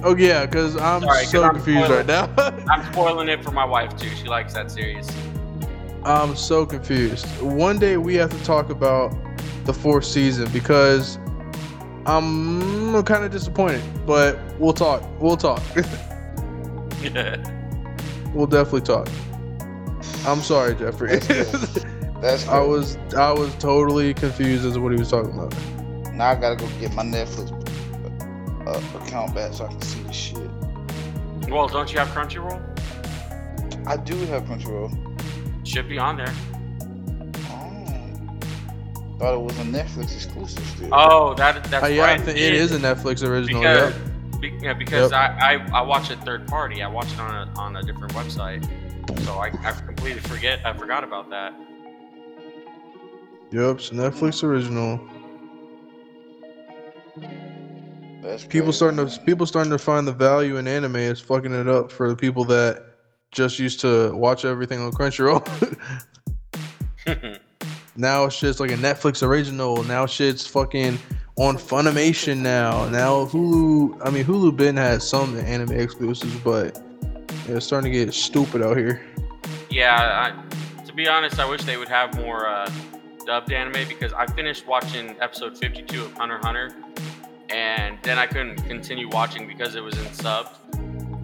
Oh 0.03 0.15
yeah, 0.15 0.45
because 0.45 0.75
I'm 0.77 1.01
Sorry, 1.01 1.23
'cause 1.23 1.31
so 1.31 1.43
I'm 1.43 1.55
confused 1.55 1.89
right 1.89 2.05
now. 2.05 2.29
I'm 2.69 2.91
spoiling 2.93 3.29
it 3.29 3.43
for 3.43 3.51
my 3.51 3.65
wife 3.65 3.95
too. 3.97 4.09
She 4.09 4.25
likes 4.27 4.53
that 4.53 4.69
series. 4.71 5.09
I'm 6.03 6.35
so 6.35 6.65
confused. 6.65 7.25
One 7.41 7.79
day 7.79 7.97
we 7.97 8.15
have 8.15 8.29
to 8.29 8.43
talk 8.43 8.69
about 8.69 9.15
the 9.65 9.73
fourth 9.73 10.05
season 10.05 10.49
because 10.51 11.17
I'm 12.05 13.01
kind 13.03 13.23
of 13.23 13.31
disappointed. 13.31 13.81
But 14.05 14.37
we'll 14.59 14.73
talk. 14.73 15.01
We'll 15.21 15.37
talk. 15.37 15.61
Yeah. 17.01 17.35
We'll 18.33 18.47
definitely 18.47 18.81
talk. 18.81 19.09
I'm 20.25 20.39
sorry, 20.39 20.73
Jeffrey. 20.75 21.19
That's 21.19 21.27
good. 21.27 21.85
That's 22.21 22.47
I 22.47 22.59
was 22.61 22.97
I 23.17 23.31
was 23.33 23.53
totally 23.55 24.13
confused 24.13 24.65
as 24.65 24.75
to 24.75 24.79
what 24.79 24.93
he 24.93 24.97
was 24.99 25.11
talking 25.11 25.33
about. 25.37 25.53
Now 26.13 26.29
I 26.29 26.35
gotta 26.35 26.55
go 26.55 26.65
get 26.79 26.93
my 26.93 27.03
Netflix 27.03 27.51
uh, 28.67 28.81
account 29.01 29.33
back 29.35 29.53
so 29.53 29.65
I 29.65 29.69
can 29.69 29.81
see 29.81 30.01
the 30.03 30.13
shit. 30.13 30.49
well, 31.49 31.67
don't 31.67 31.91
you 31.91 31.99
have 31.99 32.07
Crunchyroll? 32.09 32.61
I 33.87 33.97
do 33.97 34.15
have 34.27 34.45
control. 34.45 34.89
Should 35.65 35.89
be 35.89 35.97
on 35.97 36.15
there. 36.17 36.33
Oh. 37.49 38.37
Thought 39.19 39.33
it 39.33 39.41
was 39.41 39.57
a 39.59 39.63
Netflix 39.63 40.13
exclusive 40.15 40.65
still. 40.67 40.89
Oh, 40.93 41.33
that 41.35 41.63
that's 41.65 41.83
Uh, 41.85 41.87
yeah, 41.87 42.03
right. 42.05 42.21
think 42.21 42.37
it 42.37 42.53
is 42.53 42.71
a 42.71 42.79
Netflix 42.79 43.27
original. 43.27 43.61
because 43.61 43.93
Yep. 43.93 44.39
be, 44.41 44.57
yeah, 44.61 44.73
because 44.73 45.11
Yep. 45.11 45.19
I, 45.19 45.55
I 45.55 45.79
I 45.79 45.81
watch 45.81 46.11
it 46.11 46.19
third 46.21 46.47
party. 46.47 46.81
I 46.81 46.87
watch 46.87 47.11
it 47.13 47.19
on 47.19 47.47
a 47.47 47.59
on 47.59 47.75
a 47.75 47.83
different 47.83 48.13
website. 48.13 48.63
So 49.25 49.33
I, 49.33 49.47
I 49.47 49.71
completely 49.71 50.21
forget 50.21 50.59
I 50.65 50.73
forgot 50.73 51.03
about 51.03 51.29
that. 51.29 51.53
Yep. 53.51 53.75
It's 53.75 53.91
a 53.91 53.95
Netflix 53.95 54.43
original. 54.43 54.99
That's 58.23 58.43
People 58.45 58.67
crazy. 58.67 58.77
starting 58.77 59.07
to 59.07 59.19
people 59.21 59.45
starting 59.45 59.71
to 59.71 59.77
find 59.77 60.07
the 60.07 60.13
value 60.13 60.57
in 60.57 60.67
anime 60.67 60.95
is 60.95 61.19
fucking 61.19 61.53
it 61.53 61.67
up 61.67 61.91
for 61.91 62.09
the 62.09 62.15
people 62.15 62.45
that 62.45 62.85
just 63.31 63.59
used 63.59 63.79
to 63.81 64.15
watch 64.15 64.45
everything 64.45 64.79
on 64.79 64.91
Crunchyroll. 64.91 65.43
now 67.95 68.25
it's 68.25 68.39
just 68.39 68.59
like 68.59 68.71
a 68.71 68.75
Netflix 68.77 69.23
original. 69.25 69.83
Now 69.83 70.05
shit's 70.05 70.45
fucking 70.47 70.97
on 71.35 71.57
Funimation 71.57 72.37
now. 72.37 72.87
Now 72.89 73.25
Hulu. 73.25 74.01
I 74.05 74.09
mean 74.09 74.23
Hulu 74.23 74.55
been 74.55 74.77
has 74.77 75.07
some 75.07 75.37
anime 75.39 75.71
exclusives, 75.73 76.35
but 76.37 76.81
it's 77.47 77.65
starting 77.65 77.91
to 77.91 77.97
get 78.05 78.13
stupid 78.13 78.61
out 78.61 78.77
here. 78.77 79.01
yeah, 79.69 80.31
I, 80.33 80.83
to 80.85 80.93
be 80.93 81.07
honest, 81.07 81.39
I 81.39 81.49
wish 81.49 81.63
they 81.63 81.77
would 81.77 81.89
have 81.89 82.15
more 82.15 82.47
uh, 82.47 82.71
dubbed 83.25 83.51
anime 83.51 83.87
because 83.87 84.13
I 84.13 84.27
finished 84.27 84.67
watching 84.67 85.15
episode 85.19 85.57
52 85.57 86.05
of 86.05 86.13
Hunter 86.13 86.37
Hunter, 86.37 86.73
and 87.53 87.97
then 88.01 88.17
I 88.17 88.25
couldn't 88.25 88.57
continue 88.67 89.07
watching 89.09 89.47
because 89.47 89.75
it 89.75 89.81
was 89.83 89.97
in 89.97 90.11
subs. 90.13 90.49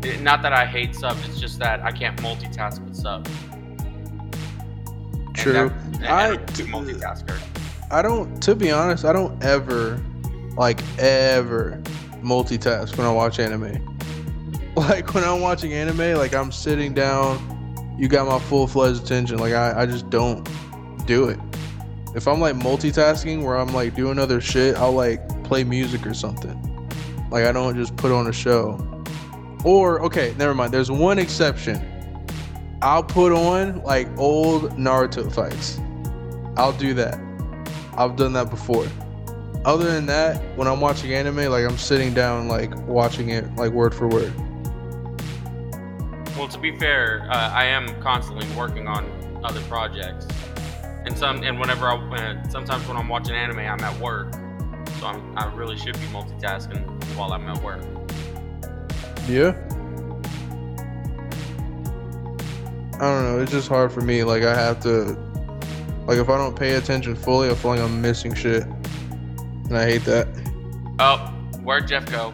It- 0.03 0.21
not 0.21 0.41
that 0.43 0.53
I 0.53 0.65
hate 0.65 0.95
subs, 0.95 1.27
it's 1.27 1.39
just 1.39 1.59
that 1.59 1.81
I 1.83 1.91
can't 1.91 2.15
multitask 2.21 2.79
with 2.85 2.95
subs. 2.95 3.29
And 3.51 5.35
True. 5.35 5.53
that- 5.53 5.71
and 5.95 6.07
I- 6.07 6.37
multitasker. 6.37 7.37
I 7.91 8.01
don't. 8.03 8.41
To 8.43 8.53
be 8.55 8.71
honest, 8.71 9.03
I 9.03 9.11
don't 9.13 9.43
ever, 9.43 9.99
like 10.55 10.79
ever, 10.99 11.81
multitask 12.21 12.95
when 12.97 13.07
I 13.07 13.11
watch 13.11 13.39
anime. 13.39 13.85
Like 14.75 15.13
when 15.13 15.25
I'm 15.25 15.41
watching 15.41 15.73
anime, 15.73 16.15
like 16.17 16.33
I'm 16.33 16.53
sitting 16.53 16.93
down, 16.93 17.95
you 17.97 18.07
got 18.07 18.27
my 18.27 18.39
full 18.39 18.65
fledged 18.65 19.03
attention. 19.03 19.37
Like 19.37 19.51
I, 19.51 19.81
I 19.81 19.85
just 19.85 20.09
don't 20.09 20.47
do 21.05 21.27
it. 21.27 21.37
If 22.15 22.29
I'm 22.29 22.39
like 22.39 22.55
multitasking 22.55 23.43
where 23.43 23.57
I'm 23.57 23.73
like 23.73 23.93
doing 23.95 24.17
other 24.17 24.39
shit, 24.39 24.77
I'll 24.77 24.93
like 24.93 25.21
play 25.49 25.63
music 25.63 26.05
or 26.05 26.13
something. 26.13 26.55
Like 27.31 27.43
I 27.43 27.51
don't 27.51 27.75
just 27.75 27.95
put 27.97 28.11
on 28.11 28.27
a 28.27 28.31
show. 28.31 28.85
Or 29.65 29.99
okay, 30.03 30.33
never 30.37 30.53
mind. 30.53 30.71
There's 30.71 30.91
one 30.91 31.19
exception. 31.19 31.85
I'll 32.81 33.03
put 33.03 33.33
on 33.33 33.81
like 33.83 34.07
old 34.17 34.71
Naruto 34.77 35.29
fights. 35.29 35.79
I'll 36.55 36.71
do 36.71 36.93
that. 36.93 37.19
I've 37.97 38.15
done 38.15 38.31
that 38.33 38.49
before. 38.49 38.87
Other 39.65 39.91
than 39.91 40.05
that, 40.05 40.41
when 40.55 40.67
I'm 40.67 40.79
watching 40.79 41.13
anime, 41.13 41.51
like 41.51 41.65
I'm 41.65 41.77
sitting 41.77 42.13
down, 42.13 42.47
like 42.47 42.73
watching 42.87 43.29
it, 43.29 43.53
like 43.55 43.71
word 43.71 43.93
for 43.93 44.07
word. 44.07 44.33
Well, 46.37 46.47
to 46.47 46.59
be 46.59 46.77
fair, 46.77 47.27
uh, 47.29 47.51
I 47.51 47.65
am 47.65 48.01
constantly 48.01 48.47
working 48.55 48.87
on 48.87 49.09
other 49.43 49.61
projects, 49.63 50.27
and 51.05 51.17
some 51.17 51.43
and 51.43 51.59
whenever 51.59 51.87
I 51.87 51.95
uh, 51.95 52.47
sometimes 52.49 52.87
when 52.87 52.95
I'm 52.95 53.09
watching 53.09 53.35
anime, 53.35 53.59
I'm 53.59 53.81
at 53.81 53.99
work, 53.99 54.33
so 54.99 55.07
I'm, 55.07 55.37
I 55.37 55.53
really 55.53 55.77
should 55.77 55.93
be 55.99 56.05
multitasking 56.07 56.83
while 57.15 57.31
I'm 57.33 57.47
at 57.47 57.61
work. 57.63 57.81
Yeah. 59.27 59.53
I 62.95 62.99
don't 63.03 63.23
know. 63.23 63.39
It's 63.41 63.51
just 63.51 63.69
hard 63.69 63.91
for 63.91 64.01
me. 64.01 64.23
Like 64.23 64.43
I 64.43 64.53
have 64.53 64.81
to, 64.81 65.17
like 66.05 66.17
if 66.17 66.29
I 66.29 66.37
don't 66.37 66.55
pay 66.55 66.75
attention 66.75 67.15
fully, 67.15 67.49
I 67.49 67.55
feel 67.55 67.71
like 67.71 67.79
I'm 67.79 68.01
missing 68.01 68.33
shit, 68.33 68.63
and 68.63 69.77
I 69.77 69.85
hate 69.85 70.03
that. 70.05 70.27
Oh, 70.99 71.17
where'd 71.63 71.87
Jeff 71.87 72.05
go? 72.11 72.33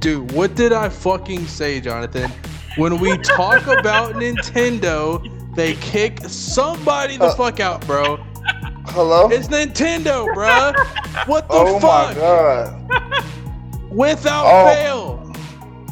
Dude, 0.00 0.32
what 0.32 0.56
did 0.56 0.72
I 0.72 0.88
fucking 0.88 1.46
say, 1.46 1.80
Jonathan? 1.80 2.30
When 2.76 2.98
we 2.98 3.16
talk 3.18 3.66
about 3.66 4.14
Nintendo, 4.16 5.54
they 5.54 5.74
kick 5.74 6.18
somebody 6.26 7.16
the 7.16 7.26
Uh, 7.26 7.34
fuck 7.36 7.60
out, 7.60 7.86
bro. 7.86 8.18
Hello? 8.96 9.28
It's 9.28 9.48
Nintendo, 9.48 10.26
bruh. 10.34 10.74
What 11.26 11.46
the 11.48 11.54
oh 11.54 11.74
my 11.74 12.14
fuck? 12.14 12.16
god. 12.16 13.90
Without 13.90 14.46
Oh. 14.46 14.66
fail. 14.72 15.32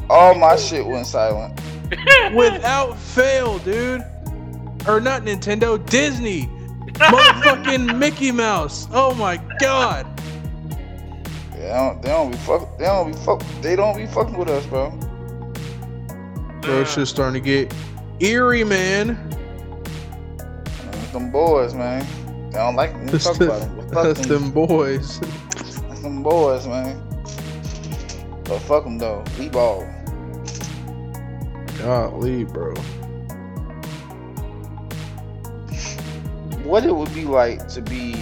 All 0.08 0.34
my 0.34 0.56
shit 0.56 0.86
went 0.86 1.06
silent. 1.06 1.60
Without 2.34 2.96
fail, 2.98 3.58
dude. 3.58 4.00
Or 4.88 5.00
not 5.00 5.20
Nintendo, 5.20 5.76
Disney. 5.84 6.48
Motherfucking 6.94 7.98
Mickey 7.98 8.32
Mouse. 8.32 8.88
Oh 8.90 9.12
my 9.12 9.36
god. 9.60 10.06
They 11.52 11.68
don't, 11.68 12.00
they 12.00 12.08
don't 12.08 12.30
be 12.30 12.38
fuck. 12.38 12.78
They 12.78 12.84
don't 12.86 13.12
be 13.12 13.18
fuck. 13.18 13.42
They 13.60 13.76
don't 13.76 13.98
be 13.98 14.06
fucking 14.06 14.38
with 14.38 14.48
us, 14.48 14.64
bro. 14.64 14.88
Bro, 16.62 16.80
it's 16.80 16.94
just 16.94 17.12
starting 17.12 17.34
to 17.42 17.46
get 17.46 17.74
eerie, 18.20 18.64
man. 18.64 19.18
That's 20.38 21.10
them 21.12 21.30
boys, 21.30 21.74
man. 21.74 22.06
They 22.54 22.60
don't 22.60 22.76
like 22.76 22.92
to 22.92 23.10
That's, 23.10 23.24
talk 23.24 23.40
about 23.40 23.60
them. 23.62 23.88
That's 23.88 24.20
them. 24.28 24.42
them 24.42 24.50
boys. 24.52 25.18
That's 25.18 26.02
them 26.02 26.22
boys, 26.22 26.68
man. 26.68 27.02
But 28.44 28.60
fuck 28.60 28.84
them 28.84 28.96
though. 28.96 29.24
We 29.40 29.48
ball. 29.48 29.84
Golly, 31.78 32.44
bro. 32.44 32.76
What 36.62 36.86
it 36.86 36.94
would 36.94 37.12
be 37.12 37.24
like 37.24 37.66
to 37.70 37.82
be 37.82 38.14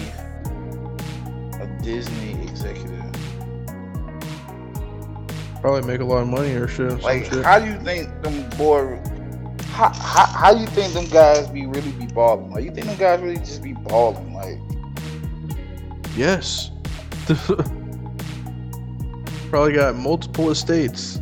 a 1.60 1.66
Disney 1.82 2.42
executive? 2.42 3.12
Probably 5.60 5.82
make 5.82 6.00
a 6.00 6.06
lot 6.06 6.22
of 6.22 6.28
money 6.28 6.54
or 6.54 6.68
shit. 6.68 7.02
Like, 7.02 7.26
shit. 7.26 7.44
how 7.44 7.58
do 7.58 7.66
you 7.66 7.78
think 7.80 8.08
them 8.22 8.48
boy? 8.56 8.98
How, 9.72 9.88
how, 9.92 10.26
how 10.26 10.54
you 10.54 10.66
think 10.66 10.92
them 10.92 11.06
guys 11.06 11.48
be 11.48 11.66
really 11.66 11.92
be 11.92 12.06
balling? 12.06 12.50
Like, 12.50 12.64
you 12.64 12.70
think 12.70 12.86
them 12.86 12.96
guys 12.96 13.20
really 13.20 13.38
just 13.38 13.62
be 13.62 13.72
balling? 13.72 14.34
Like, 14.34 14.58
Yes. 16.16 16.70
Probably 19.48 19.72
got 19.72 19.96
multiple 19.96 20.50
estates. 20.50 21.20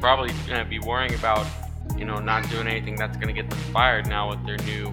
Probably 0.00 0.30
gonna 0.46 0.64
be 0.64 0.78
worrying 0.78 1.14
about, 1.14 1.46
you 1.98 2.04
know, 2.04 2.18
not 2.18 2.48
doing 2.50 2.66
anything 2.66 2.96
that's 2.96 3.16
gonna 3.18 3.32
get 3.32 3.50
them 3.50 3.58
fired 3.72 4.08
now 4.08 4.30
with 4.30 4.44
their 4.46 4.56
new 4.58 4.90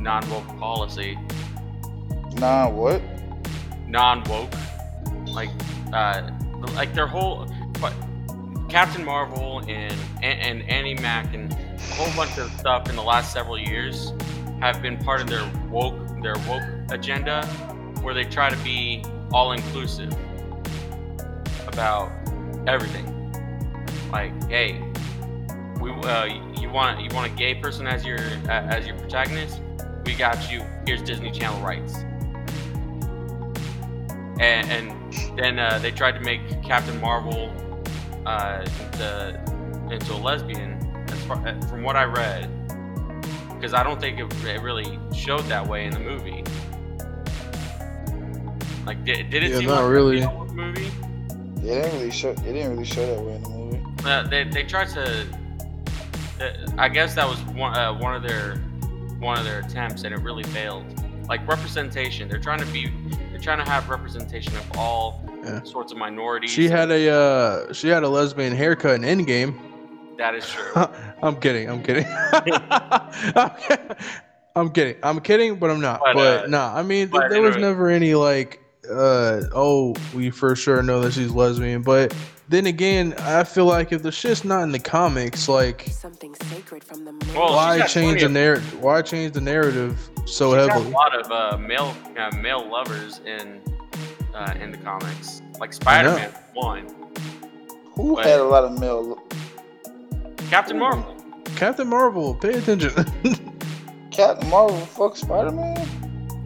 non-woke 0.00 0.46
policy. 0.58 1.18
nah, 2.36 2.68
what? 2.68 3.02
non-woke, 3.88 4.54
like 5.26 5.50
uh, 5.92 6.30
like 6.74 6.94
their 6.94 7.06
whole 7.06 7.44
what 7.44 7.61
Captain 8.72 9.04
Marvel 9.04 9.58
and 9.68 9.94
and, 10.22 10.62
Annie 10.62 10.94
Mac 10.94 11.34
and 11.34 11.52
a 11.52 11.94
whole 11.94 12.10
bunch 12.16 12.38
of 12.38 12.50
stuff 12.52 12.88
in 12.88 12.96
the 12.96 13.02
last 13.02 13.30
several 13.30 13.58
years 13.58 14.14
have 14.62 14.80
been 14.80 14.96
part 14.96 15.20
of 15.20 15.28
their 15.28 15.46
woke 15.68 15.94
their 16.22 16.36
woke 16.48 16.62
agenda, 16.90 17.44
where 18.00 18.14
they 18.14 18.24
try 18.24 18.48
to 18.48 18.56
be 18.64 19.04
all 19.30 19.52
inclusive 19.52 20.10
about 21.66 22.10
everything. 22.66 23.06
Like, 24.10 24.32
hey, 24.48 24.82
we 25.78 25.90
uh, 25.90 26.24
you 26.58 26.70
want 26.70 26.98
you 26.98 27.14
want 27.14 27.30
a 27.30 27.36
gay 27.36 27.54
person 27.54 27.86
as 27.86 28.06
your 28.06 28.20
as 28.48 28.86
your 28.86 28.96
protagonist? 28.96 29.60
We 30.06 30.14
got 30.14 30.50
you. 30.50 30.64
Here's 30.86 31.02
Disney 31.02 31.30
Channel 31.30 31.60
rights 31.60 31.94
and, 34.40 34.70
and 34.70 35.38
then 35.38 35.58
uh, 35.58 35.78
they 35.78 35.90
tried 35.90 36.12
to 36.12 36.20
make 36.20 36.40
Captain 36.64 36.98
Marvel 37.00 37.52
uh, 38.26 38.64
into, 38.64 39.88
into 39.90 40.12
a 40.14 40.16
lesbian, 40.16 40.72
as 41.08 41.24
far, 41.24 41.46
uh, 41.46 41.60
from 41.68 41.82
what 41.82 41.96
I 41.96 42.04
read, 42.04 42.48
because 43.54 43.74
I 43.74 43.82
don't 43.82 44.00
think 44.00 44.18
it, 44.18 44.44
it 44.44 44.60
really 44.60 44.98
showed 45.14 45.42
that 45.44 45.66
way 45.66 45.86
in 45.86 45.92
the 45.92 46.00
movie. 46.00 46.44
Like, 48.84 49.04
did, 49.04 49.30
did 49.30 49.44
it 49.44 49.50
Yeah, 49.52 49.58
seem 49.58 49.68
not 49.68 49.82
like 49.82 49.92
really. 49.92 50.20
that 50.20 50.32
in 50.32 50.46
the 50.46 50.52
movie? 50.54 50.86
It 50.86 51.60
didn't 51.62 51.92
really 51.92 52.10
show. 52.10 52.30
It 52.30 52.42
didn't 52.42 52.70
really 52.70 52.84
show 52.84 53.06
that 53.06 53.22
way 53.22 53.34
in 53.36 53.42
the 53.42 53.48
movie. 53.48 53.82
Uh, 54.04 54.26
they, 54.26 54.44
they 54.44 54.64
tried 54.64 54.88
to 54.88 55.26
uh, 56.42 56.50
I 56.78 56.88
guess 56.88 57.14
that 57.14 57.28
was 57.28 57.40
one 57.54 57.74
uh, 57.76 57.92
one 57.96 58.14
of 58.14 58.22
their 58.22 58.56
one 59.18 59.38
of 59.38 59.44
their 59.44 59.60
attempts, 59.60 60.02
and 60.02 60.12
it 60.14 60.18
really 60.20 60.42
failed. 60.44 60.84
Like 61.28 61.46
representation, 61.46 62.28
they're 62.28 62.40
trying 62.40 62.58
to 62.58 62.66
be, 62.66 62.92
they're 63.30 63.38
trying 63.40 63.58
to 63.58 63.70
have 63.70 63.88
representation 63.88 64.54
of 64.56 64.76
all 64.76 65.22
Yeah. 65.42 65.62
sorts 65.64 65.92
of 65.92 65.98
minorities. 65.98 66.50
She 66.50 66.68
had 66.68 66.90
a 66.90 67.10
uh, 67.10 67.72
she 67.72 67.88
had 67.88 68.02
a 68.02 68.08
lesbian 68.08 68.54
haircut 68.54 68.94
in 68.94 69.02
Endgame. 69.02 69.58
that 70.18 70.34
is 70.34 70.48
true. 70.48 70.72
I'm 71.22 71.36
kidding. 71.40 71.68
I'm 71.68 71.82
kidding. 71.82 72.06
I'm 74.54 74.70
kidding. 74.70 74.96
I'm 75.02 75.20
kidding, 75.20 75.56
but 75.56 75.70
I'm 75.70 75.80
not. 75.80 76.00
But, 76.00 76.14
But, 76.14 76.44
uh, 76.44 76.46
nah, 76.48 76.74
I 76.76 76.82
mean, 76.82 77.08
but 77.08 77.30
there 77.30 77.40
was 77.40 77.54
anyway. 77.56 77.70
never 77.70 77.88
any 77.88 78.14
like, 78.14 78.60
uh, 78.88 79.42
oh, 79.54 79.94
we 80.14 80.30
for 80.30 80.54
sure 80.54 80.82
know 80.82 81.00
that 81.00 81.12
she's 81.14 81.30
lesbian. 81.30 81.82
But 81.82 82.14
then 82.48 82.66
again, 82.66 83.14
I 83.18 83.44
feel 83.44 83.64
like 83.64 83.92
if 83.92 84.02
the 84.02 84.12
shit's 84.12 84.44
not 84.44 84.62
in 84.64 84.72
the 84.72 84.78
comics, 84.78 85.48
like, 85.48 85.88
Something 85.90 86.34
sacred 86.34 86.84
from 86.84 87.04
the 87.04 87.12
Well, 87.34 87.54
why 87.54 87.86
change 87.86 88.20
the 88.20 88.28
narrative? 88.28 88.80
Why 88.82 89.00
change 89.00 89.32
the 89.32 89.40
narrative 89.40 90.10
so 90.26 90.54
She's 90.56 90.68
got 90.68 90.76
a 90.76 90.88
lot 90.90 91.18
of 91.18 91.30
uh, 91.32 91.56
male 91.56 91.96
uh, 92.18 92.30
male 92.36 92.68
lovers 92.68 93.20
in 93.24 93.60
uh, 94.34 94.54
in 94.60 94.70
the 94.70 94.78
comics, 94.78 95.42
like 95.58 95.72
Spider-Man 95.72 96.32
one, 96.54 96.86
Who 97.94 98.16
But- 98.16 98.26
had 98.26 98.40
a 98.40 98.44
lot 98.44 98.64
of 98.64 98.78
male? 98.78 99.18
Captain 100.50 100.78
Marvel. 100.78 101.16
Captain 101.56 101.88
Marvel, 101.88 102.34
pay 102.34 102.54
attention. 102.54 102.92
Captain 104.10 104.48
Marvel 104.50 104.76
fuck 104.80 105.16
Spider 105.16 105.50
Man. 105.50 105.88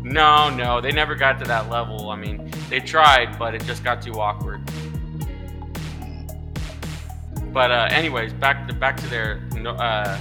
No, 0.04 0.48
no, 0.50 0.80
they 0.80 0.92
never 0.92 1.16
got 1.16 1.38
to 1.40 1.44
that 1.46 1.68
level. 1.68 2.10
I 2.10 2.16
mean, 2.16 2.48
they 2.70 2.78
tried, 2.78 3.36
but 3.38 3.54
it 3.56 3.64
just 3.64 3.82
got 3.82 4.00
too 4.00 4.12
awkward. 4.20 4.60
But 7.52 7.70
uh, 7.72 7.88
anyways, 7.90 8.32
back 8.34 8.68
to 8.68 8.74
back 8.74 8.96
to 8.98 9.06
their 9.08 9.40
uh, 9.66 10.18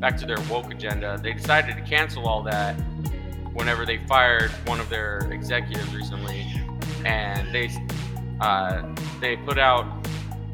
back 0.00 0.16
to 0.18 0.26
their 0.26 0.40
woke 0.50 0.72
agenda. 0.72 1.18
They 1.22 1.32
decided 1.34 1.76
to 1.76 1.82
cancel 1.82 2.26
all 2.26 2.42
that 2.44 2.72
whenever 3.52 3.84
they 3.84 3.98
fired 4.06 4.50
one 4.66 4.80
of 4.80 4.88
their 4.88 5.28
executives 5.30 5.94
recently, 5.94 6.46
and 7.04 7.52
they 7.54 7.70
uh, 8.40 8.82
they 9.20 9.36
put 9.36 9.58
out 9.58 9.86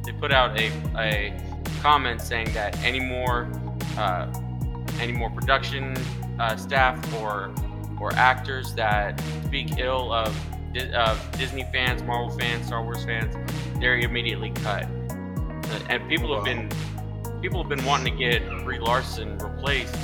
they 0.05 0.13
put 0.13 0.33
out 0.33 0.59
a, 0.59 0.71
a 0.99 1.41
comment 1.83 2.21
saying 2.21 2.53
that 2.53 2.77
any 2.85 3.01
more 3.01 3.49
uh, 3.99 4.33
any 5.01 5.13
more 5.13 5.31
production 5.31 5.97
uh, 6.39 6.57
staff 6.57 6.97
or 7.21 7.53
or 8.01 8.13
actors 8.15 8.75
that 8.75 9.21
speak 9.47 9.79
ill 9.79 10.13
of, 10.13 10.37
of 10.95 11.33
Disney 11.39 11.65
fans, 11.73 12.03
Marvel 12.03 12.37
fans, 12.39 12.67
Star 12.67 12.83
Wars 12.83 13.05
fans, 13.05 13.35
they're 13.81 13.99
immediately 13.99 14.51
cut. 14.51 14.85
Uh, 14.85 15.81
And 15.89 16.09
people 16.09 16.35
have 16.35 16.45
been 16.45 16.69
people 17.41 17.63
have 17.63 17.69
been 17.69 17.85
wanting 17.85 18.13
to 18.13 18.19
get 18.19 18.43
Brie 18.65 18.79
Larson 18.79 19.39
replaced 19.39 19.95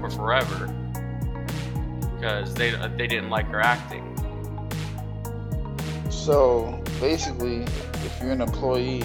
for 0.00 0.10
forever 0.10 0.72
because 2.14 2.54
they 2.54 2.70
they 2.96 3.06
didn't 3.06 3.30
like 3.30 3.46
her 3.48 3.60
acting. 3.60 4.15
So 6.16 6.82
basically, 7.00 7.62
if 8.04 8.18
you're 8.20 8.32
an 8.32 8.40
employee 8.40 9.02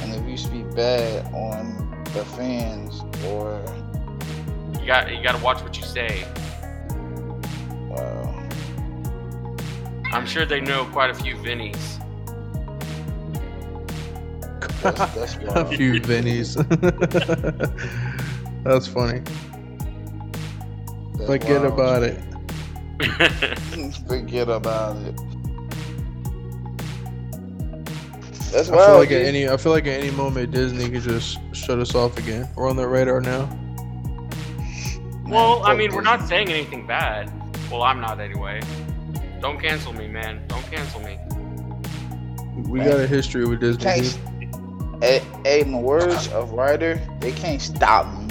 and 0.00 0.14
if 0.14 0.26
you 0.28 0.36
speak 0.38 0.74
bad 0.74 1.26
on 1.34 2.04
the 2.14 2.24
fans 2.24 3.02
or 3.26 3.60
You 4.80 4.86
got 4.86 5.14
you 5.14 5.22
got 5.22 5.36
to 5.36 5.42
watch 5.44 5.60
what 5.62 5.76
you 5.76 5.82
say. 5.84 6.24
uh, 7.94 8.48
I'm 10.12 10.26
sure 10.26 10.46
they 10.46 10.60
know 10.60 10.86
quite 10.86 11.10
a 11.10 11.14
few 11.14 11.36
Vinnies. 11.36 11.98
that's, 14.82 15.14
that's 15.14 15.34
a 15.54 15.66
few 15.66 16.00
Vinnies. 16.00 16.56
That's 18.64 18.86
funny. 18.86 19.20
That's 21.14 21.26
Forget 21.26 21.62
wild. 21.62 21.72
about 21.72 22.02
it. 22.02 22.20
Forget 24.08 24.48
about 24.48 24.96
it. 24.96 25.14
That's 28.50 28.68
I 28.68 28.72
feel 28.72 28.76
wild. 28.76 28.98
like 29.00 29.10
at 29.10 29.22
any 29.22 29.48
I 29.48 29.56
feel 29.56 29.72
like 29.72 29.86
at 29.86 30.00
any 30.00 30.10
moment 30.10 30.50
Disney 30.52 30.88
could 30.90 31.02
just 31.02 31.38
shut 31.54 31.78
us 31.78 31.94
off 31.94 32.18
again. 32.18 32.48
We're 32.56 32.68
on 32.68 32.76
their 32.76 32.88
radar 32.88 33.20
now. 33.20 33.48
well, 35.26 35.62
I 35.64 35.74
mean, 35.74 35.94
we're 35.94 36.00
not 36.02 36.26
saying 36.28 36.48
anything 36.48 36.86
bad. 36.86 37.30
Well, 37.70 37.82
I'm 37.82 38.00
not 38.00 38.20
anyway. 38.20 38.60
Don't 39.40 39.60
cancel 39.60 39.92
me, 39.92 40.08
man. 40.08 40.42
Don't 40.48 40.64
cancel 40.70 41.00
me. 41.00 41.18
We 42.68 42.80
Man. 42.80 42.88
got 42.90 43.00
a 43.00 43.06
history 43.06 43.46
with 43.46 43.60
Disney. 43.60 43.84
Hey, 43.84 44.00
hey, 45.00 45.20
dude. 45.44 45.66
in 45.66 45.72
the 45.72 45.78
words 45.78 46.28
of 46.28 46.52
Ryder, 46.52 47.00
they 47.20 47.30
can't 47.32 47.62
stop 47.62 48.06
me. 48.18 48.26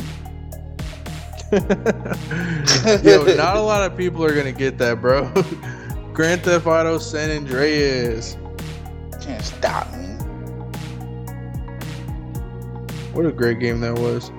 Yo, 1.53 3.23
not 3.35 3.55
a 3.55 3.61
lot 3.61 3.89
of 3.89 3.95
people 3.95 4.23
are 4.25 4.35
gonna 4.35 4.51
get 4.51 4.77
that, 4.79 4.99
bro. 4.99 5.31
Grand 6.13 6.43
Theft 6.43 6.65
Auto 6.67 6.97
San 6.97 7.31
Andreas. 7.31 8.35
Can't 9.27 9.43
stop 9.43 9.93
me. 9.93 10.07
What 13.13 13.25
a 13.25 13.31
great 13.31 13.59
game 13.59 13.81
that 13.81 13.93
was. 13.93 14.31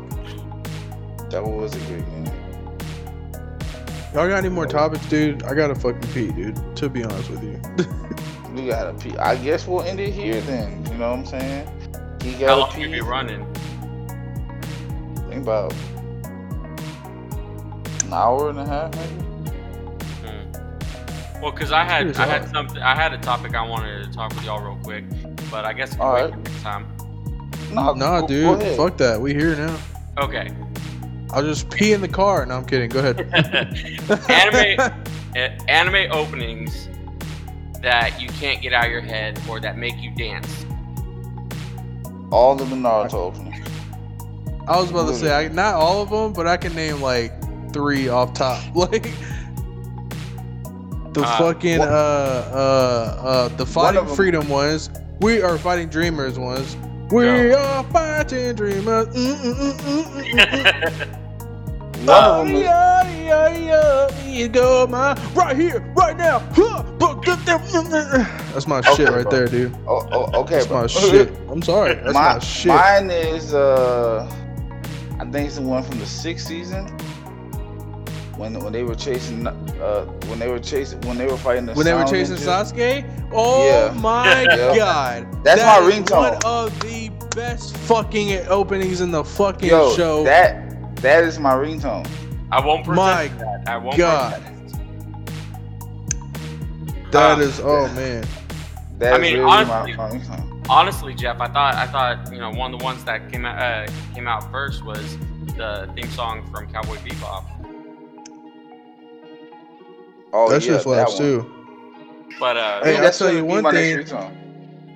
That 1.30 1.44
was 1.44 1.74
a 1.76 1.78
good 1.80 2.04
game. 2.06 2.24
Y'all 4.14 4.26
got 4.26 4.38
any 4.38 4.48
more 4.48 4.66
topics, 4.66 5.04
dude? 5.10 5.42
I 5.42 5.52
gotta 5.54 5.74
fucking 5.74 6.00
pee, 6.14 6.32
dude. 6.32 6.56
To 6.76 6.88
be 6.88 7.04
honest 7.04 7.30
with 7.30 7.44
you. 7.44 7.60
We 8.54 8.66
gotta 8.66 8.94
pee. 8.94 9.16
I 9.18 9.36
guess 9.36 9.68
we'll 9.68 9.82
end 9.82 10.00
it 10.00 10.10
here 10.12 10.40
then. 10.40 10.84
You 10.86 10.94
know 10.98 11.10
what 11.10 11.18
I'm 11.20 11.26
saying? 11.26 11.68
He 12.22 12.32
How 12.32 12.38
gotta 12.40 12.60
long 12.62 12.72
pee. 12.72 12.80
you 12.80 12.90
be 12.90 13.00
running? 13.02 13.44
Think 15.28 15.42
about 15.42 15.72
an 18.04 18.12
hour 18.12 18.48
and 18.48 18.58
a 18.58 18.64
half, 18.66 18.92
maybe. 18.96 19.27
Well, 21.40 21.52
because 21.52 21.70
I 21.72 21.84
had 21.84 22.16
I 22.16 22.26
had 22.26 22.48
something 22.50 22.78
I 22.78 22.94
had 22.94 23.12
a 23.12 23.18
topic 23.18 23.54
I 23.54 23.66
wanted 23.66 24.04
to 24.04 24.10
talk 24.12 24.34
with 24.34 24.44
y'all 24.44 24.60
real 24.60 24.78
quick, 24.82 25.04
but 25.50 25.64
I 25.64 25.72
guess 25.72 25.92
we 25.92 25.98
can 25.98 26.06
All 26.06 26.12
right. 26.14 26.36
next 26.36 26.62
time. 26.62 26.86
No, 27.72 27.92
nah, 27.92 28.20
go- 28.20 28.22
go 28.22 28.26
dude. 28.26 28.62
ahead. 28.62 28.76
Fuck 28.76 28.96
that. 28.98 29.20
We 29.20 29.34
here 29.34 29.54
now. 29.54 29.78
Okay. 30.18 30.50
I'll 31.30 31.42
just 31.42 31.70
pee 31.70 31.92
in 31.92 32.00
the 32.00 32.08
car. 32.08 32.44
No, 32.46 32.56
I'm 32.56 32.64
kidding. 32.64 32.88
Go 32.88 33.00
ahead. 33.00 33.20
anime 34.30 34.92
anime 35.68 36.10
openings 36.10 36.88
that 37.82 38.20
you 38.20 38.28
can't 38.28 38.60
get 38.60 38.72
out 38.72 38.86
of 38.86 38.90
your 38.90 39.00
head 39.00 39.40
or 39.48 39.60
that 39.60 39.76
make 39.78 39.96
you 39.98 40.10
dance. 40.16 40.64
All 42.30 42.60
of 42.60 42.68
the 42.70 42.76
Naruto 42.76 43.14
openings. 43.14 43.66
I 44.66 44.78
was 44.80 44.90
about 44.90 45.08
to 45.08 45.14
say, 45.14 45.32
I, 45.32 45.48
not 45.48 45.74
all 45.74 46.02
of 46.02 46.10
them, 46.10 46.32
but 46.32 46.46
I 46.46 46.56
can 46.56 46.74
name 46.74 47.00
like 47.00 47.32
three 47.72 48.08
off 48.08 48.34
top. 48.34 48.62
Like 48.74 49.12
the 51.18 51.24
Uh, 51.26 51.38
fucking 51.38 51.80
uh 51.80 51.80
what- 51.80 51.90
uh 51.90 53.28
uh 53.28 53.48
the 53.56 53.66
fighting 53.66 54.00
of 54.00 54.08
'em- 54.10 54.16
freedom 54.16 54.48
ones. 54.48 54.90
We 55.20 55.42
are 55.42 55.58
fighting 55.58 55.88
dreamers 55.88 56.38
ones. 56.38 56.76
We 57.10 57.24
Go. 57.24 57.58
are 57.58 57.84
fighting 57.84 58.54
dreamers. 58.54 59.08
One 62.04 62.08
Oh, 62.10 62.40
of 62.42 62.46
them 62.46 62.54
is, 62.56 62.62
yeah, 62.62 63.10
yeah, 63.10 63.48
yeah. 63.48 64.24
You 64.24 64.48
go, 64.48 64.86
my 64.86 65.14
right 65.34 65.56
here, 65.56 65.80
right 65.96 66.16
now. 66.16 66.38
Huh, 66.52 66.84
but 66.98 67.22
get 67.24 67.44
them- 67.44 67.60
That's 68.52 68.68
my 68.68 68.78
Okay, 68.78 68.94
shit 68.94 69.08
right 69.10 69.22
bro. 69.24 69.32
there, 69.32 69.48
dude. 69.48 69.76
oh, 69.88 70.06
oh, 70.12 70.40
okay, 70.42 70.54
That's 70.54 70.66
bro. 70.68 70.82
my 70.82 70.86
shit. 71.10 71.32
I'm 71.50 71.60
sorry. 71.60 71.94
That's 71.96 72.14
my, 72.14 72.34
My- 72.34 72.38
shit. 72.38 72.68
Mine 72.68 73.10
is 73.10 73.52
uh, 73.52 74.30
I 75.18 75.24
think 75.24 75.48
it's 75.48 75.56
the 75.56 75.62
one 75.62 75.82
from 75.82 75.98
the 75.98 76.06
sixth 76.06 76.46
season. 76.46 76.86
When 78.38 78.58
when 78.62 78.72
they 78.72 78.84
were 78.84 78.94
chasing 78.94 79.46
uh 79.46 80.04
when 80.28 80.38
they 80.38 80.48
were 80.48 80.60
chasing 80.60 81.00
when 81.02 81.18
they 81.18 81.26
were 81.26 81.36
fighting 81.36 81.66
the 81.66 81.74
when 81.74 81.84
they 81.84 81.92
were 81.92 82.04
chasing 82.04 82.36
Ninjas. 82.36 82.72
Sasuke. 82.72 83.30
Oh 83.32 83.66
Yeah. 83.66 83.92
my 84.00 84.42
Yeah. 84.48 84.76
god, 84.76 85.44
That's 85.44 85.60
That 85.60 85.82
my 85.82 85.88
is 85.88 85.94
ringtone. 85.94 86.32
One 86.32 86.44
of 86.44 86.80
the 86.80 87.10
best 87.34 87.76
fucking 87.78 88.46
openings 88.48 89.00
in 89.00 89.10
the 89.10 89.24
fucking 89.24 89.68
Yo, 89.68 89.92
show. 89.94 90.22
that 90.24 90.96
that 91.02 91.24
is 91.24 91.38
my 91.40 91.52
ringtone. 91.52 92.06
I 92.52 92.64
won't 92.64 92.84
pretend 92.86 92.96
My 92.96 93.28
that. 93.44 93.68
I 93.68 93.76
won't 93.76 93.96
God. 93.98 94.32
pretend. 94.34 94.54
That 97.10 97.38
Ah. 97.60 97.62
oh 97.64 97.88
man. 97.94 98.24
That 98.98 99.12
I 99.14 99.16
is 99.16 99.22
mean, 99.22 99.38
really 99.38 99.50
honestly- 99.50 99.96
my, 99.96 100.08
my 100.10 100.14
ringtone. 100.16 100.44
Honestly, 100.70 101.14
Jeff, 101.14 101.40
I 101.40 101.48
thought 101.48 101.74
I 101.74 101.86
thought 101.86 102.30
you 102.32 102.38
know 102.38 102.50
one 102.50 102.72
of 102.74 102.78
the 102.78 102.84
ones 102.84 103.02
that 103.04 103.32
came 103.32 103.44
out 103.46 103.58
uh, 103.60 103.90
came 104.14 104.28
out 104.28 104.50
first 104.52 104.84
was 104.84 105.16
the 105.56 105.90
theme 105.96 106.10
song 106.10 106.46
from 106.52 106.70
Cowboy 106.70 106.96
Bebop. 106.98 107.42
Oh 110.32 110.48
that 110.50 110.62
yeah, 110.62 110.74
shit 110.74 110.82
slaps 110.82 111.12
that 111.12 111.18
too. 111.18 111.54
But 112.38 112.56
uh, 112.56 112.84
Hey, 112.84 112.96
I'll 112.98 113.10
tell 113.10 113.32
you 113.32 113.44
one 113.44 113.64
thing. 113.72 114.04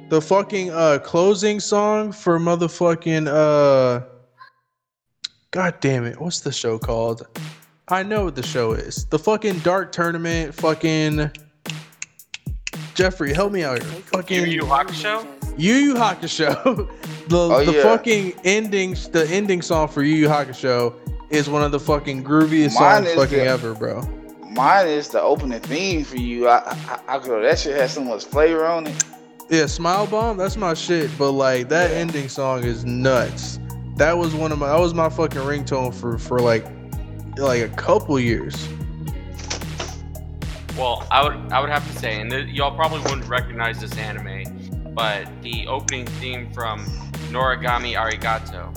The 0.09 0.21
fucking 0.21 0.71
uh 0.71 0.99
closing 1.03 1.59
song 1.61 2.13
for 2.13 2.39
motherfucking 2.39 3.27
uh 3.29 4.05
God 5.51 5.75
damn 5.81 6.05
it, 6.05 6.21
what's 6.21 6.41
the 6.41 6.53
show 6.53 6.79
called? 6.79 7.27
I 7.89 8.03
know 8.03 8.25
what 8.25 8.37
the 8.37 8.43
show 8.43 8.73
is. 8.73 9.07
The 9.07 9.19
fucking 9.19 9.59
dark 9.61 9.93
tournament 9.93 10.55
fucking 10.55 11.31
Jeffrey, 12.95 13.33
help 13.33 13.53
me 13.53 13.65
out 13.65 13.83
here. 13.83 13.91
Sacred 13.91 14.05
Fucking 14.07 14.41
Yu 14.47 14.47
Yu 14.53 14.63
Hakusho? 14.63 15.27
Yu 15.59 15.75
Yu 15.75 15.95
Hakusho. 15.95 16.91
The 17.29 17.37
Oh, 17.39 17.65
the 17.65 17.73
yeah. 17.75 17.83
fucking 17.85 18.33
endings, 18.45 19.09
the 19.09 19.27
ending 19.31 19.63
song 19.63 19.87
for 19.89 20.03
Yu 20.03 20.15
Yu 20.17 20.29
Hakusho 20.29 20.93
is 21.31 21.49
one 21.49 21.63
of 21.63 21.71
the 21.71 21.79
fucking 21.81 22.23
grooviest 22.25 22.75
Mine 22.75 23.05
songs 23.05 23.15
fucking 23.15 23.39
the- 23.39 23.45
ever, 23.47 23.75
bro. 23.75 24.03
Mine 24.55 24.87
is 24.87 25.09
the 25.09 25.21
opening 25.23 25.61
theme 25.61 26.05
for 26.05 26.17
you. 26.17 26.49
I, 26.49 26.59
I, 27.09 27.17
I 27.17 27.19
go, 27.19 27.41
that 27.41 27.59
shit 27.59 27.77
has 27.77 27.95
so 27.95 28.05
much 28.05 28.25
flavor 28.25 28.67
on 28.67 28.87
it. 28.87 29.05
Yeah, 29.49 29.67
Smile 29.67 30.07
Bomb, 30.07 30.37
that's 30.37 30.57
my 30.57 30.75
shit. 30.75 31.11
But 31.19 31.33
like 31.33 31.69
that 31.71 31.91
Yeah. 31.91 31.97
ending 31.99 32.29
song 32.29 32.65
is 32.65 32.85
nuts. 32.85 33.59
That 33.97 34.17
was 34.17 34.35
one 34.35 34.53
of 34.53 34.59
my 34.59 34.69
that 34.69 34.79
was 34.81 34.95
my 34.95 35.09
fucking 35.09 35.41
ringtone 35.43 35.95
for 35.95 36.19
for 36.19 36.39
like 36.39 36.65
like 37.37 37.63
a 37.63 37.69
couple 37.71 38.19
years. 38.19 38.69
Well, 40.77 41.07
I 41.11 41.23
would 41.23 41.53
I 41.53 41.61
would 41.61 41.69
have 41.71 41.87
to 41.93 41.99
say, 41.99 42.21
and 42.21 42.31
th- 42.31 42.49
y'all 42.49 42.75
probably 42.75 43.01
wouldn't 43.01 43.29
recognize 43.29 43.79
this 43.81 43.97
anime, 43.99 44.95
but 44.95 45.27
the 45.43 45.67
opening 45.67 46.07
theme 46.07 46.51
from 46.53 46.85
Noragami 47.31 47.95
Aragoto, 47.95 48.75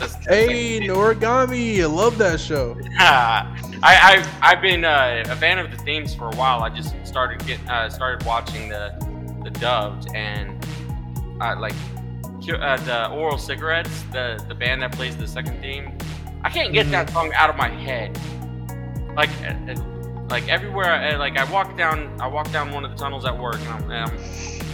which 0.00 0.10
is 0.10 0.16
a 0.16 0.48
sis- 0.48 0.48
Hey, 0.48 0.80
Noragami, 0.80 1.80
I 1.82 1.86
love 1.86 2.18
that 2.18 2.40
show. 2.40 2.78
I, 2.98 3.46
I 3.82 4.28
I've 4.42 4.62
been 4.62 4.84
uh, 4.84 5.24
a 5.28 5.36
fan 5.36 5.58
of 5.58 5.70
the 5.70 5.76
themes 5.78 6.14
for 6.14 6.28
a 6.28 6.36
while. 6.36 6.62
I 6.62 6.70
just 6.70 6.94
started 7.06 7.44
get 7.46 7.60
uh, 7.68 7.88
started 7.90 8.26
watching 8.26 8.68
the 8.68 8.94
the 9.42 9.50
dubbed 9.50 10.08
and 10.14 10.64
uh, 11.40 11.56
like 11.58 11.74
uh, 12.52 12.76
the 12.78 13.08
Oral 13.10 13.38
Cigarettes, 13.38 14.02
the 14.12 14.42
the 14.48 14.54
band 14.54 14.82
that 14.82 14.92
plays 14.92 15.16
the 15.16 15.26
second 15.26 15.60
theme. 15.60 15.96
I 16.42 16.50
can't 16.50 16.72
get 16.72 16.90
that 16.90 17.10
song 17.10 17.32
out 17.34 17.50
of 17.50 17.56
my 17.56 17.68
head. 17.68 18.18
Like 19.16 19.30
uh, 19.42 19.54
uh, 19.72 19.74
like 20.28 20.48
everywhere, 20.48 20.92
I, 20.92 21.16
like 21.16 21.36
I 21.36 21.50
walk 21.50 21.76
down 21.76 22.20
I 22.20 22.26
walk 22.26 22.50
down 22.52 22.72
one 22.72 22.84
of 22.84 22.90
the 22.90 22.96
tunnels 22.96 23.24
at 23.24 23.36
work 23.38 23.58
and 23.60 23.68
I'm, 23.68 23.82
and 23.90 23.92
I'm 23.92 24.18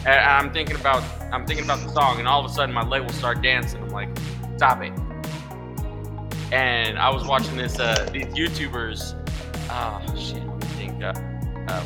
and 0.07 0.09
I'm 0.09 0.53
thinking 0.53 0.77
about 0.77 1.03
I'm 1.33 1.47
thinking 1.47 1.65
about 1.65 1.81
the 1.81 1.93
song 1.93 2.19
and 2.19 2.29
all 2.29 2.45
of 2.45 2.51
a 2.51 2.55
sudden 2.55 2.75
my 2.75 2.85
leg 2.85 3.03
will 3.03 3.11
start 3.11 3.43
dancing. 3.43 3.83
I'm 3.83 3.91
like, 3.91 4.11
stop 4.57 4.83
it 4.83 4.93
and 6.53 6.99
I 6.99 7.11
was 7.11 7.27
watching 7.27 7.57
this 7.57 7.79
uh 7.79 8.09
these 8.13 8.27
YouTubers. 8.27 9.15
Oh 9.71 10.03
shit, 10.17 10.43
I 10.43 10.67
think 10.77 11.03
uh, 11.03 11.13
uh, 11.69 11.85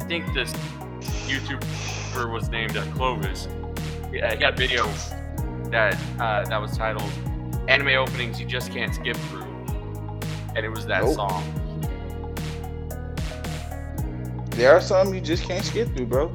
I 0.00 0.04
think 0.06 0.32
this 0.34 0.52
YouTuber 1.26 2.32
was 2.32 2.48
named 2.50 2.76
uh, 2.76 2.84
Clovis. 2.94 3.48
Yeah, 4.12 4.30
he 4.32 4.36
got 4.36 4.54
a 4.54 4.56
video 4.56 4.86
that 5.70 5.96
uh, 6.20 6.44
that 6.44 6.60
was 6.60 6.76
titled 6.76 7.10
"Anime 7.68 7.88
Openings 7.88 8.38
You 8.40 8.46
Just 8.46 8.70
Can't 8.72 8.94
Skip 8.94 9.16
Through," 9.16 9.42
and 10.54 10.58
it 10.58 10.68
was 10.70 10.86
that 10.86 11.02
Nope. 11.04 11.14
song. 11.14 11.62
There 14.50 14.72
are 14.72 14.80
some 14.80 15.12
you 15.12 15.20
just 15.20 15.42
can't 15.44 15.64
skip 15.64 15.94
through, 15.94 16.06
bro. 16.06 16.28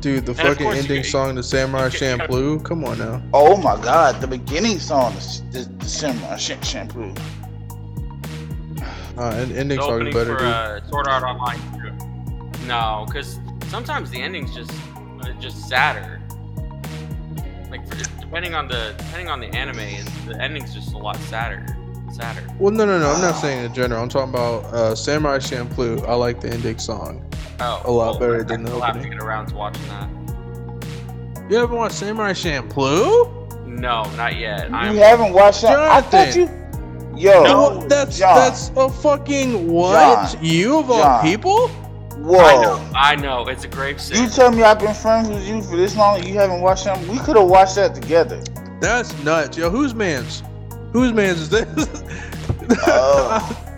Dude, 0.00 0.24
the 0.24 0.32
of 0.32 0.38
fucking 0.38 0.64
course 0.64 0.76
you 0.76 0.82
ending 0.82 1.04
song 1.04 1.36
to 1.36 1.42
Samurai 1.42 1.86
you 1.86 1.90
get- 1.90 2.00
Champloo. 2.20 2.64
Come 2.64 2.84
on 2.84 2.98
now. 2.98 3.22
Oh 3.34 3.56
my 3.56 3.80
god, 3.82 4.20
the 4.20 4.26
beginning 4.26 4.78
song 4.78 5.12
is 5.14 5.42
the, 5.50 5.60
the 5.78 5.84
Samurai 5.86 6.36
Sh- 6.36 6.56
Shampoo. 6.62 7.14
Uh, 9.18 9.34
and 9.36 9.52
ending 9.52 9.76
The 9.78 9.84
song 9.84 10.06
is 10.06 10.14
better, 10.14 10.32
for 10.38 10.38
dude. 10.38 10.48
uh, 10.48 10.88
Sword 10.88 11.06
Art 11.08 11.22
Online. 11.24 11.58
too. 11.72 12.66
No, 12.66 13.04
because 13.06 13.38
sometimes 13.68 14.10
the 14.10 14.20
ending's 14.22 14.54
just 14.54 14.72
uh, 15.22 15.32
just 15.40 15.68
sadder. 15.68 16.20
Like 17.70 17.86
for, 17.86 17.96
depending 18.20 18.54
on 18.54 18.68
the 18.68 18.94
depending 18.96 19.28
on 19.28 19.40
the 19.40 19.48
anime, 19.48 19.80
it's- 19.80 20.08
the 20.26 20.40
ending's 20.40 20.72
just 20.72 20.92
a 20.94 20.98
lot 20.98 21.16
sadder. 21.16 21.66
Sadder. 22.12 22.42
Well, 22.58 22.72
no, 22.72 22.86
no, 22.86 22.98
no. 22.98 23.10
I'm 23.10 23.20
not 23.20 23.36
saying 23.36 23.64
in 23.66 23.74
general. 23.74 24.02
I'm 24.02 24.08
talking 24.08 24.30
about 24.30 24.64
uh, 24.72 24.94
Samurai 24.96 25.38
Champloo. 25.38 26.04
I 26.08 26.14
like 26.14 26.40
the 26.40 26.48
ending 26.50 26.78
song. 26.78 27.24
Oh, 27.62 27.82
A 27.84 27.90
lot 27.90 28.10
well, 28.12 28.18
better 28.18 28.40
I- 28.40 28.42
than 28.44 28.62
the 28.64 28.72
I'll 28.72 28.80
have 28.80 28.94
to 28.94 29.00
opening. 29.00 29.18
get 29.18 29.22
around 29.26 29.46
to 29.48 29.54
watching 29.54 29.86
that. 29.88 30.08
You 31.50 31.58
ever 31.58 31.74
watched 31.74 31.96
Samurai 31.96 32.32
Champloo? 32.32 33.66
No, 33.66 34.04
not 34.16 34.36
yet. 34.36 34.72
I'm, 34.72 34.94
You 34.94 35.00
haven't 35.02 35.32
watched 35.32 35.62
that? 35.62 35.78
I 35.78 36.00
thought 36.00 36.34
you. 36.36 36.48
Yo, 37.16 37.42
No, 37.42 37.86
That's 37.86 38.18
John. 38.18 38.34
that's 38.36 38.70
a 38.76 38.88
fucking 38.88 39.70
what? 39.70 40.32
John. 40.32 40.44
You 40.44 40.78
of 40.78 40.90
all 40.90 41.02
John. 41.02 41.22
people? 41.24 41.68
Whoa. 41.68 42.38
I 42.38 42.62
know. 42.62 42.90
I 42.94 43.16
know. 43.16 43.48
It's 43.48 43.64
a 43.64 43.68
grave 43.68 44.00
sin. 44.00 44.22
You 44.22 44.28
tell 44.30 44.50
me 44.52 44.62
I've 44.62 44.78
been 44.78 44.94
friends 44.94 45.28
with 45.28 45.46
you 45.46 45.60
for 45.62 45.76
this 45.76 45.96
long 45.96 46.18
and 46.18 46.28
you 46.28 46.34
haven't 46.34 46.60
watched 46.60 46.84
them? 46.84 47.06
We 47.08 47.18
could 47.18 47.36
have 47.36 47.48
watched 47.48 47.74
that 47.76 47.94
together. 47.94 48.42
That's 48.80 49.12
nuts, 49.24 49.56
yo. 49.58 49.70
Whose 49.70 49.94
man's? 49.94 50.42
Whose 50.92 51.12
man's 51.12 51.40
is 51.40 51.48
this? 51.50 52.02
Oh. 52.86 53.66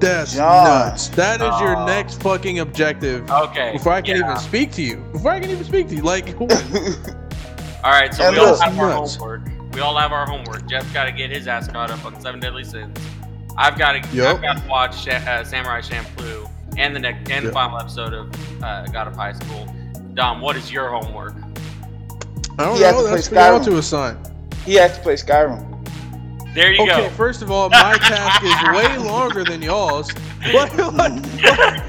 That's 0.00 0.36
nuts. 0.36 1.08
That 1.08 1.40
is 1.40 1.60
your 1.60 1.76
Oh. 1.76 1.86
next 1.86 2.22
fucking 2.22 2.60
objective. 2.60 3.28
okay. 3.30 3.72
Before 3.72 3.92
I 3.92 4.00
can 4.02 4.16
yeah. 4.16 4.24
even 4.24 4.36
speak 4.38 4.72
to 4.72 4.82
you. 4.82 4.96
Before 5.12 5.32
I 5.32 5.40
can 5.40 5.50
even 5.50 5.64
speak 5.64 5.88
to 5.88 5.94
you. 5.96 6.02
Like, 6.02 6.38
All 6.40 6.46
right. 7.92 8.12
So 8.14 8.24
And 8.24 8.36
we 8.36 8.42
all 8.42 8.56
have 8.60 8.78
our 8.78 8.92
homework. 8.92 9.40
We 9.74 9.80
all 9.80 9.96
have 9.96 10.12
our 10.12 10.26
homework. 10.26 10.66
Jeff's 10.68 10.90
got 10.92 11.04
to 11.04 11.12
get 11.12 11.30
his 11.30 11.46
ass 11.48 11.68
caught 11.68 11.90
up 11.90 12.04
on 12.04 12.20
Seven 12.20 12.40
Deadly 12.40 12.64
Sins. 12.64 12.96
I've 13.56 13.76
got 13.78 13.92
to. 14.02 14.16
Yup. 14.16 14.36
I've 14.36 14.42
got 14.42 14.62
to 14.62 14.68
watch 14.68 15.08
uh, 15.08 15.42
Samurai 15.44 15.80
Champloo 15.80 16.48
and 16.76 16.94
the 16.94 17.00
next 17.00 17.30
and 17.30 17.44
the 17.46 17.52
final 17.52 17.78
episode 17.78 18.12
of 18.12 18.62
uh, 18.62 18.86
God 18.86 19.08
of 19.08 19.16
High 19.16 19.32
School. 19.32 19.66
Dom, 20.14 20.40
what 20.40 20.56
is 20.56 20.70
your 20.72 20.88
homework? 20.90 21.34
I 22.58 22.64
don't 22.64 22.76
He 22.76 22.82
know. 22.82 23.04
That's 23.06 23.28
for 23.28 23.34
y'all 23.36 23.60
to 23.64 23.78
assign. 23.78 24.18
he 24.64 24.74
has 24.74 24.96
to 24.96 25.02
play 25.02 25.14
Skyrim. 25.14 25.67
There 26.54 26.72
you 26.72 26.82
Okay, 26.82 27.02
go. 27.02 27.10
first 27.10 27.42
of 27.42 27.50
all, 27.50 27.68
my 27.70 27.96
task 27.98 28.42
is 28.42 28.76
way 28.76 28.96
longer 29.08 29.44
than 29.44 29.62
y'all's. 29.62 30.10
Like, 30.52 30.74
like, 30.76 31.84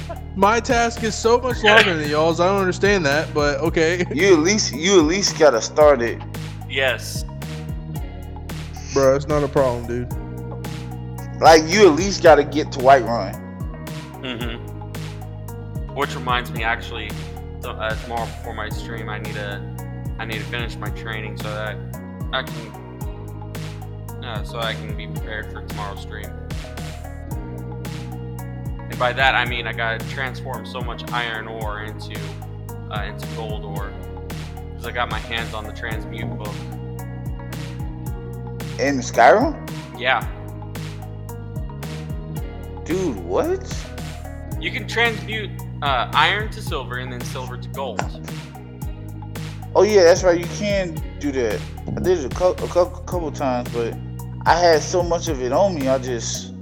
my 0.36 0.60
task 0.60 1.02
is 1.02 1.14
so 1.14 1.38
much 1.38 1.62
longer 1.62 1.96
than 1.96 2.08
y'all's. 2.08 2.40
I 2.40 2.46
don't 2.46 2.60
understand 2.60 3.04
that, 3.06 3.32
but 3.34 3.58
okay, 3.60 4.04
You 4.12 4.32
at 4.34 4.40
least 4.40 4.72
you 4.74 4.98
at 5.00 5.04
least 5.06 5.38
gotta 5.38 5.60
start 5.60 6.00
it. 6.02 6.20
Yes. 6.68 7.24
bro, 8.92 9.14
it's 9.16 9.26
not 9.28 9.42
a 9.42 9.48
problem, 9.48 9.86
dude. 9.86 10.12
Like 11.40 11.62
you 11.66 11.86
at 11.88 11.94
least 11.96 12.22
gotta 12.22 12.44
get 12.44 12.72
to 12.72 12.78
Whiterun. 12.78 13.34
Mm-hmm. 14.22 15.94
Which 15.94 16.14
reminds 16.14 16.50
me, 16.50 16.62
actually, 16.62 17.10
so, 17.60 17.70
uh, 17.72 17.94
tomorrow 18.02 18.26
before 18.26 18.54
my 18.54 18.68
stream, 18.68 19.08
I 19.08 19.18
need 19.18 19.34
to, 19.34 19.60
I 20.18 20.24
need 20.24 20.38
to 20.38 20.44
finish 20.44 20.76
my 20.76 20.90
training 20.90 21.36
so 21.38 21.44
that 21.50 21.76
I 22.32 22.42
can, 22.42 22.85
uh, 24.26 24.44
so 24.44 24.58
I 24.58 24.74
can 24.74 24.96
be 24.96 25.06
prepared 25.06 25.52
for 25.52 25.62
tomorrow's 25.62 26.02
stream. 26.02 26.30
And 28.78 28.98
by 28.98 29.12
that 29.12 29.34
I 29.34 29.44
mean 29.44 29.66
I 29.66 29.72
gotta 29.72 30.06
transform 30.10 30.66
so 30.66 30.80
much 30.80 31.10
iron 31.12 31.48
ore 31.48 31.82
into, 31.82 32.18
uh, 32.90 33.04
into 33.04 33.26
gold 33.36 33.64
ore, 33.64 33.92
because 34.70 34.86
I 34.86 34.92
got 34.92 35.10
my 35.10 35.18
hands 35.18 35.54
on 35.54 35.64
the 35.64 35.72
transmute 35.72 36.36
book. 36.38 36.54
In 38.78 38.98
Skyrim? 38.98 39.54
Yeah, 39.98 40.20
Dude, 42.86 43.16
what? 43.24 43.86
you 44.60 44.70
can 44.70 44.86
transmute 44.86 45.50
uh, 45.82 46.08
iron 46.14 46.48
to 46.50 46.62
silver 46.62 46.98
and 46.98 47.12
then 47.12 47.20
silver 47.20 47.56
to 47.56 47.68
gold. 47.70 48.00
Oh 49.74 49.82
yeah, 49.82 50.04
that's 50.04 50.22
right. 50.22 50.38
You 50.38 50.46
can 50.56 50.94
do 51.18 51.32
that. 51.32 51.60
I 51.88 52.00
did 52.00 52.18
it 52.18 52.24
a 52.24 52.28
couple, 52.28 52.64
a 52.64 52.68
couple, 52.68 53.00
couple 53.00 53.32
times, 53.32 53.68
but 53.72 53.94
I 54.46 54.54
had 54.58 54.80
so 54.82 55.02
much 55.02 55.28
of 55.28 55.42
it 55.42 55.52
on 55.52 55.74
me. 55.74 55.88
I 55.88 55.98
just 55.98 56.54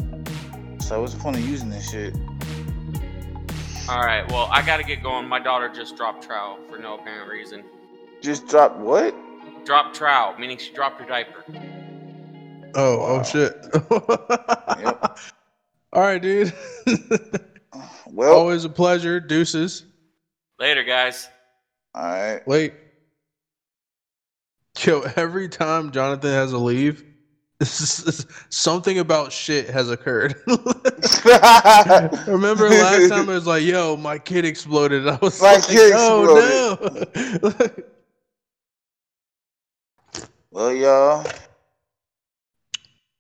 so 0.81 1.01
what's 1.01 1.15
the 1.15 1.21
point 1.21 1.37
of 1.37 1.47
using 1.49 1.71
this 1.71 1.91
shit? 1.91 2.15
All 3.89 4.01
right. 4.01 4.25
Well, 4.31 4.49
I 4.51 4.63
gotta 4.65 4.83
get 4.83 5.03
going. 5.03 5.29
My 5.29 5.39
daughter 5.39 5.69
just 5.69 5.97
dropped 5.97 6.25
trout 6.25 6.59
for 6.71 6.79
no 6.79 6.95
apparent 6.99 7.31
reason. 7.31 7.63
Just 8.23 8.47
dropped 8.49 8.79
what? 8.79 9.15
Dropped 9.67 9.95
trout, 9.97 10.41
meaning 10.41 10.57
she 10.59 10.73
dropped 10.73 11.01
her 11.01 11.07
diaper. 11.07 11.45
Oh, 12.75 12.75
oh 12.75 12.99
Wow. 12.99 13.21
oh 13.21 13.23
shit. 13.23 13.55
Yep. 14.81 15.19
All 15.93 16.03
right, 16.03 16.21
dude. 16.21 16.53
Well, 18.07 18.33
Always 18.33 18.65
a 18.65 18.69
pleasure. 18.69 19.19
Deuces. 19.19 19.85
Later, 20.61 20.85
guys. 20.85 21.29
all 21.97 22.05
right. 22.05 22.47
Wait. 22.47 22.73
Yo, 24.79 25.01
every 25.17 25.49
time 25.49 25.91
Jonathan 25.91 26.31
has 26.31 26.53
a 26.53 26.59
leave, 26.59 27.03
something 27.65 28.99
about 28.99 29.33
shit 29.33 29.71
has 29.71 29.89
occurred. 29.91 30.35
Remember 32.27 32.69
last 32.69 33.09
time 33.09 33.29
it 33.29 33.35
was 33.35 33.47
like, 33.47 33.63
yo, 33.63 33.97
my 33.97 34.19
kid 34.19 34.45
exploded. 34.45 35.07
I 35.07 35.17
was 35.23 35.41
My 35.41 35.55
like, 35.55 35.67
kid 35.67 35.93
oh 35.95 36.79
no. 37.41 37.71
well, 40.51 40.73
y'all, 40.73 41.27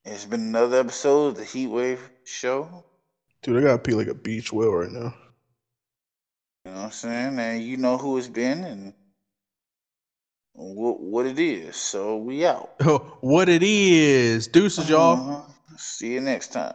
it's 0.04 0.24
been 0.24 0.40
another 0.40 0.80
episode 0.80 1.28
of 1.28 1.36
the 1.36 1.44
Heat 1.44 1.68
Wave 1.68 2.10
Show. 2.24 2.84
Dude, 3.42 3.58
I 3.58 3.60
gotta 3.60 3.78
pee 3.78 3.94
like 3.94 4.08
a 4.08 4.14
beach 4.14 4.52
whale 4.52 4.72
right 4.72 4.90
now. 4.90 5.14
You 6.64 6.72
know 6.72 6.78
what 6.78 6.84
I'm 6.86 6.90
saying? 6.90 7.38
And 7.38 7.62
you 7.62 7.76
know 7.76 7.98
who 7.98 8.18
it's 8.18 8.26
been 8.26 8.64
and 8.64 8.94
what 10.54 11.00
what 11.00 11.26
it 11.26 11.38
is. 11.38 11.76
So 11.76 12.16
we 12.16 12.46
out. 12.46 12.70
What 13.20 13.48
it 13.48 13.62
is. 13.62 14.46
Deuces, 14.48 14.88
y'all. 14.88 15.30
Uh-huh. 15.30 15.76
See 15.76 16.12
you 16.12 16.20
next 16.20 16.52
time. 16.52 16.74